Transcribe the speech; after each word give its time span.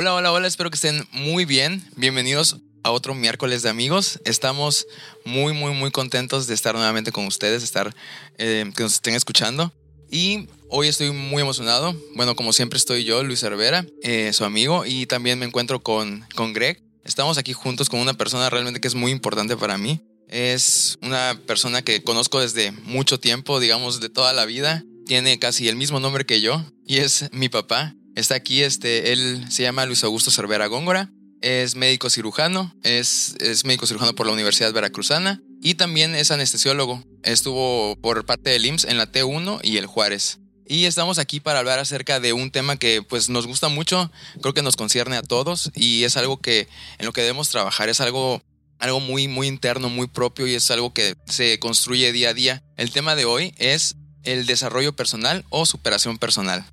Hola, 0.00 0.14
hola, 0.14 0.30
hola, 0.30 0.46
espero 0.46 0.70
que 0.70 0.76
estén 0.76 1.08
muy 1.10 1.44
bien. 1.44 1.84
Bienvenidos 1.96 2.58
a 2.84 2.92
otro 2.92 3.16
miércoles 3.16 3.64
de 3.64 3.68
amigos. 3.68 4.20
Estamos 4.24 4.86
muy, 5.24 5.54
muy, 5.54 5.72
muy 5.72 5.90
contentos 5.90 6.46
de 6.46 6.54
estar 6.54 6.76
nuevamente 6.76 7.10
con 7.10 7.26
ustedes, 7.26 7.64
estar, 7.64 7.92
eh, 8.36 8.70
que 8.76 8.84
nos 8.84 8.92
estén 8.92 9.16
escuchando. 9.16 9.72
Y 10.08 10.46
hoy 10.68 10.86
estoy 10.86 11.10
muy 11.10 11.42
emocionado. 11.42 11.96
Bueno, 12.14 12.36
como 12.36 12.52
siempre 12.52 12.76
estoy 12.76 13.02
yo, 13.02 13.24
Luis 13.24 13.40
Cervera, 13.40 13.84
eh, 14.04 14.30
su 14.32 14.44
amigo, 14.44 14.86
y 14.86 15.06
también 15.06 15.40
me 15.40 15.46
encuentro 15.46 15.82
con, 15.82 16.24
con 16.36 16.52
Greg. 16.52 16.80
Estamos 17.02 17.36
aquí 17.36 17.52
juntos 17.52 17.88
con 17.88 17.98
una 17.98 18.14
persona 18.14 18.48
realmente 18.50 18.80
que 18.80 18.86
es 18.86 18.94
muy 18.94 19.10
importante 19.10 19.56
para 19.56 19.78
mí. 19.78 20.00
Es 20.28 20.96
una 21.02 21.40
persona 21.44 21.82
que 21.82 22.04
conozco 22.04 22.40
desde 22.40 22.70
mucho 22.70 23.18
tiempo, 23.18 23.58
digamos, 23.58 23.98
de 23.98 24.10
toda 24.10 24.32
la 24.32 24.44
vida. 24.44 24.84
Tiene 25.06 25.40
casi 25.40 25.68
el 25.68 25.74
mismo 25.74 25.98
nombre 25.98 26.24
que 26.24 26.40
yo 26.40 26.64
y 26.86 26.98
es 26.98 27.30
mi 27.32 27.48
papá. 27.48 27.96
Está 28.18 28.34
aquí, 28.34 28.64
este, 28.64 29.12
él 29.12 29.46
se 29.48 29.62
llama 29.62 29.86
Luis 29.86 30.02
Augusto 30.02 30.32
Cervera 30.32 30.66
Góngora, 30.66 31.12
es 31.40 31.76
médico 31.76 32.10
cirujano, 32.10 32.74
es, 32.82 33.36
es 33.38 33.64
médico 33.64 33.86
cirujano 33.86 34.12
por 34.12 34.26
la 34.26 34.32
Universidad 34.32 34.72
Veracruzana 34.72 35.40
y 35.62 35.74
también 35.74 36.16
es 36.16 36.32
anestesiólogo. 36.32 37.04
Estuvo 37.22 37.94
por 38.00 38.26
parte 38.26 38.50
del 38.50 38.66
IMSS 38.66 38.86
en 38.86 38.96
la 38.96 39.12
T1 39.12 39.60
y 39.62 39.76
el 39.76 39.86
Juárez. 39.86 40.40
Y 40.66 40.86
estamos 40.86 41.20
aquí 41.20 41.38
para 41.38 41.60
hablar 41.60 41.78
acerca 41.78 42.18
de 42.18 42.32
un 42.32 42.50
tema 42.50 42.76
que 42.76 43.02
pues 43.02 43.28
nos 43.28 43.46
gusta 43.46 43.68
mucho, 43.68 44.10
creo 44.42 44.52
que 44.52 44.62
nos 44.62 44.74
concierne 44.74 45.14
a 45.14 45.22
todos 45.22 45.70
y 45.76 46.02
es 46.02 46.16
algo 46.16 46.40
que 46.40 46.66
en 46.98 47.06
lo 47.06 47.12
que 47.12 47.20
debemos 47.20 47.50
trabajar, 47.50 47.88
es 47.88 48.00
algo 48.00 48.42
algo 48.80 48.98
muy 48.98 49.28
muy 49.28 49.46
interno, 49.46 49.90
muy 49.90 50.08
propio 50.08 50.48
y 50.48 50.56
es 50.56 50.68
algo 50.72 50.92
que 50.92 51.14
se 51.26 51.60
construye 51.60 52.10
día 52.10 52.30
a 52.30 52.34
día. 52.34 52.64
El 52.76 52.90
tema 52.90 53.14
de 53.14 53.26
hoy 53.26 53.54
es 53.58 53.94
el 54.24 54.44
desarrollo 54.46 54.96
personal 54.96 55.44
o 55.50 55.66
superación 55.66 56.18
personal. 56.18 56.66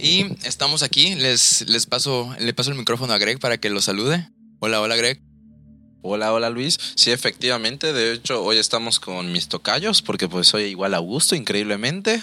Y 0.00 0.26
estamos 0.44 0.82
aquí, 0.82 1.16
les, 1.16 1.68
les 1.68 1.86
paso, 1.86 2.34
le 2.38 2.54
paso 2.54 2.70
el 2.70 2.76
micrófono 2.76 3.12
a 3.12 3.18
Greg 3.18 3.40
para 3.40 3.58
que 3.58 3.68
lo 3.68 3.82
salude. 3.82 4.28
Hola, 4.60 4.80
hola 4.80 4.94
Greg. 4.94 5.20
Hola, 6.02 6.32
hola 6.32 6.48
Luis. 6.50 6.78
Sí, 6.94 7.10
efectivamente, 7.10 7.92
de 7.92 8.12
hecho 8.12 8.44
hoy 8.44 8.58
estamos 8.58 9.00
con 9.00 9.32
mis 9.32 9.48
tocayos 9.48 10.00
porque 10.00 10.28
pues 10.28 10.46
soy 10.46 10.64
igual 10.64 10.94
a 10.94 10.98
Augusto, 10.98 11.34
increíblemente. 11.34 12.22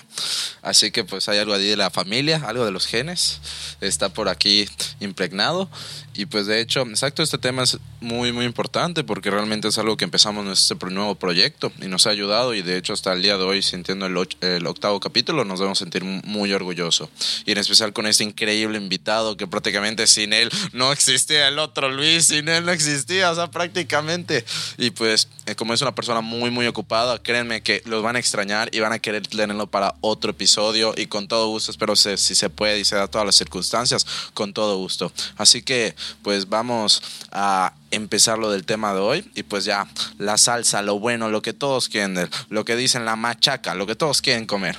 Así 0.62 0.92
que 0.92 1.04
pues 1.04 1.28
hay 1.28 1.40
algo 1.40 1.54
ahí 1.54 1.68
de 1.68 1.76
la 1.76 1.90
familia, 1.92 2.42
algo 2.46 2.64
de 2.64 2.72
los 2.72 2.88
genes, 2.88 3.42
está 3.82 4.08
por 4.08 4.30
aquí 4.30 4.70
impregnado. 5.02 5.70
Y 6.16 6.28
pues 6.28 6.46
de 6.48 6.62
hecho, 6.62 6.82
exacto, 6.82 7.24
este 7.24 7.38
tema 7.38 7.64
es 7.64 7.78
muy, 8.00 8.32
muy 8.32 8.46
importante 8.46 9.04
porque 9.04 9.30
realmente 9.30 9.68
es 9.68 9.78
algo 9.78 9.98
que 9.98 10.06
empezamos 10.06 10.46
nuestro 10.46 10.90
nuevo 10.90 11.16
proyecto 11.16 11.72
y 11.82 11.88
nos 11.88 12.08
ha 12.08 12.12
ayudado 12.12 12.54
y 12.54 12.62
de 12.62 12.78
hecho 12.78 12.94
hasta 12.94 13.12
el 13.14 13.22
día 13.22 13.38
de 13.38 13.44
hoy, 13.44 13.62
sintiendo 13.62 14.06
el, 14.06 14.16
el 14.42 14.66
octavo 14.66 15.00
capítulo, 15.00 15.44
nos 15.44 15.60
debemos 15.60 15.80
sentir 15.80 16.04
muy 16.04 16.54
orgullosos. 16.54 17.10
Y 17.46 17.52
en 17.52 17.58
especial 17.58 17.92
con 17.92 18.08
este 18.08 18.24
increíble 18.24 18.78
invitado 18.78 19.36
que 19.36 19.48
prácticamente 19.48 20.08
sin 20.08 20.32
él 20.32 20.50
no 20.72 20.92
existía 20.92 21.48
el 21.48 21.60
otro 21.60 21.92
Luis, 21.92 22.28
sin 22.28 22.48
él 22.48 22.66
no 22.66 22.72
existía, 22.72 23.32
o 23.32 23.36
sea, 23.36 23.52
prácticamente. 23.52 24.46
Y 24.78 24.92
pues 24.92 25.28
eh, 25.46 25.56
como 25.56 25.74
es 25.74 25.82
una 25.82 25.94
persona 25.94 26.22
muy, 26.22 26.50
muy 26.50 26.66
ocupada, 26.68 27.22
créanme 27.22 27.62
que 27.62 27.82
los 27.86 28.02
van 28.02 28.16
a 28.16 28.20
extrañar 28.20 28.70
y 28.74 28.80
van 28.80 28.94
a 28.94 29.00
querer 29.00 29.28
tenerlo 29.28 29.68
para 29.68 29.96
otro 30.02 30.32
episodio 30.32 30.94
y 30.96 31.08
con 31.08 31.28
todo 31.28 31.50
gusto, 31.50 31.72
espero 31.72 31.96
si 31.96 32.18
se 32.18 32.50
puede 32.50 32.80
y 32.80 32.86
se 32.86 32.96
da 32.96 33.08
todas 33.08 33.26
las 33.26 33.36
circunstancias, 33.36 34.06
con 34.34 34.54
todo 34.54 34.78
gusto. 34.78 35.12
Así 35.38 35.62
que 35.62 35.96
pues 36.22 36.50
vamos 36.50 37.02
a 37.32 37.74
empezar 37.92 38.38
lo 38.38 38.52
del 38.52 38.66
tema 38.66 38.94
de 38.94 39.00
hoy 39.00 39.32
y 39.36 39.44
pues 39.44 39.66
ya 39.66 39.88
la 40.18 40.38
salsa, 40.38 40.82
lo 40.82 41.00
bueno, 41.00 41.30
lo 41.30 41.42
que 41.42 41.54
todos 41.54 41.90
quieren, 41.90 42.30
lo 42.50 42.66
que 42.66 42.76
dicen 42.76 43.06
la 43.06 43.16
machaca, 43.16 43.76
lo 43.76 43.88
que 43.88 43.96
todos 43.96 44.22
quieren 44.22 44.46
comer. 44.46 44.78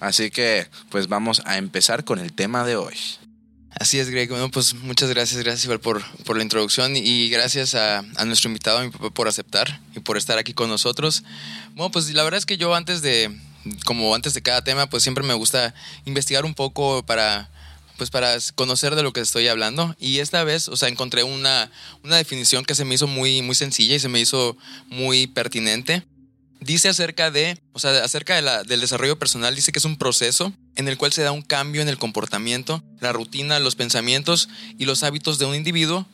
Así 0.00 0.30
que 0.30 0.68
pues 0.90 1.08
vamos 1.08 1.42
a 1.44 1.58
empezar 1.58 2.04
con 2.04 2.18
el 2.18 2.32
tema 2.32 2.64
de 2.64 2.76
hoy. 2.76 2.96
Así 3.78 3.98
es, 3.98 4.08
Greg. 4.08 4.30
Bueno, 4.30 4.50
pues 4.50 4.72
muchas 4.72 5.10
gracias, 5.10 5.42
gracias 5.44 5.78
por, 5.80 6.02
por 6.24 6.36
la 6.36 6.42
introducción 6.42 6.96
y 6.96 7.28
gracias 7.28 7.74
a, 7.74 7.98
a, 7.98 8.24
nuestro 8.24 8.48
invitado, 8.48 8.78
a 8.78 8.84
mi 8.84 8.90
papá, 8.90 9.10
por 9.10 9.28
aceptar 9.28 9.80
y 9.94 10.00
por 10.00 10.16
estar 10.16 10.38
aquí 10.38 10.54
con 10.54 10.70
nosotros. 10.70 11.24
Bueno, 11.74 11.90
pues 11.90 12.08
la 12.14 12.24
verdad 12.24 12.38
es 12.38 12.46
que 12.46 12.56
yo 12.56 12.74
antes 12.74 13.02
de, 13.02 13.30
como 13.84 14.14
antes 14.14 14.32
de 14.32 14.40
cada 14.40 14.64
tema, 14.64 14.88
pues 14.88 15.02
siempre 15.02 15.24
me 15.24 15.34
gusta 15.34 15.74
investigar 16.06 16.46
un 16.46 16.54
poco 16.54 17.04
para 17.04 17.50
pues 17.96 18.10
para 18.10 18.36
conocer 18.54 18.94
de 18.94 19.02
lo 19.02 19.12
que 19.12 19.20
estoy 19.20 19.48
hablando. 19.48 19.94
Y 19.98 20.18
esta 20.18 20.44
vez, 20.44 20.68
o 20.68 20.76
sea, 20.76 20.88
encontré 20.88 21.22
una, 21.22 21.70
una 22.02 22.16
definición 22.16 22.64
que 22.64 22.74
se 22.74 22.84
me 22.84 22.94
hizo 22.94 23.06
muy, 23.06 23.42
muy 23.42 23.54
sencilla 23.54 23.96
y 23.96 24.00
se 24.00 24.08
me 24.08 24.20
hizo 24.20 24.56
muy 24.88 25.26
pertinente. 25.26 26.04
Dice 26.60 26.88
acerca 26.88 27.30
de, 27.30 27.58
o 27.72 27.78
sea, 27.78 28.02
acerca 28.02 28.34
de 28.34 28.42
la, 28.42 28.62
del 28.64 28.80
desarrollo 28.80 29.18
personal, 29.18 29.54
dice 29.54 29.72
que 29.72 29.78
es 29.78 29.84
un 29.84 29.96
proceso 29.96 30.52
en 30.74 30.88
el 30.88 30.96
cual 30.96 31.12
se 31.12 31.22
da 31.22 31.32
un 31.32 31.42
cambio 31.42 31.82
en 31.82 31.88
el 31.88 31.98
comportamiento, 31.98 32.82
la 33.00 33.12
rutina, 33.12 33.60
los 33.60 33.76
pensamientos 33.76 34.48
y 34.78 34.86
los 34.86 35.02
hábitos 35.02 35.38
de 35.38 35.44
un 35.44 35.54
individuo 35.54 36.06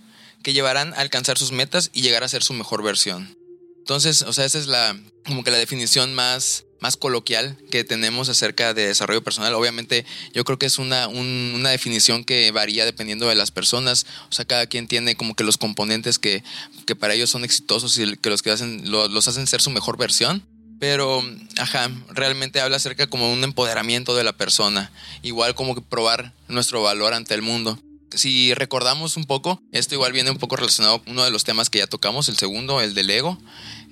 que 0.42 0.53
llevarán 0.53 0.92
a 0.94 0.98
alcanzar 0.98 1.38
sus 1.38 1.53
metas 1.53 1.91
y 1.92 2.03
llegar 2.03 2.25
a 2.25 2.28
ser 2.28 2.42
su 2.42 2.54
mejor 2.54 2.82
versión. 2.82 3.37
Entonces, 3.78 4.22
o 4.22 4.32
sea, 4.32 4.44
esa 4.44 4.59
es 4.59 4.66
la, 4.66 4.98
como 5.25 5.44
que 5.44 5.50
la 5.50 5.59
definición 5.59 6.15
más, 6.15 6.65
más 6.82 6.97
coloquial 6.97 7.56
que 7.70 7.84
tenemos 7.84 8.28
acerca 8.28 8.75
de 8.75 8.88
desarrollo 8.88 9.22
personal. 9.22 9.54
Obviamente 9.54 10.04
yo 10.34 10.43
creo 10.43 10.59
que 10.59 10.66
es 10.66 10.81
una, 10.81 11.06
una 11.06 11.70
definición 11.70 12.25
que 12.25 12.50
varía 12.50 12.84
dependiendo 12.84 13.28
de 13.28 13.37
las 13.37 13.53
personas. 13.53 14.04
O 14.28 14.32
sea, 14.32 14.44
cada 14.44 14.66
quien 14.66 14.88
tiene 14.88 15.15
como 15.15 15.37
que 15.37 15.44
los 15.44 15.59
componentes 15.59 16.19
que, 16.19 16.42
que 16.84 16.97
para 16.97 17.15
ellos 17.15 17.31
son 17.31 17.44
exitosos 17.44 17.97
y 17.98 18.16
que 18.16 18.31
los 18.31 18.42
que 18.42 18.50
hacen, 18.50 18.91
los 18.91 19.28
hacen 19.28 19.47
ser 19.47 19.62
su 19.62 19.71
mejor 19.71 19.97
versión. 19.97 20.44
Pero, 20.81 21.25
ajá, 21.59 21.88
realmente 22.09 22.60
habla 22.60 22.78
acerca 22.78 23.06
como 23.06 23.32
un 23.32 23.44
empoderamiento 23.44 24.16
de 24.16 24.25
la 24.25 24.32
persona. 24.32 24.91
Igual 25.22 25.54
como 25.54 25.76
que 25.76 25.82
probar 25.82 26.32
nuestro 26.48 26.82
valor 26.82 27.15
ante 27.15 27.34
el 27.34 27.42
mundo 27.42 27.78
si 28.15 28.55
recordamos 28.55 29.17
un 29.17 29.25
poco, 29.25 29.62
esto 29.73 29.95
igual 29.95 30.12
viene 30.12 30.31
un 30.31 30.39
poco 30.39 30.56
relacionado 30.56 31.03
con 31.03 31.12
uno 31.12 31.25
de 31.25 31.31
los 31.31 31.45
temas 31.45 31.71
que 31.71 31.78
ya 31.78 31.87
tocamos, 31.87 32.28
el 32.28 32.37
segundo, 32.37 32.81
el 32.81 32.95
del 32.95 33.11
ego 33.11 33.39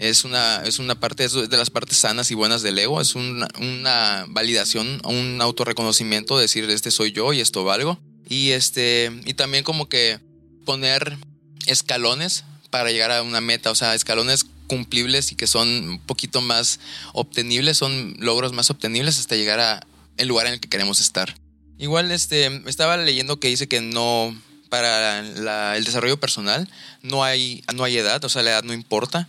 es 0.01 0.25
una, 0.25 0.63
es 0.65 0.79
una 0.79 0.99
parte 0.99 1.29
de 1.29 1.57
las 1.59 1.69
partes 1.69 1.99
sanas 1.99 2.31
y 2.31 2.35
buenas 2.35 2.63
del 2.63 2.79
ego, 2.79 3.03
es 3.03 3.15
una, 3.15 3.49
una 3.59 4.25
validación, 4.29 5.01
un 5.05 5.39
autorreconocimiento, 5.43 6.39
decir 6.39 6.69
este 6.71 6.91
soy 6.91 7.13
yo 7.13 7.35
y 7.35 7.41
esto 7.41 7.65
valgo. 7.65 7.99
Y 8.27 8.53
este, 8.53 9.11
y 9.27 9.35
también 9.35 9.63
como 9.63 9.91
que 9.91 10.19
poner 10.65 11.19
escalones 11.67 12.45
para 12.71 12.91
llegar 12.91 13.11
a 13.11 13.23
una 13.23 13.43
meta, 13.43 13.71
o 13.71 13.75
sea, 13.75 13.95
escalones 13.95 14.47
cumplibles 14.69 15.33
y 15.33 15.35
que 15.35 15.47
son 15.47 15.69
un 15.69 15.99
poquito 15.99 16.41
más 16.41 16.81
obtenibles, 17.13 17.77
son 17.77 18.15
logros 18.21 18.53
más 18.53 18.71
obtenibles 18.71 19.19
hasta 19.19 19.37
llegar 19.37 19.61
a 19.61 19.87
el 20.17 20.29
lugar 20.29 20.47
en 20.47 20.55
el 20.55 20.61
que 20.61 20.69
queremos 20.69 21.01
estar. 21.01 21.35
Igual 21.81 22.13
este 22.13 22.63
estaba 22.67 22.97
leyendo 22.97 23.41
que 23.41 23.49
dice 23.49 23.67
que 23.67 23.81
no 23.81 24.33
para 24.69 25.75
el 25.77 25.85
desarrollo 25.85 26.21
personal 26.21 26.69
no 27.03 27.25
hay 27.25 27.65
no 27.75 27.83
hay 27.83 27.97
edad, 27.97 28.25
o 28.25 28.29
sea, 28.29 28.45
la 28.45 28.51
edad 28.51 28.63
no 28.63 28.73
importa 28.73 29.29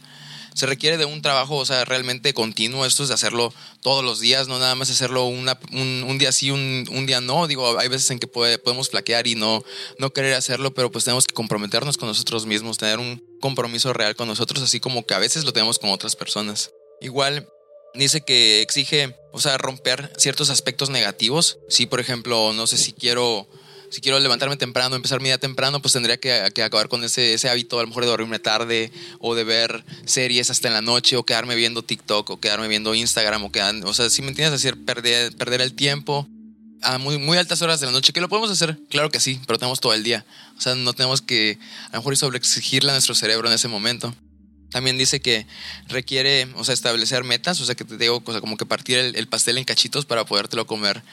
se 0.54 0.66
requiere 0.66 0.98
de 0.98 1.06
un 1.06 1.22
trabajo, 1.22 1.56
o 1.56 1.66
sea, 1.66 1.86
realmente 1.86 2.34
continuo. 2.34 2.86
Esto 2.86 3.04
es 3.04 3.10
de 3.10 3.16
hacerlo 3.16 3.54
todos 3.82 4.04
los 4.04 4.20
días, 4.20 4.48
no 4.48 4.60
nada 4.60 4.76
más 4.76 4.90
hacerlo 4.90 5.26
una, 5.26 5.58
un, 5.72 6.18
día 6.18 6.32
sí, 6.32 6.52
un, 6.52 6.86
un, 6.92 7.06
día 7.06 7.22
no. 7.22 7.48
Digo, 7.48 7.80
hay 7.80 7.88
veces 7.88 8.10
en 8.12 8.20
que 8.20 8.28
podemos 8.28 8.90
flaquear 8.90 9.28
y 9.28 9.36
no, 9.36 9.64
no 9.98 10.12
querer 10.12 10.34
hacerlo, 10.34 10.74
pero 10.74 10.92
pues 10.92 11.06
tenemos 11.06 11.26
que 11.26 11.34
comprometernos 11.34 11.98
con 11.98 12.10
nosotros 12.10 12.46
mismos, 12.46 12.78
tener 12.78 13.00
un 13.00 13.24
compromiso 13.40 13.94
real 13.94 14.16
con 14.16 14.28
nosotros, 14.28 14.62
así 14.62 14.80
como 14.80 15.06
que 15.06 15.14
a 15.14 15.20
veces 15.20 15.46
lo 15.46 15.54
tenemos 15.54 15.80
con 15.80 15.90
otras 15.90 16.16
personas. 16.16 16.72
Igual, 17.00 17.48
dice 17.94 18.22
que 18.22 18.62
exige, 18.62 19.16
o 19.32 19.40
sea, 19.40 19.58
romper 19.58 20.12
ciertos 20.18 20.50
aspectos 20.50 20.90
negativos. 20.90 21.60
Si, 21.70 21.86
por 21.86 22.00
ejemplo, 22.00 22.54
no 22.54 22.68
sé 22.68 22.78
si 22.78 22.94
quiero 22.94 23.48
si 23.92 24.00
quiero 24.00 24.18
levantarme 24.20 24.56
temprano, 24.56 24.96
empezar 24.96 25.20
mi 25.20 25.28
día 25.28 25.38
temprano, 25.38 25.82
pues 25.82 25.92
tendría 25.92 26.18
que, 26.18 26.32
acabar 26.32 26.88
con 26.88 27.04
ese, 27.04 27.34
ese, 27.34 27.50
hábito 27.50 27.78
a 27.78 27.82
lo 27.82 27.90
mejor 27.90 28.04
de 28.04 28.10
dormirme 28.10 28.40
tarde 28.40 28.90
o 29.20 29.36
de 29.36 29.44
ver 29.44 29.84
series 30.06 30.50
hasta 30.50 30.70
en 30.70 30.74
la 30.74 30.82
noche 30.82 31.18
o 31.18 31.26
quedarme 31.26 31.56
viendo 31.56 31.84
TikTok 31.84 32.30
o 32.30 32.40
quedarme 32.40 32.70
viendo 32.70 32.96
Instagram 32.96 33.44
o 33.44 33.52
quedar, 33.52 33.76
o 33.84 33.94
sea, 33.94 34.10
si 34.10 34.22
me 34.22 34.30
entiendes, 34.30 34.62
hacer 34.62 34.78
perder, 34.78 35.36
perder 35.36 35.60
el 35.60 35.74
tiempo 35.74 36.26
a 36.82 36.98
muy, 36.98 37.18
muy 37.18 37.38
altas 37.38 37.62
horas 37.62 37.82
de 37.82 37.86
la 37.86 37.92
noche, 37.92 38.14
que 38.14 38.22
lo 38.22 38.30
podemos 38.30 38.50
hacer, 38.50 38.78
claro 38.90 39.12
que 39.12 39.20
sí, 39.20 39.40
pero 39.46 39.60
tenemos 39.60 39.82
todo 39.82 39.94
el 39.94 40.04
día. 40.04 40.26
O 40.58 40.62
sea, 40.62 40.74
no 40.74 40.94
tenemos 40.94 41.22
que 41.22 41.60
a 41.88 41.94
lo 41.94 42.00
mejor 42.00 42.18
sobreexigirle 42.18 42.92
a 42.92 42.94
nuestro 42.94 43.14
cerebro 43.14 43.48
en 43.50 43.54
ese 43.54 43.68
momento. 43.68 44.16
También 44.72 44.98
dice 44.98 45.20
que 45.20 45.46
requiere, 45.88 46.48
o 46.56 46.64
sea, 46.64 46.74
establecer 46.74 47.24
metas, 47.24 47.60
o 47.60 47.66
sea, 47.66 47.76
que 47.76 47.86
te 47.86 47.98
digo, 47.98 48.24
o 48.26 48.42
como 48.42 48.58
que 48.58 48.66
partir 48.66 48.98
el, 48.98 49.16
el 49.16 49.28
pastel 49.28 49.58
en 49.58 49.66
cachitos 49.66 50.06
para 50.06 50.26
podértelo 50.26 50.66
comer 50.66 51.04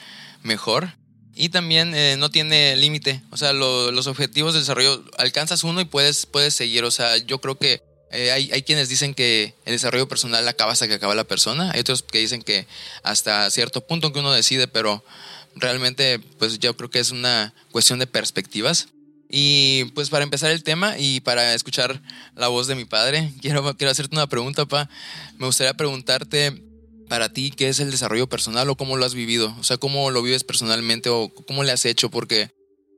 mejor. 0.43 0.93
Y 1.35 1.49
también 1.49 1.95
eh, 1.95 2.15
no 2.17 2.29
tiene 2.29 2.75
límite. 2.75 3.21
O 3.29 3.37
sea, 3.37 3.53
los 3.53 4.07
objetivos 4.07 4.53
de 4.53 4.59
desarrollo, 4.59 5.03
alcanzas 5.17 5.63
uno 5.63 5.79
y 5.79 5.85
puedes, 5.85 6.25
puedes 6.25 6.53
seguir. 6.53 6.83
O 6.83 6.91
sea, 6.91 7.15
yo 7.17 7.39
creo 7.39 7.57
que 7.57 7.81
eh, 8.11 8.31
hay, 8.31 8.51
hay, 8.51 8.63
quienes 8.63 8.89
dicen 8.89 9.13
que 9.13 9.53
el 9.65 9.73
desarrollo 9.73 10.07
personal 10.07 10.45
acaba 10.47 10.73
hasta 10.73 10.87
que 10.87 10.95
acaba 10.95 11.15
la 11.15 11.23
persona. 11.23 11.71
Hay 11.71 11.79
otros 11.79 12.03
que 12.03 12.19
dicen 12.19 12.41
que 12.41 12.67
hasta 13.03 13.49
cierto 13.51 13.85
punto 13.85 14.11
que 14.11 14.19
uno 14.19 14.33
decide, 14.33 14.67
pero 14.67 15.03
realmente 15.55 16.19
pues 16.19 16.59
yo 16.59 16.75
creo 16.75 16.89
que 16.89 16.99
es 16.99 17.11
una 17.11 17.53
cuestión 17.71 17.99
de 17.99 18.07
perspectivas. 18.07 18.89
Y 19.29 19.85
pues 19.93 20.09
para 20.09 20.23
empezar 20.23 20.49
el 20.49 20.63
tema 20.63 20.97
y 20.97 21.19
para 21.19 21.53
escuchar 21.53 22.01
la 22.35 22.47
voz 22.47 22.67
de 22.67 22.75
mi 22.75 22.85
padre, 22.85 23.31
quiero, 23.41 23.75
quiero 23.77 23.91
hacerte 23.91 24.15
una 24.15 24.27
pregunta, 24.27 24.65
pa. 24.65 24.89
Me 25.37 25.45
gustaría 25.45 25.73
preguntarte 25.75 26.63
para 27.09 27.33
ti 27.33 27.51
qué 27.51 27.67
es 27.67 27.79
el 27.79 27.91
desarrollo 27.91 28.29
personal 28.29 28.69
o 28.69 28.75
cómo 28.75 28.95
lo 28.95 29.05
has 29.05 29.15
vivido? 29.15 29.55
O 29.59 29.63
sea, 29.63 29.77
¿cómo 29.77 30.11
lo 30.11 30.21
vives 30.21 30.43
personalmente 30.43 31.09
o 31.09 31.29
cómo 31.47 31.63
le 31.63 31.71
has 31.71 31.85
hecho? 31.85 32.09
Porque 32.09 32.51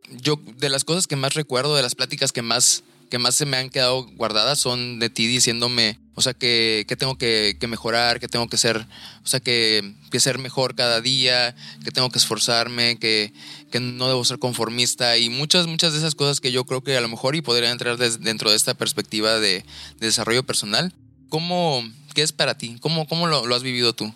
yo 0.10 0.40
de 0.58 0.70
las 0.70 0.84
cosas 0.84 1.08
que 1.08 1.16
más 1.16 1.34
recuerdo, 1.34 1.76
de 1.76 1.82
las 1.82 1.96
pláticas 1.96 2.32
que 2.32 2.42
más 2.42 2.84
que 3.12 3.20
más 3.20 3.36
se 3.36 3.46
me 3.46 3.58
han 3.58 3.70
quedado 3.70 4.08
guardadas 4.16 4.58
son 4.58 4.98
de 4.98 5.10
ti 5.10 5.28
diciéndome, 5.28 6.00
o 6.16 6.22
sea, 6.22 6.34
que, 6.34 6.86
que 6.88 6.96
tengo 6.96 7.18
que, 7.18 7.58
mejorar, 7.68 8.22
que 8.22 8.30
tengo 8.30 8.48
que 8.48 8.58
ser, 8.58 8.78
o 9.24 9.28
sea, 9.28 9.42
que, 9.42 9.96
que, 10.10 10.22
ser 10.22 10.38
mejor 10.38 10.76
cada 10.76 11.02
día, 11.02 11.54
que 11.84 11.92
tengo 11.92 12.10
que 12.10 12.20
esforzarme, 12.20 12.98
que, 13.00 13.34
que 13.70 13.82
no 13.82 14.08
debo 14.08 14.24
ser 14.24 14.40
conformista 14.40 15.18
y 15.18 15.30
muchas, 15.30 15.68
muchas 15.68 15.92
de 15.92 16.00
esas 16.00 16.16
cosas 16.16 16.40
que 16.40 16.54
yo 16.54 16.64
creo 16.64 16.86
que 16.86 16.96
a 16.96 17.02
lo 17.02 17.10
mejor 17.10 17.36
y 17.36 17.42
podría 17.42 17.70
entrar 17.70 17.98
dentro 17.98 18.50
de 18.50 18.56
esta 18.56 18.76
perspectiva 18.76 19.40
de, 19.42 19.66
de, 20.00 20.06
desarrollo 20.06 20.44
personal. 20.44 20.94
¿Cómo, 21.28 21.84
qué 22.14 22.22
es 22.22 22.32
para 22.32 22.58
ti? 22.58 22.78
¿Cómo, 22.80 23.08
cómo 23.08 23.28
lo 23.28 23.54
has 23.54 23.64
vivido 23.64 23.94
tú? 23.94 24.14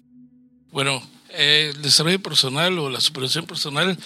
Bueno, 0.72 1.04
eh, 1.38 1.72
el 1.76 1.82
desarrollo 1.82 2.22
personal 2.22 2.78
o 2.80 2.90
la 2.90 3.02
superación 3.02 3.46
personal 3.46 3.98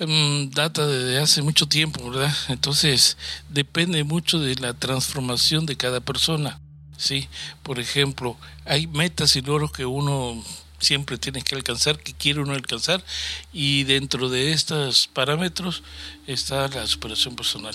um, 0.00 0.50
data 0.50 0.86
desde 0.86 1.18
hace 1.18 1.42
mucho 1.42 1.66
tiempo, 1.66 2.10
¿verdad? 2.10 2.34
Entonces 2.48 3.18
depende 3.50 4.04
mucho 4.04 4.38
de 4.38 4.54
la 4.54 4.72
transformación 4.72 5.66
de 5.66 5.76
cada 5.76 6.00
persona, 6.00 6.60
¿sí? 6.96 7.28
Por 7.62 7.78
ejemplo, 7.78 8.38
hay 8.64 8.86
metas 8.86 9.36
y 9.36 9.42
logros 9.42 9.70
que 9.72 9.84
uno 9.84 10.42
siempre 10.78 11.18
tiene 11.18 11.42
que 11.42 11.54
alcanzar, 11.54 11.98
que 11.98 12.14
quiere 12.14 12.40
uno 12.40 12.54
alcanzar, 12.54 13.04
y 13.52 13.84
dentro 13.84 14.28
de 14.30 14.52
estos 14.52 15.08
parámetros 15.08 15.82
está 16.26 16.68
la 16.68 16.86
superación 16.86 17.36
personal. 17.36 17.74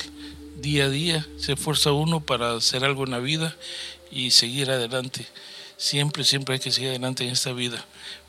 Día 0.59 0.85
a 0.85 0.89
día 0.89 1.27
se 1.37 1.53
esfuerza 1.53 1.91
uno 1.91 2.19
para 2.19 2.53
hacer 2.53 2.83
algo 2.83 3.05
en 3.05 3.11
la 3.11 3.19
vida 3.19 3.55
y 4.11 4.31
seguir 4.31 4.71
adelante. 4.71 5.27
Siempre, 5.77 6.23
siempre 6.23 6.55
hay 6.55 6.59
que 6.59 6.71
seguir 6.71 6.89
adelante 6.89 7.23
en 7.23 7.29
esta 7.29 7.53
vida 7.53 7.85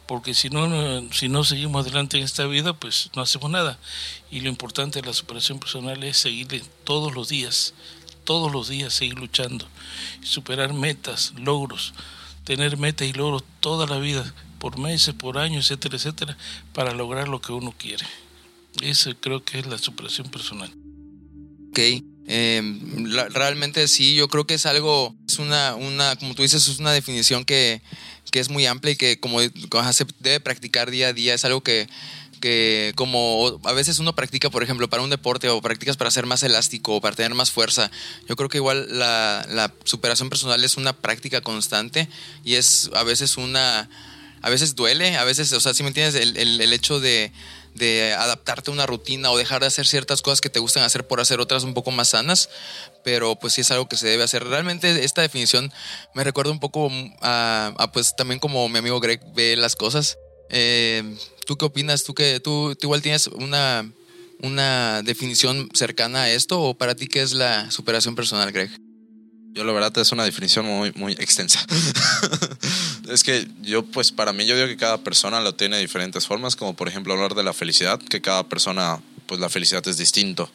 porque 0.09 0.33
si 0.33 0.49
no, 0.49 1.13
si 1.13 1.29
no 1.29 1.45
seguimos 1.45 1.85
adelante 1.85 2.17
en 2.17 2.25
esta 2.25 2.47
vida, 2.47 2.73
pues 2.73 3.11
no 3.15 3.21
hacemos 3.21 3.51
nada. 3.51 3.79
Y 4.31 4.41
lo 4.41 4.49
importante 4.49 5.03
de 5.03 5.07
la 5.07 5.13
superación 5.13 5.61
personal 5.61 6.03
es 6.03 6.17
seguir 6.17 6.65
todos 6.85 7.15
los 7.15 7.29
días, 7.29 7.75
todos 8.25 8.51
los 8.51 8.69
días 8.69 8.95
seguir 8.95 9.19
luchando, 9.19 9.69
superar 10.23 10.73
metas, 10.73 11.35
logros, 11.37 11.93
tener 12.45 12.79
metas 12.79 13.07
y 13.07 13.13
logros 13.13 13.45
toda 13.61 13.87
la 13.87 13.99
vida, 13.99 14.35
por 14.59 14.79
meses, 14.79 15.15
por 15.15 15.37
años, 15.37 15.67
etcétera, 15.67 15.97
etcétera, 15.97 16.39
para 16.73 16.95
lograr 16.95 17.29
lo 17.29 17.43
que 17.43 17.53
uno 17.53 17.75
quiere. 17.77 18.07
Eso 18.81 19.13
creo 19.21 19.45
que 19.45 19.59
es 19.59 19.67
la 19.67 19.77
superación 19.77 20.31
personal. 20.31 20.73
Ok. 21.69 22.18
Eh, 22.31 22.63
realmente 23.31 23.89
sí, 23.89 24.15
yo 24.15 24.29
creo 24.29 24.47
que 24.47 24.55
es 24.55 24.67
algo, 24.67 25.17
es 25.27 25.39
una, 25.39 25.75
una, 25.75 26.15
como 26.17 26.35
tú 26.35 26.43
dices, 26.43 26.69
es 26.69 26.79
una 26.79 26.93
definición 26.93 27.47
que, 27.47 27.81
que 28.31 28.39
es 28.39 28.51
muy 28.51 28.67
amplia 28.67 28.93
y 28.93 28.97
que 28.97 29.19
como 29.19 29.41
se 29.41 30.07
debe 30.21 30.39
practicar 30.39 30.91
día 30.91 31.09
a 31.09 31.13
día, 31.15 31.33
es 31.33 31.47
algo 31.47 31.63
que, 31.63 31.89
que 32.43 32.93
como 32.97 33.59
a 33.65 33.73
veces 33.73 33.99
uno 33.99 34.15
practica, 34.15 34.51
por 34.51 34.63
ejemplo, 34.63 34.91
para 34.91 35.03
un 35.03 35.09
deporte 35.09 35.49
o 35.49 35.63
practicas 35.63 35.97
para 35.97 36.11
ser 36.11 36.27
más 36.27 36.43
elástico 36.43 36.97
o 36.97 37.01
para 37.01 37.17
tener 37.17 37.33
más 37.33 37.51
fuerza, 37.51 37.91
yo 38.29 38.37
creo 38.37 38.51
que 38.51 38.59
igual 38.59 38.87
la, 38.91 39.73
superación 39.85 40.29
personal 40.29 40.63
es 40.63 40.77
una 40.77 40.93
práctica 40.93 41.41
constante 41.41 42.09
y 42.45 42.57
es 42.57 42.91
a 42.95 43.05
veces 43.05 43.39
una, 43.39 43.89
a 44.43 44.51
veces 44.51 44.75
duele, 44.75 45.17
a 45.17 45.25
veces, 45.25 45.51
o 45.55 45.61
sea, 45.61 45.73
si 45.73 45.83
me 45.83 45.89
entiendes, 45.89 46.15
el, 46.15 46.61
el 46.61 46.73
hecho 46.75 47.01
de, 47.01 47.33
de 47.79 48.13
adaptarte 48.13 48.71
a 48.71 48.75
una 48.75 48.87
rutina 48.87 49.31
o 49.31 49.39
dejar 49.39 49.61
de 49.61 49.69
hacer 49.69 49.87
ciertas 49.87 50.23
cosas 50.23 50.41
que 50.41 50.51
te 50.51 50.59
gustan 50.59 50.83
hacer 50.83 51.07
por 51.07 51.21
hacer 51.21 51.41
otras 51.41 51.65
un 51.65 51.75
poco 51.75 51.91
más 51.91 52.09
sanas, 52.09 52.51
pero 53.05 53.37
pues 53.37 53.55
sí 53.55 53.63
es 53.63 53.71
algo 53.71 53.89
que 53.89 53.97
se 53.97 54.07
debe 54.07 54.25
hacer. 54.25 54.45
Realmente 54.45 55.05
esta 55.05 55.23
definición 55.23 55.73
me 56.15 56.25
recuerda 56.25 56.53
un 56.53 56.61
poco 56.61 56.91
a, 57.23 57.91
pues 57.93 58.17
también 58.17 58.41
como 58.41 58.69
mi 58.69 58.79
amigo 58.79 59.01
Greg 59.01 59.21
ve 59.35 59.57
las 59.57 59.77
cosas. 59.77 60.19
Eh, 60.51 61.17
¿Tú 61.47 61.57
qué 61.57 61.65
opinas? 61.65 62.05
¿Tú, 62.05 62.15
que, 62.15 62.41
tú, 62.41 62.77
tú 62.79 62.87
igual 62.87 63.03
tienes 63.03 63.27
una, 63.29 63.91
una 64.41 65.03
definición 65.03 65.69
cercana 65.75 66.23
a 66.23 66.31
esto 66.31 66.61
o 66.61 66.77
para 66.77 66.95
ti 66.95 67.07
qué 67.07 67.23
es 67.23 67.33
la 67.33 67.71
superación 67.71 68.15
personal, 68.15 68.53
Greg? 68.53 68.71
Yo 69.53 69.65
la 69.65 69.73
verdad 69.73 69.97
es 69.99 70.13
una 70.13 70.25
definición 70.25 70.67
muy, 70.67 70.93
muy 70.95 71.13
extensa. 71.15 71.65
es 73.09 73.23
que 73.23 73.47
yo, 73.63 73.85
pues 73.85 74.13
para 74.13 74.33
mí, 74.33 74.47
yo 74.47 74.55
digo 74.55 74.69
que 74.69 74.77
cada 74.77 74.99
persona 74.99 75.41
lo 75.41 75.55
tiene 75.55 75.77
de 75.77 75.83
diferentes 75.83 76.27
formas, 76.27 76.57
como 76.57 76.75
por 76.75 76.89
ejemplo 76.89 77.15
hablar 77.15 77.35
de 77.35 77.43
la 77.43 77.53
felicidad, 77.53 77.99
que 77.99 78.21
cada 78.21 78.49
persona, 78.49 79.01
pues 79.27 79.41
la 79.41 79.49
felicidad 79.49 79.87
es 79.89 79.97
distinto. 79.97 80.51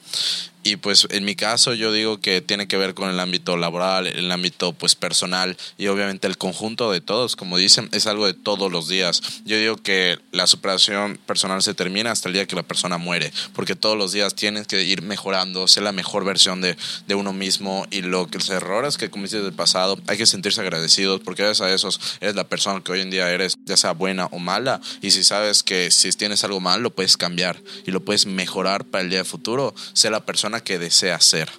Y 0.64 0.78
pues 0.78 1.08
en 1.10 1.26
mi 1.26 1.36
caso 1.36 1.74
yo 1.74 1.92
digo 1.92 2.22
que 2.22 2.42
tiene 2.42 2.68
que 2.68 2.78
ver 2.78 2.94
con 2.94 3.10
el 3.10 3.20
ámbito 3.20 3.58
laboral, 3.58 4.08
el 4.08 4.32
ámbito 4.32 4.72
pues 4.72 4.96
personal 4.96 5.58
y 5.78 5.88
obviamente 5.88 6.26
el 6.28 6.38
conjunto 6.38 6.92
de 6.92 7.02
todos, 7.02 7.36
como 7.36 7.58
dicen, 7.58 7.90
es 7.92 8.08
algo 8.08 8.26
de 8.26 8.34
todos 8.34 8.72
los 8.72 8.88
días. 8.88 9.22
Yo 9.44 9.58
digo 9.58 9.76
que 9.76 10.18
la 10.32 10.48
superación 10.48 11.20
personal 11.26 11.62
se 11.62 11.74
termina 11.74 12.12
hasta 12.12 12.30
el 12.30 12.34
día 12.34 12.46
que 12.46 12.56
la 12.56 12.64
persona 12.64 12.98
muere, 12.98 13.34
porque 13.54 13.76
todos 13.76 13.98
los 13.98 14.14
días 14.14 14.36
tienes 14.36 14.68
que 14.68 14.82
ir 14.84 15.02
mejorando, 15.02 15.68
ser 15.68 15.84
la 15.84 15.92
mejor 15.92 16.24
versión 16.24 16.62
de, 16.62 16.78
de 17.08 17.16
uno 17.16 17.34
mismo 17.34 17.86
y 17.92 18.02
lo 18.02 18.28
que 18.28 18.38
los 18.38 18.50
errores 18.50 18.98
que 18.98 19.10
cometiste 19.10 19.42
del 19.42 19.54
pasado, 19.54 20.00
hay 20.08 20.18
que 20.18 20.26
sentirse 20.26 20.62
agradecidos 20.62 21.20
porque 21.22 21.44
gracias 21.44 21.68
a 21.68 21.74
esos 21.74 22.00
eres 22.22 22.36
la 22.36 22.48
persona 22.48 22.82
que 22.82 22.94
hoy 22.94 23.02
en 23.02 23.10
día 23.10 23.30
eres, 23.30 23.58
ya 23.66 23.76
sea 23.76 23.92
buena 23.92 24.28
o 24.28 24.40
mala, 24.40 24.80
y 25.02 25.12
si 25.12 25.24
sabes 25.24 25.62
que 25.62 25.92
si 25.92 26.10
tienes 26.12 26.44
algo 26.46 26.62
mal 26.62 26.82
lo 26.82 26.92
puedes 26.92 27.18
cambiar 27.18 27.62
y 27.86 27.92
lo 27.92 28.04
puedes 28.04 28.26
mejorar 28.26 28.86
para 28.86 29.04
el 29.04 29.10
día 29.10 29.20
de 29.20 29.26
futuro, 29.26 29.76
ser 29.94 30.12
la 30.12 30.26
persona 30.26 30.53
que 30.62 30.80
desea 30.80 31.20
ser. 31.20 31.50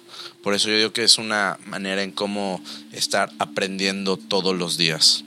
Por 0.43 0.53
eso 0.53 0.69
yo 0.69 0.77
digo 0.77 0.93
que 0.93 1.03
es 1.03 1.17
una 1.17 1.57
manera 1.65 2.03
en 2.03 2.11
cómo 2.11 2.61
estar 2.91 3.31
aprendiendo 3.39 4.17
todos 4.17 4.55
los 4.55 4.77
días. 4.77 5.23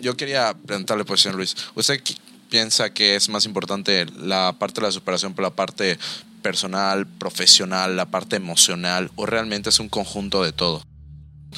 Yo 0.00 0.16
quería 0.16 0.54
preguntarle, 0.54 1.04
pues, 1.04 1.22
señor 1.22 1.36
Luis, 1.36 1.56
¿usted 1.74 2.02
piensa 2.50 2.92
que 2.92 3.16
es 3.16 3.28
más 3.28 3.44
importante 3.44 4.06
la 4.16 4.54
parte 4.58 4.80
de 4.80 4.86
la 4.86 4.92
superación 4.92 5.34
por 5.34 5.44
la 5.44 5.54
parte 5.54 5.98
personal, 6.42 7.06
profesional, 7.06 7.96
la 7.96 8.06
parte 8.06 8.36
emocional, 8.36 9.10
o 9.16 9.26
realmente 9.26 9.70
es 9.70 9.80
un 9.80 9.88
conjunto 9.88 10.42
de 10.42 10.52
todo? 10.52 10.87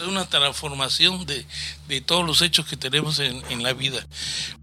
Es 0.01 0.07
una 0.07 0.27
transformación 0.27 1.27
de, 1.27 1.45
de, 1.87 2.01
todos 2.01 2.27
los 2.27 2.41
hechos 2.41 2.67
que 2.67 2.77
tenemos 2.77 3.19
en, 3.19 3.43
en, 3.51 3.63
la 3.63 3.75
vida, 3.75 4.07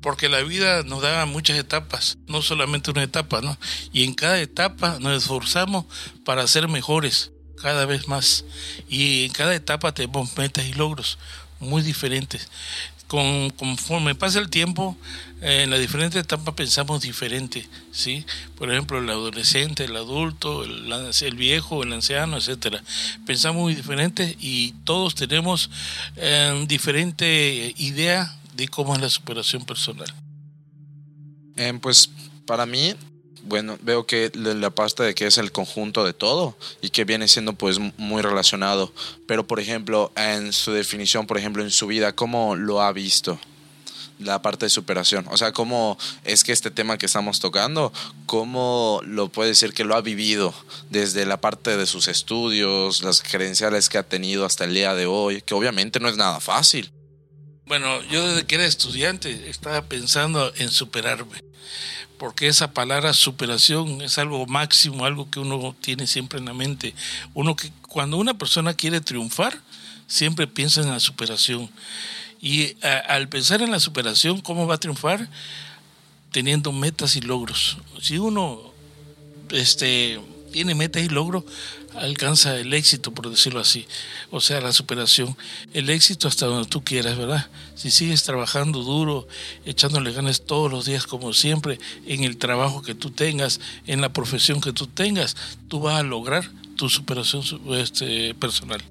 porque 0.01 0.29
la 0.29 0.41
vida 0.41 0.81
nos 0.83 1.01
da 1.01 1.25
muchas 1.27 1.57
etapas, 1.57 2.17
no 2.27 2.41
solamente 2.41 2.89
una 2.89 3.03
etapa, 3.03 3.41
¿no? 3.41 3.55
Y 3.93 4.03
en 4.03 4.15
cada 4.15 4.39
etapa 4.39 4.97
nos 4.99 5.23
esforzamos 5.23 5.85
para 6.25 6.47
ser 6.47 6.67
mejores 6.67 7.31
cada 7.61 7.85
vez 7.85 8.07
más. 8.07 8.45
Y 8.89 9.25
en 9.25 9.31
cada 9.31 9.53
etapa 9.53 9.93
tenemos 9.93 10.35
metas 10.37 10.65
y 10.65 10.73
logros 10.73 11.19
muy 11.59 11.83
diferentes 11.83 12.49
con, 13.07 13.49
conforme 13.51 14.15
pasa 14.15 14.39
el 14.39 14.49
tiempo, 14.49 14.97
eh, 15.41 15.63
en 15.63 15.69
las 15.69 15.79
diferentes 15.79 16.21
etapas 16.21 16.53
pensamos 16.55 17.01
diferente, 17.01 17.67
¿sí? 17.91 18.25
Por 18.57 18.71
ejemplo, 18.71 18.99
el 18.99 19.09
adolescente, 19.09 19.85
el 19.85 19.95
adulto, 19.95 20.63
el, 20.63 21.35
viejo, 21.35 21.83
el 21.83 21.93
anciano, 21.93 22.37
etcétera. 22.37 22.83
Pensamos 23.25 23.61
muy 23.61 23.75
diferente 23.75 24.35
y 24.39 24.73
todos 24.83 25.15
tenemos 25.15 25.69
eh, 26.15 26.65
diferente 26.67 27.73
idea 27.77 28.35
de 28.55 28.67
cómo 28.67 28.95
es 28.95 29.01
la 29.01 29.09
superación 29.09 29.63
personal. 29.63 30.11
Eh, 31.55 31.77
pues 31.81 32.09
para 32.45 32.65
mí 32.65 32.93
bueno, 33.47 33.77
veo 33.81 34.05
que 34.05 34.31
la 34.35 34.69
parte 34.69 35.03
de 35.03 35.15
que 35.15 35.25
es 35.25 35.37
el 35.37 35.51
conjunto 35.51 36.03
de 36.03 36.13
todo 36.13 36.57
y 36.81 36.89
que 36.89 37.05
viene 37.05 37.27
siendo 37.27 37.53
pues 37.53 37.79
muy 37.97 38.21
relacionado. 38.21 38.93
Pero 39.25 39.47
por 39.47 39.59
ejemplo, 39.59 40.11
en 40.15 40.53
su 40.53 40.71
definición, 40.73 41.27
por 41.27 41.37
ejemplo, 41.37 41.63
en 41.63 41.71
su 41.71 41.87
vida, 41.87 42.13
¿cómo 42.13 42.55
lo 42.55 42.81
ha 42.81 42.91
visto? 42.91 43.39
La 44.19 44.41
parte 44.41 44.65
de 44.65 44.69
superación. 44.69 45.25
O 45.29 45.37
sea, 45.37 45.53
¿cómo 45.53 45.97
es 46.25 46.43
que 46.43 46.51
este 46.51 46.71
tema 46.71 46.97
que 46.97 47.05
estamos 47.05 47.39
tocando, 47.39 47.93
cómo 48.25 48.99
lo 49.05 49.29
puede 49.29 49.49
decir 49.49 49.73
que 49.73 49.83
lo 49.83 49.95
ha 49.95 50.01
vivido 50.01 50.53
desde 50.89 51.25
la 51.25 51.39
parte 51.39 51.77
de 51.77 51.85
sus 51.85 52.07
estudios, 52.07 53.03
las 53.03 53.21
credenciales 53.21 53.89
que 53.89 53.97
ha 53.97 54.03
tenido 54.03 54.45
hasta 54.45 54.65
el 54.65 54.73
día 54.73 54.95
de 54.95 55.05
hoy, 55.05 55.41
que 55.41 55.53
obviamente 55.53 55.99
no 55.99 56.09
es 56.09 56.17
nada 56.17 56.39
fácil. 56.39 56.91
Bueno, 57.65 58.01
yo 58.03 58.27
desde 58.27 58.45
que 58.45 58.55
era 58.55 58.65
estudiante 58.65 59.49
estaba 59.49 59.83
pensando 59.83 60.53
en 60.55 60.69
superarme 60.69 61.46
porque 62.17 62.47
esa 62.47 62.73
palabra 62.73 63.13
superación 63.13 64.01
es 64.01 64.17
algo 64.17 64.45
máximo, 64.47 65.05
algo 65.05 65.29
que 65.29 65.39
uno 65.39 65.75
tiene 65.81 66.07
siempre 66.07 66.39
en 66.39 66.45
la 66.45 66.53
mente. 66.53 66.93
Uno 67.33 67.55
que 67.55 67.71
cuando 67.87 68.17
una 68.17 68.37
persona 68.37 68.73
quiere 68.73 69.01
triunfar, 69.01 69.59
siempre 70.07 70.47
piensa 70.47 70.81
en 70.81 70.89
la 70.89 70.99
superación. 70.99 71.69
Y 72.41 72.75
al 73.07 73.29
pensar 73.29 73.61
en 73.61 73.71
la 73.71 73.79
superación, 73.79 74.41
¿cómo 74.41 74.67
va 74.67 74.75
a 74.75 74.79
triunfar? 74.79 75.29
Teniendo 76.31 76.71
metas 76.71 77.15
y 77.15 77.21
logros. 77.21 77.77
Si 78.01 78.17
uno 78.17 78.73
este, 79.51 80.19
tiene 80.51 80.75
metas 80.75 81.03
y 81.03 81.09
logros, 81.09 81.43
alcanza 81.97 82.59
el 82.59 82.73
éxito, 82.73 83.13
por 83.13 83.29
decirlo 83.29 83.59
así, 83.59 83.87
o 84.31 84.41
sea, 84.41 84.61
la 84.61 84.71
superación, 84.71 85.37
el 85.73 85.89
éxito 85.89 86.27
hasta 86.27 86.45
donde 86.45 86.69
tú 86.69 86.83
quieras, 86.83 87.17
¿verdad? 87.17 87.49
Si 87.75 87.91
sigues 87.91 88.23
trabajando 88.23 88.83
duro, 88.83 89.27
echándole 89.65 90.11
ganas 90.11 90.45
todos 90.45 90.71
los 90.71 90.85
días 90.85 91.05
como 91.05 91.33
siempre, 91.33 91.79
en 92.05 92.23
el 92.23 92.37
trabajo 92.37 92.81
que 92.81 92.95
tú 92.95 93.11
tengas, 93.11 93.59
en 93.85 94.01
la 94.01 94.13
profesión 94.13 94.61
que 94.61 94.73
tú 94.73 94.87
tengas, 94.87 95.35
tú 95.67 95.79
vas 95.79 95.99
a 95.99 96.03
lograr 96.03 96.49
tu 96.75 96.89
superación 96.89 97.43
este, 97.75 98.33
personal. 98.35 98.83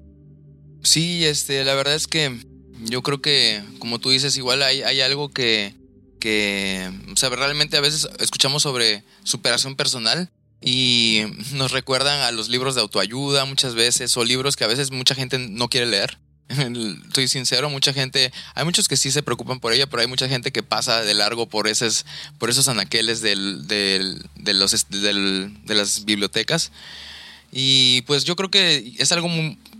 Sí, 0.83 1.25
este, 1.25 1.63
la 1.63 1.73
verdad 1.73 1.95
es 1.95 2.07
que 2.07 2.45
yo 2.81 3.01
creo 3.01 3.21
que, 3.21 3.63
como 3.79 3.99
tú 3.99 4.09
dices, 4.09 4.37
igual 4.37 4.61
hay, 4.61 4.83
hay 4.83 5.01
algo 5.01 5.29
que, 5.29 5.73
que, 6.19 6.89
o 7.11 7.17
sea, 7.17 7.29
realmente 7.29 7.77
a 7.77 7.81
veces 7.81 8.07
escuchamos 8.19 8.63
sobre 8.63 9.03
superación 9.23 9.75
personal, 9.75 10.29
y 10.61 11.23
nos 11.53 11.71
recuerdan 11.71 12.21
a 12.21 12.31
los 12.31 12.49
libros 12.49 12.75
de 12.75 12.81
autoayuda 12.81 13.45
muchas 13.45 13.75
veces 13.75 14.15
o 14.17 14.23
libros 14.23 14.55
que 14.55 14.63
a 14.63 14.67
veces 14.67 14.91
mucha 14.91 15.15
gente 15.15 15.37
no 15.37 15.69
quiere 15.69 15.85
leer. 15.85 16.17
Estoy 17.07 17.27
sincero, 17.27 17.69
mucha 17.69 17.93
gente, 17.93 18.31
hay 18.55 18.65
muchos 18.65 18.87
que 18.87 18.97
sí 18.97 19.11
se 19.11 19.23
preocupan 19.23 19.59
por 19.59 19.73
ella, 19.73 19.87
pero 19.87 20.01
hay 20.01 20.07
mucha 20.07 20.29
gente 20.29 20.51
que 20.51 20.63
pasa 20.63 21.01
de 21.01 21.13
largo 21.13 21.47
por 21.47 21.67
esos, 21.67 22.05
por 22.37 22.49
esos 22.49 22.67
anaqueles 22.67 23.21
del, 23.21 23.67
del, 23.67 24.25
de, 24.35 24.53
los, 24.53 24.87
de 24.89 25.75
las 25.75 26.05
bibliotecas. 26.05 26.71
Y 27.51 28.01
pues 28.03 28.23
yo 28.23 28.35
creo 28.35 28.49
que 28.49 28.93
es 28.97 29.11
algo, 29.11 29.29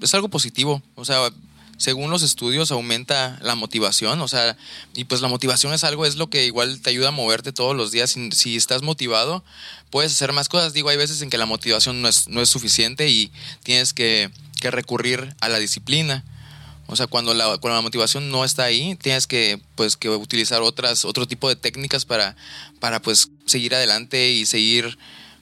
es 0.01 0.13
algo 0.13 0.29
positivo. 0.29 0.81
O 0.95 1.05
sea, 1.05 1.29
según 1.77 2.09
los 2.09 2.23
estudios 2.23 2.71
aumenta 2.71 3.37
la 3.41 3.55
motivación, 3.55 4.19
o 4.21 4.27
sea, 4.27 4.57
y 4.95 5.05
pues 5.05 5.21
la 5.21 5.27
motivación 5.27 5.73
es 5.73 5.83
algo, 5.83 6.05
es 6.05 6.15
lo 6.15 6.29
que 6.29 6.45
igual 6.45 6.81
te 6.81 6.89
ayuda 6.89 7.09
a 7.09 7.11
moverte 7.11 7.53
todos 7.53 7.75
los 7.75 7.91
días. 7.91 8.15
Si, 8.31 8.55
estás 8.55 8.81
motivado, 8.81 9.43
puedes 9.91 10.11
hacer 10.11 10.33
más 10.33 10.49
cosas. 10.49 10.73
Digo, 10.73 10.89
hay 10.89 10.97
veces 10.97 11.21
en 11.21 11.29
que 11.29 11.37
la 11.37 11.45
motivación 11.45 12.01
no 12.01 12.07
es, 12.07 12.27
no 12.27 12.41
es 12.41 12.49
suficiente 12.49 13.07
y 13.09 13.31
tienes 13.63 13.93
que, 13.93 14.31
que 14.59 14.71
recurrir 14.71 15.35
a 15.39 15.49
la 15.49 15.59
disciplina. 15.59 16.23
O 16.87 16.95
sea, 16.95 17.05
cuando 17.05 17.33
la, 17.33 17.57
cuando 17.57 17.75
la 17.75 17.81
motivación 17.81 18.31
no 18.31 18.43
está 18.43 18.63
ahí, 18.63 18.95
tienes 18.95 19.27
que, 19.27 19.61
pues, 19.75 19.97
que 19.97 20.09
utilizar 20.09 20.61
otras, 20.61 21.05
otro 21.05 21.27
tipo 21.27 21.49
de 21.49 21.57
técnicas 21.57 22.05
para, 22.05 22.35
para 22.79 23.01
pues, 23.01 23.29
seguir 23.45 23.75
adelante 23.75 24.31
y 24.31 24.45
seguir 24.45 24.97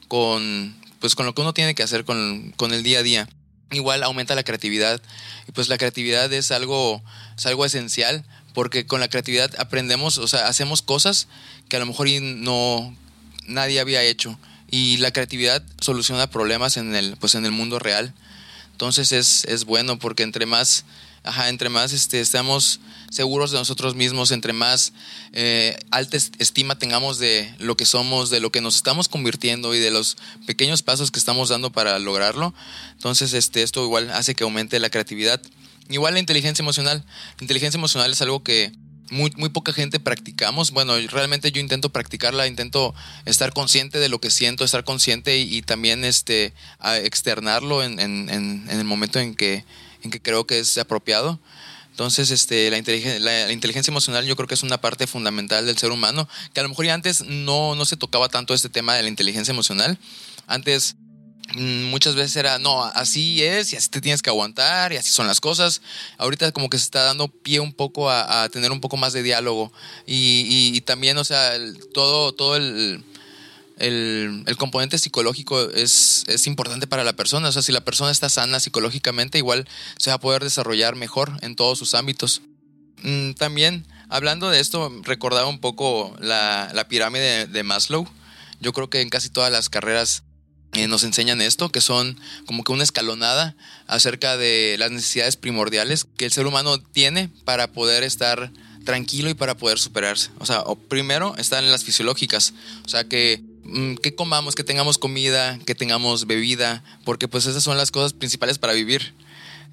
con, 0.08 0.76
pues, 1.00 1.16
con 1.16 1.26
lo 1.26 1.36
que 1.36 1.42
uno 1.42 1.54
tiene 1.54 1.76
que 1.76 1.84
hacer 1.84 2.04
con, 2.04 2.52
con 2.58 2.74
el 2.74 2.84
día 2.84 3.00
a 3.00 3.04
día. 3.04 3.30
Igual 3.72 4.04
aumenta 4.04 4.36
la 4.36 4.44
creatividad. 4.44 5.02
Y 5.48 5.52
pues 5.52 5.70
la 5.70 5.78
creatividad 5.78 6.32
es 6.32 6.52
algo, 6.52 7.02
es 7.38 7.46
algo 7.46 7.66
esencial 7.66 8.24
porque 8.54 8.86
con 8.88 9.02
la 9.02 9.10
creatividad 9.10 9.52
aprendemos, 9.60 10.18
o 10.18 10.28
sea, 10.28 10.48
hacemos 10.48 10.82
cosas 10.82 11.28
que 11.68 11.76
a 11.76 11.80
lo 11.80 11.86
mejor 11.86 12.08
no 12.10 12.96
nadie 13.48 13.80
había 13.80 14.02
hecho. 14.02 14.40
Y 14.72 14.98
la 14.98 15.12
creatividad 15.12 15.64
soluciona 15.80 16.30
problemas 16.30 16.78
en 16.78 16.96
el, 16.96 17.18
pues 17.18 17.36
en 17.36 17.46
el 17.46 17.52
mundo 17.52 17.80
real. 17.80 18.14
Entonces 18.72 19.12
es, 19.12 19.46
es 19.46 19.66
bueno 19.66 20.00
porque 20.00 20.24
entre 20.24 20.46
más 20.46 20.86
ajá, 21.26 21.50
entre 21.50 21.70
más 21.70 21.94
este, 21.94 22.20
estamos 22.22 22.80
seguros 23.10 23.52
de 23.52 23.58
nosotros 23.58 23.96
mismos, 23.96 24.32
entre 24.32 24.54
más 24.54 24.94
eh, 25.34 25.78
alta 25.92 26.18
estima 26.18 26.78
tengamos 26.78 27.18
de 27.18 27.54
lo 27.60 27.76
que 27.78 27.86
somos, 27.86 28.30
de 28.30 28.40
lo 28.40 28.52
que 28.52 28.62
nos 28.62 28.76
estamos 28.76 29.08
convirtiendo 29.08 29.74
y 29.74 29.80
de 29.80 29.92
los 29.92 30.18
pequeños 30.46 30.82
pasos 30.82 31.12
que 31.12 31.20
estamos 31.20 31.50
dando 31.50 31.72
para 31.72 31.98
lograrlo, 32.00 32.54
entonces 32.94 33.34
este, 33.34 33.64
esto 33.64 33.84
igual 33.84 34.12
hace 34.12 34.36
que 34.36 34.44
aumente 34.44 34.80
la 34.80 34.90
creatividad. 34.90 35.42
Igual 35.90 36.16
la 36.16 36.20
inteligencia 36.20 36.64
emocional. 36.64 37.06
La 37.38 37.44
inteligencia 37.44 37.78
emocional 37.78 38.12
es 38.12 38.22
algo 38.22 38.42
que 38.42 38.72
muy, 39.10 39.32
muy 39.38 39.50
poca 39.50 39.74
gente 39.74 40.00
practicamos. 40.00 40.72
Bueno, 40.72 40.96
realmente 41.10 41.52
yo 41.52 41.62
intento 41.62 41.90
practicarla, 41.90 42.48
intento 42.48 42.96
estar 43.26 43.54
consciente 43.54 44.00
de 44.00 44.10
lo 44.10 44.20
que 44.20 44.32
siento, 44.32 44.64
estar 44.64 44.84
consciente 44.84 45.38
y, 45.38 45.62
también 45.62 46.04
este, 46.04 46.54
externarlo 47.04 47.84
en, 47.84 48.00
en, 48.00 48.30
en, 48.30 48.70
el 48.70 48.84
momento 48.84 49.20
en 49.20 49.36
que, 49.36 49.64
en 50.06 50.12
que 50.12 50.22
creo 50.22 50.48
que 50.48 50.60
es 50.60 50.78
apropiado. 50.78 51.40
Entonces, 51.92 52.30
este, 52.32 52.70
la, 52.70 52.78
inteligencia, 52.78 53.20
la, 53.20 53.52
inteligencia 53.52 53.92
emocional 53.92 54.26
yo 54.26 54.36
creo 54.36 54.48
que 54.48 54.54
es 54.54 54.64
una 54.64 54.80
parte 54.80 55.08
fundamental 55.08 55.66
del 55.66 55.78
ser 55.78 55.92
humano, 55.92 56.28
que 56.54 56.60
a 56.60 56.64
lo 56.64 56.70
mejor 56.70 56.86
ya 56.86 56.94
antes 56.94 57.24
no, 57.26 57.76
no 57.76 57.86
se 57.86 57.98
tocaba 57.98 58.30
tanto 58.30 58.54
este 58.54 58.70
tema 58.70 58.96
de 58.96 59.04
la 59.04 59.10
inteligencia 59.10 59.52
emocional. 59.52 59.98
Antes 60.46 60.96
mm, 61.56 61.86
muchas 61.86 62.16
veces 62.16 62.36
era, 62.36 62.60
no, 62.60 62.84
así 62.84 63.44
es 63.44 63.74
y 63.74 63.78
así 63.78 63.90
te 63.90 64.02
tienes 64.02 64.22
que 64.22 64.30
aguantar 64.30 64.94
y 64.94 64.98
así 64.98 65.10
son 65.10 65.26
las 65.26 65.40
cosas. 65.40 65.82
Ahorita 66.18 66.52
como 66.52 66.70
que 66.70 66.78
se 66.78 66.84
está 66.84 67.04
dando 67.04 67.30
pie 67.30 67.62
un 67.62 67.74
poco 67.74 68.12
a, 68.12 68.50
tener 68.50 68.72
un 68.72 68.82
poco 68.82 68.98
más 68.98 69.14
de 69.14 69.24
diálogo 69.24 69.72
y, 70.06 70.74
y, 70.76 70.82
también, 70.82 71.18
o 71.18 71.24
sea, 71.24 71.54
todo, 71.94 72.34
todo 72.34 72.58
el 72.58 73.06
el, 73.78 74.56
componente 74.58 74.98
psicológico 74.98 75.70
es, 75.72 76.24
es, 76.28 76.48
importante 76.48 76.88
para 76.88 77.04
la 77.04 77.14
persona. 77.14 77.50
O 77.50 77.52
sea, 77.52 77.62
si 77.62 77.72
la 77.72 77.82
persona 77.82 78.12
está 78.12 78.30
sana 78.30 78.60
psicológicamente, 78.60 79.38
igual 79.38 79.68
se 79.98 80.12
va 80.12 80.16
a 80.16 80.20
poder 80.20 80.44
desarrollar 80.44 80.96
mejor 80.96 81.34
en 81.42 81.56
todos 81.56 81.78
sus 81.78 81.94
ámbitos. 81.94 82.42
Mm, 83.04 83.34
también, 83.34 83.86
hablando 84.10 84.50
de 84.50 84.60
esto, 84.60 84.92
recordaba 85.04 85.48
un 85.48 85.60
poco 85.60 86.16
la, 86.20 86.86
pirámide 86.90 87.48
de, 87.48 87.64
Maslow. 87.64 88.08
Yo 88.62 88.74
creo 88.74 88.90
que 88.90 89.02
en 89.02 89.10
casi 89.10 89.30
todas 89.30 89.52
las 89.52 89.70
carreras 89.70 90.24
eh, 90.74 90.88
nos 90.88 91.04
enseñan 91.04 91.42
esto, 91.42 91.70
que 91.70 91.82
son 91.82 92.20
como 92.46 92.64
que 92.64 92.72
una 92.72 92.84
escalonada 92.84 93.56
acerca 93.88 94.38
de 94.38 94.76
las 94.80 94.92
necesidades 94.92 95.36
primordiales 95.36 96.08
que 96.18 96.26
el 96.26 96.32
ser 96.32 96.48
humano 96.48 96.80
tiene 96.80 97.30
para 97.44 97.72
poder 97.72 98.04
estar 98.04 98.52
tranquilo 98.86 99.30
y 99.30 99.34
para 99.34 99.58
poder 99.58 99.80
superarse. 99.80 100.30
O 100.40 100.46
sea, 100.46 100.64
primero 100.88 101.36
están 101.38 101.70
las 101.72 101.84
fisiológicas, 101.84 102.54
o 102.86 102.90
sea 102.90 103.04
que 103.04 103.44
que 104.02 104.16
comamos, 104.16 104.56
que 104.56 104.64
tengamos 104.64 104.98
comida, 104.98 105.60
que 105.66 105.76
tengamos 105.76 106.28
bebida, 106.28 106.84
porque 107.04 107.28
pues 107.28 107.46
esas 107.46 107.64
son 107.64 107.78
las 107.78 107.92
cosas 107.92 108.14
principales 108.14 108.60
para 108.60 108.74
vivir. 108.74 109.14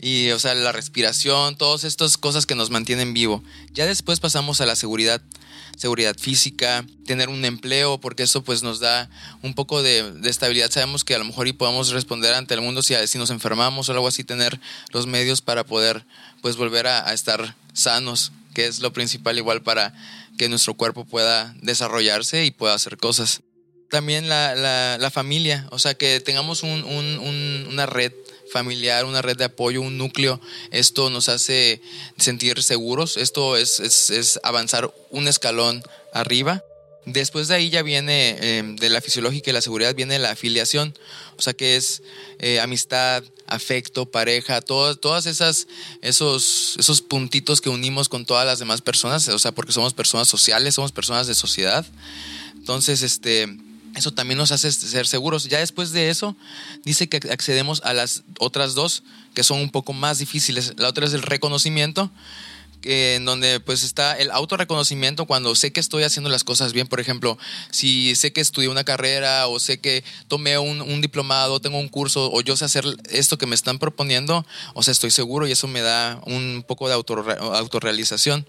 Y, 0.01 0.31
o 0.31 0.39
sea, 0.39 0.55
la 0.55 0.73
respiración, 0.73 1.57
todas 1.57 1.85
estas 1.85 2.17
cosas 2.17 2.45
que 2.47 2.57
nos 2.57 2.71
mantienen 2.71 3.15
vivo. 3.15 3.45
Ya 3.73 3.87
después 3.87 4.19
pasamos 4.19 4.61
a 4.61 4.67
la 4.67 4.75
seguridad, 4.75 5.23
seguridad 5.77 6.17
física, 6.19 6.85
tener 7.07 7.29
un 7.29 7.45
empleo, 7.45 8.01
porque 8.01 8.25
eso 8.25 8.43
pues 8.43 8.65
nos 8.65 8.81
da 8.81 9.09
un 9.43 9.55
poco 9.55 9.81
de, 9.83 10.13
estabilidad. 10.25 10.71
Sabemos 10.73 11.05
que 11.05 11.15
a 11.15 11.19
lo 11.19 11.25
mejor 11.25 11.47
y 11.47 11.53
podemos 11.53 11.91
responder 11.91 12.35
ante 12.35 12.55
el 12.55 12.63
mundo 12.63 12.83
si, 12.83 12.95
si 13.07 13.19
nos 13.19 13.31
enfermamos 13.31 13.89
o 13.89 13.93
algo 13.93 14.09
así, 14.09 14.25
tener 14.25 14.59
los 14.91 15.07
medios 15.07 15.41
para 15.41 15.65
poder 15.65 16.05
pues 16.41 16.57
volver 16.57 16.89
a 16.89 17.13
estar 17.13 17.55
sanos, 17.73 18.33
que 18.55 18.67
es 18.67 18.81
lo 18.81 18.93
principal 18.93 19.39
igual 19.39 19.63
para 19.63 19.95
que 20.37 20.49
nuestro 20.49 20.75
cuerpo 20.75 21.05
pueda 21.05 21.55
desarrollarse 21.63 22.45
y 22.45 22.51
pueda 22.51 22.75
hacer 22.75 22.97
cosas 22.97 23.43
también 23.93 24.27
la, 24.27 24.55
la, 24.97 25.11
familia, 25.11 25.69
o 25.71 25.79
sea, 25.79 25.93
que 25.93 26.19
tengamos 26.21 26.63
un, 26.63 26.83
un, 26.83 27.67
una 27.69 27.85
red 27.85 28.11
familiar, 28.51 29.05
una 29.05 29.21
red 29.21 29.37
de 29.37 29.45
apoyo, 29.45 29.83
un 29.83 29.99
núcleo, 29.99 30.41
esto 30.71 31.11
nos 31.11 31.29
hace 31.29 31.83
sentir 32.17 32.63
seguros, 32.63 33.19
esto 33.19 33.55
es, 33.59 33.81
es, 33.81 34.41
avanzar 34.45 34.91
un 35.11 35.29
escalón 35.29 35.83
arriba. 36.15 36.65
Después 37.05 37.49
de 37.49 37.57
ahí 37.57 37.69
ya 37.69 37.83
viene, 37.83 38.39
em, 38.41 38.77
de 38.77 38.89
la 38.89 39.03
fisiológica 39.03 39.51
y 39.51 39.53
la 39.53 39.61
seguridad, 39.61 39.95
viene 39.95 40.19
la 40.19 40.31
afiliación, 40.31 40.97
o 41.37 41.43
sea 41.43 41.53
que 41.53 41.77
es 41.77 42.03
eh, 42.39 42.61
amistad, 42.61 43.23
afecto, 43.47 44.07
pareja, 44.07 44.63
todas, 44.63 45.01
todas 45.01 45.27
esas, 45.27 45.67
esos, 46.01 46.77
esos 46.79 47.03
puntitos 47.03 47.61
que 47.61 47.69
unimos 47.69 48.09
con 48.09 48.25
todas 48.25 48.47
las 48.47 48.59
demás 48.59 48.81
personas, 48.81 49.29
o 49.29 49.39
sea, 49.39 49.53
porque 49.53 49.73
somos 49.73 49.93
personas 49.93 50.29
sociales, 50.29 50.77
somos 50.77 50.93
personas 50.93 51.27
de 51.27 51.35
sociedad. 51.35 51.85
Entonces, 52.55 53.03
este, 53.03 53.49
eso 53.95 54.13
también 54.13 54.39
nos 54.39 54.53
hace 54.53 54.73
ser 54.73 55.07
seguros. 55.07 55.45
Ya 55.45 55.59
después 55.59 55.93
de 55.93 56.11
eso, 56.11 56.37
dice 56.85 57.09
que 57.09 57.19
accedemos 57.31 57.83
a 57.85 57.93
las 57.93 58.23
otras 58.39 58.75
dos, 58.75 59.03
que 59.35 59.45
son 59.45 59.61
un 59.61 59.71
poco 59.71 59.93
más 59.93 60.19
difíciles. 60.19 60.75
La 60.77 60.89
otra 60.89 61.07
es 61.07 61.13
el 61.13 61.23
reconocimiento, 61.23 62.11
en 62.85 63.25
donde 63.25 63.61
pues 63.61 63.83
está 63.83 64.19
el 64.19 64.31
autorreconocimiento 64.31 65.27
cuando 65.27 65.55
sé 65.55 65.73
que 65.73 65.81
estoy 65.81 66.03
haciendo 66.03 66.31
las 66.31 66.45
cosas 66.45 66.73
bien. 66.73 66.87
Por 66.87 67.01
ejemplo, 67.01 67.39
si 67.71 68.15
sé 68.17 68.33
que 68.33 68.41
estudié 68.41 68.69
una 68.69 68.85
carrera 68.85 69.47
o 69.49 69.59
sé 69.59 69.79
que 69.79 70.05
tomé 70.29 70.59
un, 70.59 71.01
diplomado, 71.01 71.61
tengo 71.61 71.79
un 71.79 71.89
curso 71.89 72.31
o 72.33 72.41
yo 72.41 72.57
sé 72.57 72.65
hacer 72.65 72.85
esto 73.11 73.39
que 73.39 73.47
me 73.47 73.55
están 73.55 73.79
proponiendo, 73.79 74.47
o 74.75 74.83
sea, 74.83 74.93
estoy 74.93 75.11
seguro 75.11 75.47
y 75.47 75.53
eso 75.53 75.67
me 75.67 75.81
da 75.81 76.21
un 76.27 76.65
poco 76.67 76.89
de 76.89 76.95
autorrealización. 76.95 78.47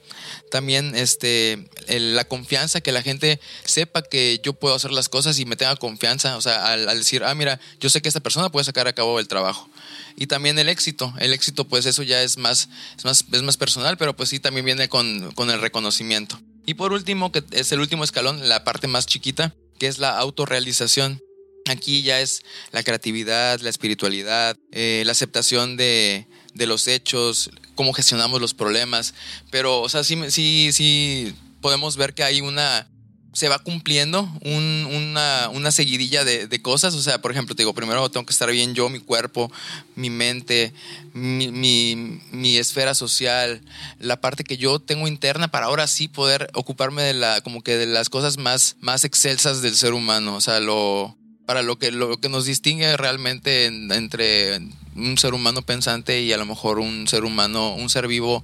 También 0.52 0.96
este, 0.96 1.68
la 1.88 2.26
confianza, 2.26 2.82
que 2.82 2.92
la 2.92 3.02
gente 3.02 3.40
sepa 3.66 4.02
que 4.04 4.40
yo 4.44 4.54
puedo 4.54 4.76
hacer 4.76 4.92
las 4.92 5.10
cosas 5.10 5.40
y 5.40 5.46
me 5.46 5.56
tenga 5.56 5.76
confianza, 5.76 6.38
o 6.38 6.42
sea, 6.42 6.68
al, 6.68 6.90
al 6.90 6.98
decir, 6.98 7.24
ah, 7.24 7.34
mira, 7.36 7.60
yo 7.80 7.90
sé 7.90 8.02
que 8.02 8.08
esta 8.08 8.20
persona 8.20 8.52
puede 8.52 8.66
sacar 8.66 8.88
a 8.88 8.94
cabo 8.94 9.20
el 9.20 9.28
trabajo 9.28 9.70
y 10.16 10.28
también 10.28 10.58
el 10.60 10.70
éxito. 10.70 11.14
El 11.20 11.34
éxito, 11.34 11.68
pues 11.68 11.86
eso 11.86 12.04
ya 12.04 12.22
es 12.22 12.38
más, 12.38 12.70
es 12.98 13.06
más, 13.06 13.26
es 13.32 13.42
más 13.42 13.58
personal, 13.58 13.98
pero 13.98 14.16
pues 14.16 14.30
sí 14.30 14.40
también 14.40 14.66
viene 14.66 14.90
con, 14.90 15.32
con 15.34 15.50
el 15.50 15.62
reconocimiento. 15.62 16.40
Y 16.66 16.76
por 16.76 16.94
último, 16.94 17.32
que 17.32 17.44
es 17.52 17.72
el 17.72 17.80
último 17.80 18.04
escalón, 18.04 18.48
la 18.48 18.64
parte 18.64 18.88
más 18.88 19.06
chiquita, 19.06 19.54
que 19.80 19.88
es 19.88 20.00
la 20.00 20.18
autorrealización. 20.18 21.22
Aquí 21.70 22.04
ya 22.04 22.20
es 22.20 22.44
la 22.72 22.84
creatividad, 22.84 23.60
la 23.62 23.70
espiritualidad, 23.70 24.58
eh, 24.72 25.04
la 25.06 25.14
aceptación 25.14 25.78
de, 25.78 26.28
de, 26.54 26.68
los 26.68 26.88
hechos, 26.88 27.52
cómo 27.76 27.94
gestionamos 27.94 28.42
los 28.42 28.54
problemas. 28.54 29.14
Pero, 29.50 29.82
o 29.82 29.90
sea, 29.90 30.04
sí, 30.04 30.18
sí, 30.30 30.72
sí 30.74 31.34
podemos 31.62 31.96
ver 31.96 32.14
que 32.14 32.24
hay 32.24 32.42
una, 32.42 32.90
se 33.34 33.50
va 33.50 33.60
cumpliendo 33.60 34.32
una, 34.42 35.50
una, 35.50 35.72
seguidilla 35.72 36.24
de, 36.24 36.48
de, 36.48 36.62
cosas. 36.62 36.94
O 36.94 37.02
sea, 37.02 37.20
por 37.20 37.32
ejemplo, 37.32 37.56
te 37.56 37.64
digo, 37.64 37.74
primero 37.74 38.10
tengo 38.10 38.26
que 38.26 38.32
estar 38.32 38.50
bien 38.52 38.76
yo, 38.76 38.90
mi 38.90 39.00
cuerpo, 39.00 39.52
mi 39.96 40.12
mente, 40.12 40.72
mi, 41.14 41.52
mi, 41.52 42.22
mi, 42.32 42.58
esfera 42.58 42.94
social, 42.94 43.62
la 44.00 44.22
parte 44.22 44.44
que 44.44 44.58
yo 44.58 44.80
tengo 44.80 45.08
interna 45.08 45.50
para 45.50 45.66
ahora 45.66 45.88
sí 45.88 46.08
poder 46.08 46.50
ocuparme 46.54 47.02
de 47.02 47.16
la, 47.16 47.42
como 47.42 47.64
que 47.64 47.76
de 47.76 47.88
las 47.88 48.10
cosas 48.10 48.38
más, 48.38 48.76
más 48.82 49.04
excelsas 49.04 49.64
del 49.64 49.76
ser 49.76 49.94
humano. 49.94 50.36
O 50.36 50.42
sea, 50.42 50.60
lo, 50.60 51.18
para 51.48 51.64
lo 51.64 51.80
que, 51.80 51.92
lo 51.92 52.18
que 52.18 52.30
nos 52.30 52.46
distingue 52.46 52.96
realmente 52.98 53.66
entre 53.66 54.62
un 54.96 55.18
ser 55.18 55.34
humano 55.34 55.64
pensante 55.64 56.22
y 56.22 56.32
a 56.34 56.38
lo 56.38 56.46
mejor 56.46 56.78
un 56.78 57.08
ser 57.08 57.24
humano, 57.24 57.74
un 57.74 57.90
ser 57.90 58.08
vivo 58.08 58.44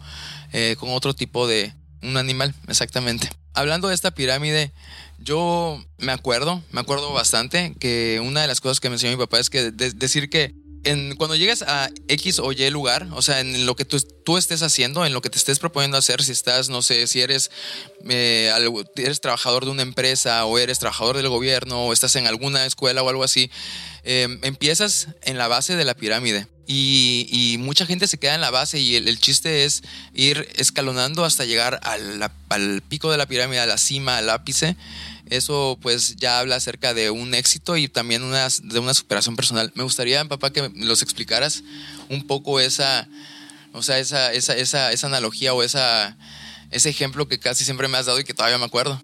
eh, 0.51 0.75
con 0.79 0.89
otro 0.89 1.13
tipo 1.13 1.47
de, 1.47 1.75
un 2.01 2.17
animal, 2.17 2.55
exactamente 2.67 3.29
hablando 3.53 3.87
de 3.87 3.95
esta 3.95 4.11
pirámide, 4.11 4.71
Yo 5.21 5.83
me 5.97 6.13
acuerdo, 6.13 6.63
me 6.71 6.79
acuerdo 6.79 7.11
bastante 7.11 7.75
que 7.77 8.21
una 8.23 8.41
de 8.41 8.47
las 8.47 8.61
cosas 8.61 8.79
que 8.79 8.89
me 8.89 8.95
enseñó 8.95 9.17
mi 9.17 9.23
papá 9.23 9.39
es 9.39 9.49
que 9.49 9.71
decir 9.71 10.29
que 10.29 10.55
cuando 11.17 11.35
llegas 11.35 11.61
a 11.61 11.89
X 12.07 12.39
o 12.39 12.51
Y 12.51 12.69
lugar, 12.69 13.07
o 13.13 13.21
sea, 13.21 13.41
en 13.41 13.65
lo 13.65 13.75
que 13.75 13.85
tú, 13.85 13.99
tú, 14.25 14.37
estés 14.37 14.63
haciendo, 14.63 15.05
en 15.05 15.13
lo 15.13 15.21
que 15.21 15.29
te 15.29 15.37
estés 15.37 15.59
proponiendo 15.59 15.97
hacer, 15.97 16.23
si 16.23 16.31
estás, 16.31 16.69
no 16.69 16.81
sé, 16.81 17.05
si 17.07 17.21
eres, 17.21 17.51
eh, 18.09 18.51
eres 18.95 19.21
trabajador 19.21 19.65
de 19.65 19.71
una 19.71 19.81
empresa 19.81 20.45
o 20.45 20.57
eres 20.57 20.79
trabajador 20.79 21.17
del 21.17 21.27
gobierno 21.27 21.85
o 21.85 21.93
estás 21.93 22.15
en 22.15 22.27
alguna 22.27 22.65
escuela 22.65 23.03
o 23.03 23.09
algo 23.09 23.23
así, 23.23 23.51
em, 24.03 24.39
empiezas 24.43 25.09
en 25.23 25.37
la 25.37 25.47
base 25.47 25.75
de 25.75 25.83
la 25.83 25.95
pirámide. 25.95 26.47
Y, 26.71 27.57
mucha 27.59 27.87
gente 27.87 28.05
se 28.05 28.19
queda 28.19 28.35
en 28.35 28.41
la 28.41 28.51
base 28.51 28.79
y 28.79 28.95
el, 28.95 29.19
chiste 29.19 29.65
es 29.65 29.81
ir 30.13 30.47
escalonando 30.55 31.25
hasta 31.25 31.45
llegar 31.45 31.79
al, 31.81 32.81
pico 32.81 33.09
de 33.09 33.17
la 33.17 33.25
pirámide, 33.25 33.59
a 33.59 33.65
la 33.65 33.79
cima, 33.79 34.17
al 34.17 34.29
ápice 34.29 34.77
eso 35.31 35.77
pues 35.79 36.15
ya 36.15 36.39
habla 36.39 36.55
acerca 36.55 36.95
de 36.95 37.11
un 37.11 37.35
éxito 37.35 37.77
y 37.77 37.87
también 37.87 38.23
de 38.31 38.79
una 38.79 38.93
superación 38.95 39.35
personal. 39.35 39.71
Me 39.75 39.83
gustaría, 39.83 40.25
papá, 40.25 40.51
que 40.51 40.71
los 40.73 41.03
explicaras 41.03 41.63
un 42.09 42.25
poco 42.25 42.59
esa, 42.59 43.07
o 43.71 43.83
sea, 43.83 43.99
esa, 43.99 44.33
esa, 44.33 44.55
esa, 44.55 44.91
esa 44.91 45.07
analogía 45.07 45.53
o 45.53 45.61
esa, 45.61 46.17
ese 46.71 46.89
ejemplo 46.89 47.27
que 47.27 47.37
casi 47.37 47.63
siempre 47.63 47.87
me 47.87 47.99
has 47.99 48.07
dado 48.07 48.19
y 48.19 48.23
que 48.23 48.33
todavía 48.33 48.57
me 48.57 48.65
acuerdo. 48.65 49.03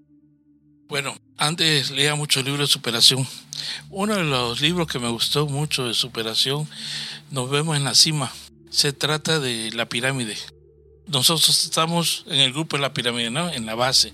Bueno, 0.88 1.16
antes 1.38 1.92
leía 1.92 2.16
muchos 2.16 2.44
libros 2.44 2.70
de 2.70 2.74
superación. 2.74 3.28
Uno 3.90 4.16
de 4.16 4.24
los 4.24 4.62
libros 4.62 4.88
que 4.88 5.00
me 5.00 5.10
gustó 5.10 5.48
mucho 5.48 5.88
de 5.88 5.94
superación, 5.94 6.68
nos 7.32 7.50
vemos 7.50 7.78
en 7.78 7.84
la 7.84 7.96
cima. 7.96 8.32
Se 8.70 8.94
trata 8.94 9.40
de 9.40 9.72
la 9.72 9.88
pirámide. 9.88 10.38
Nosotros 11.08 11.64
estamos 11.64 12.24
en 12.28 12.40
el 12.40 12.52
grupo 12.52 12.78
de 12.78 12.82
la 12.82 12.94
pirámide, 12.94 13.30
¿no? 13.30 13.50
En 13.50 13.66
la 13.66 13.76
base 13.76 14.14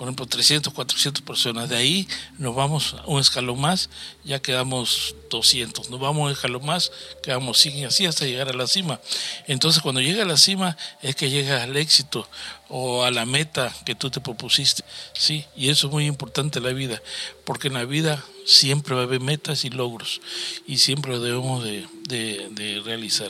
por 0.00 0.08
ejemplo, 0.08 0.24
300, 0.24 0.72
400 0.72 1.22
personas. 1.22 1.68
De 1.68 1.76
ahí 1.76 2.08
nos 2.38 2.54
vamos 2.54 2.96
un 3.04 3.20
escalón 3.20 3.60
más, 3.60 3.90
ya 4.24 4.40
quedamos 4.40 5.14
200. 5.28 5.90
Nos 5.90 6.00
vamos 6.00 6.24
un 6.24 6.32
escalón 6.32 6.64
más, 6.64 6.90
quedamos 7.22 7.58
100 7.58 7.76
y 7.76 7.84
así 7.84 8.06
hasta 8.06 8.24
llegar 8.24 8.48
a 8.48 8.54
la 8.54 8.66
cima. 8.66 8.98
Entonces, 9.46 9.82
cuando 9.82 10.00
llega 10.00 10.22
a 10.22 10.26
la 10.26 10.38
cima 10.38 10.74
es 11.02 11.16
que 11.16 11.28
llegas 11.28 11.60
al 11.60 11.76
éxito 11.76 12.26
o 12.70 13.04
a 13.04 13.10
la 13.10 13.26
meta 13.26 13.76
que 13.84 13.94
tú 13.94 14.08
te 14.08 14.22
propusiste. 14.22 14.84
Sí, 15.12 15.44
y 15.54 15.68
eso 15.68 15.88
es 15.88 15.92
muy 15.92 16.06
importante 16.06 16.60
en 16.60 16.64
la 16.64 16.72
vida, 16.72 17.02
porque 17.44 17.68
en 17.68 17.74
la 17.74 17.84
vida 17.84 18.24
siempre 18.46 18.94
va 18.94 19.02
a 19.02 19.04
haber 19.04 19.20
metas 19.20 19.66
y 19.66 19.68
logros 19.68 20.22
y 20.66 20.78
siempre 20.78 21.12
lo 21.12 21.20
debemos 21.20 21.62
de, 21.62 21.86
de 22.08 22.80
realizar. 22.82 23.28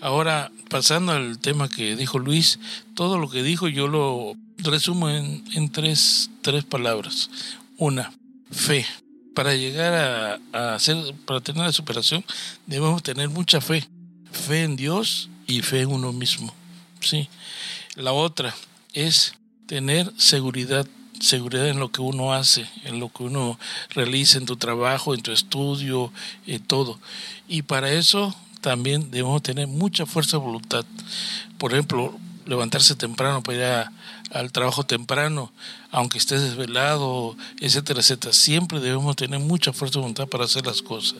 Ahora, 0.00 0.52
pasando 0.68 1.10
al 1.10 1.40
tema 1.40 1.68
que 1.68 1.96
dijo 1.96 2.20
Luis, 2.20 2.60
todo 2.94 3.18
lo 3.18 3.28
que 3.28 3.42
dijo 3.42 3.66
yo 3.66 3.88
lo 3.88 4.36
resumo 4.64 5.08
en, 5.08 5.70
tres, 5.70 6.30
tres 6.42 6.64
palabras. 6.64 7.30
Una, 7.76 8.12
fe. 8.50 8.86
Para 9.34 9.54
llegar 9.54 10.40
a, 10.52 10.74
hacer, 10.74 10.96
para 11.24 11.40
tener 11.40 11.64
la 11.64 11.72
superación, 11.72 12.24
debemos 12.66 13.02
tener 13.02 13.28
mucha 13.28 13.60
fe. 13.60 13.86
Fe 14.32 14.64
en 14.64 14.76
Dios 14.76 15.28
y 15.46 15.62
fe 15.62 15.82
en 15.82 15.92
uno 15.92 16.12
mismo. 16.12 16.54
Sí. 17.00 17.28
La 17.94 18.12
otra 18.12 18.54
es 18.92 19.34
tener 19.66 20.12
seguridad 20.16 20.86
seguridad 21.20 21.68
en 21.68 21.78
lo 21.78 21.92
que 21.92 22.00
uno 22.00 22.32
hace, 22.32 22.66
en 22.84 22.98
lo 22.98 23.10
que 23.10 23.22
uno 23.22 23.58
realiza 23.90 24.38
en 24.38 24.46
tu 24.46 24.56
trabajo, 24.56 25.14
en 25.14 25.20
tu 25.20 25.32
estudio, 25.32 26.12
en 26.46 26.62
todo. 26.62 26.98
Y 27.46 27.62
para 27.62 27.92
eso 27.92 28.34
también 28.60 29.10
debemos 29.10 29.42
tener 29.42 29.66
mucha 29.68 30.06
fuerza 30.06 30.38
de 30.38 30.44
voluntad. 30.44 30.84
Por 31.58 31.72
ejemplo, 31.72 32.18
levantarse 32.46 32.94
temprano 32.94 33.42
para 33.42 33.58
ir 33.58 33.64
a, 33.64 33.92
al 34.30 34.52
trabajo 34.52 34.84
temprano, 34.84 35.52
aunque 35.90 36.18
estés 36.18 36.42
desvelado, 36.42 37.36
etcétera, 37.60 38.00
etcétera. 38.00 38.32
Siempre 38.32 38.80
debemos 38.80 39.16
tener 39.16 39.40
mucha 39.40 39.72
fuerza 39.72 39.94
de 39.94 40.02
voluntad 40.02 40.28
para 40.28 40.44
hacer 40.44 40.66
las 40.66 40.82
cosas. 40.82 41.18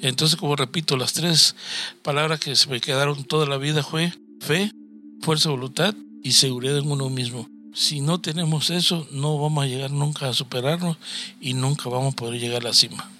Entonces, 0.00 0.36
como 0.36 0.56
repito, 0.56 0.96
las 0.96 1.12
tres 1.12 1.54
palabras 2.02 2.40
que 2.40 2.56
se 2.56 2.68
me 2.68 2.80
quedaron 2.80 3.24
toda 3.24 3.46
la 3.46 3.58
vida 3.58 3.82
fue 3.82 4.12
fe, 4.40 4.70
fuerza 5.20 5.48
de 5.48 5.56
voluntad 5.56 5.94
y 6.22 6.32
seguridad 6.32 6.78
en 6.78 6.90
uno 6.90 7.10
mismo. 7.10 7.48
Si 7.74 8.00
no 8.00 8.20
tenemos 8.20 8.70
eso, 8.70 9.06
no 9.10 9.38
vamos 9.38 9.64
a 9.64 9.66
llegar 9.66 9.90
nunca 9.90 10.28
a 10.28 10.32
superarnos 10.32 10.96
y 11.40 11.52
nunca 11.52 11.90
vamos 11.90 12.14
a 12.14 12.16
poder 12.16 12.40
llegar 12.40 12.62
a 12.62 12.68
la 12.68 12.72
cima. 12.72 13.10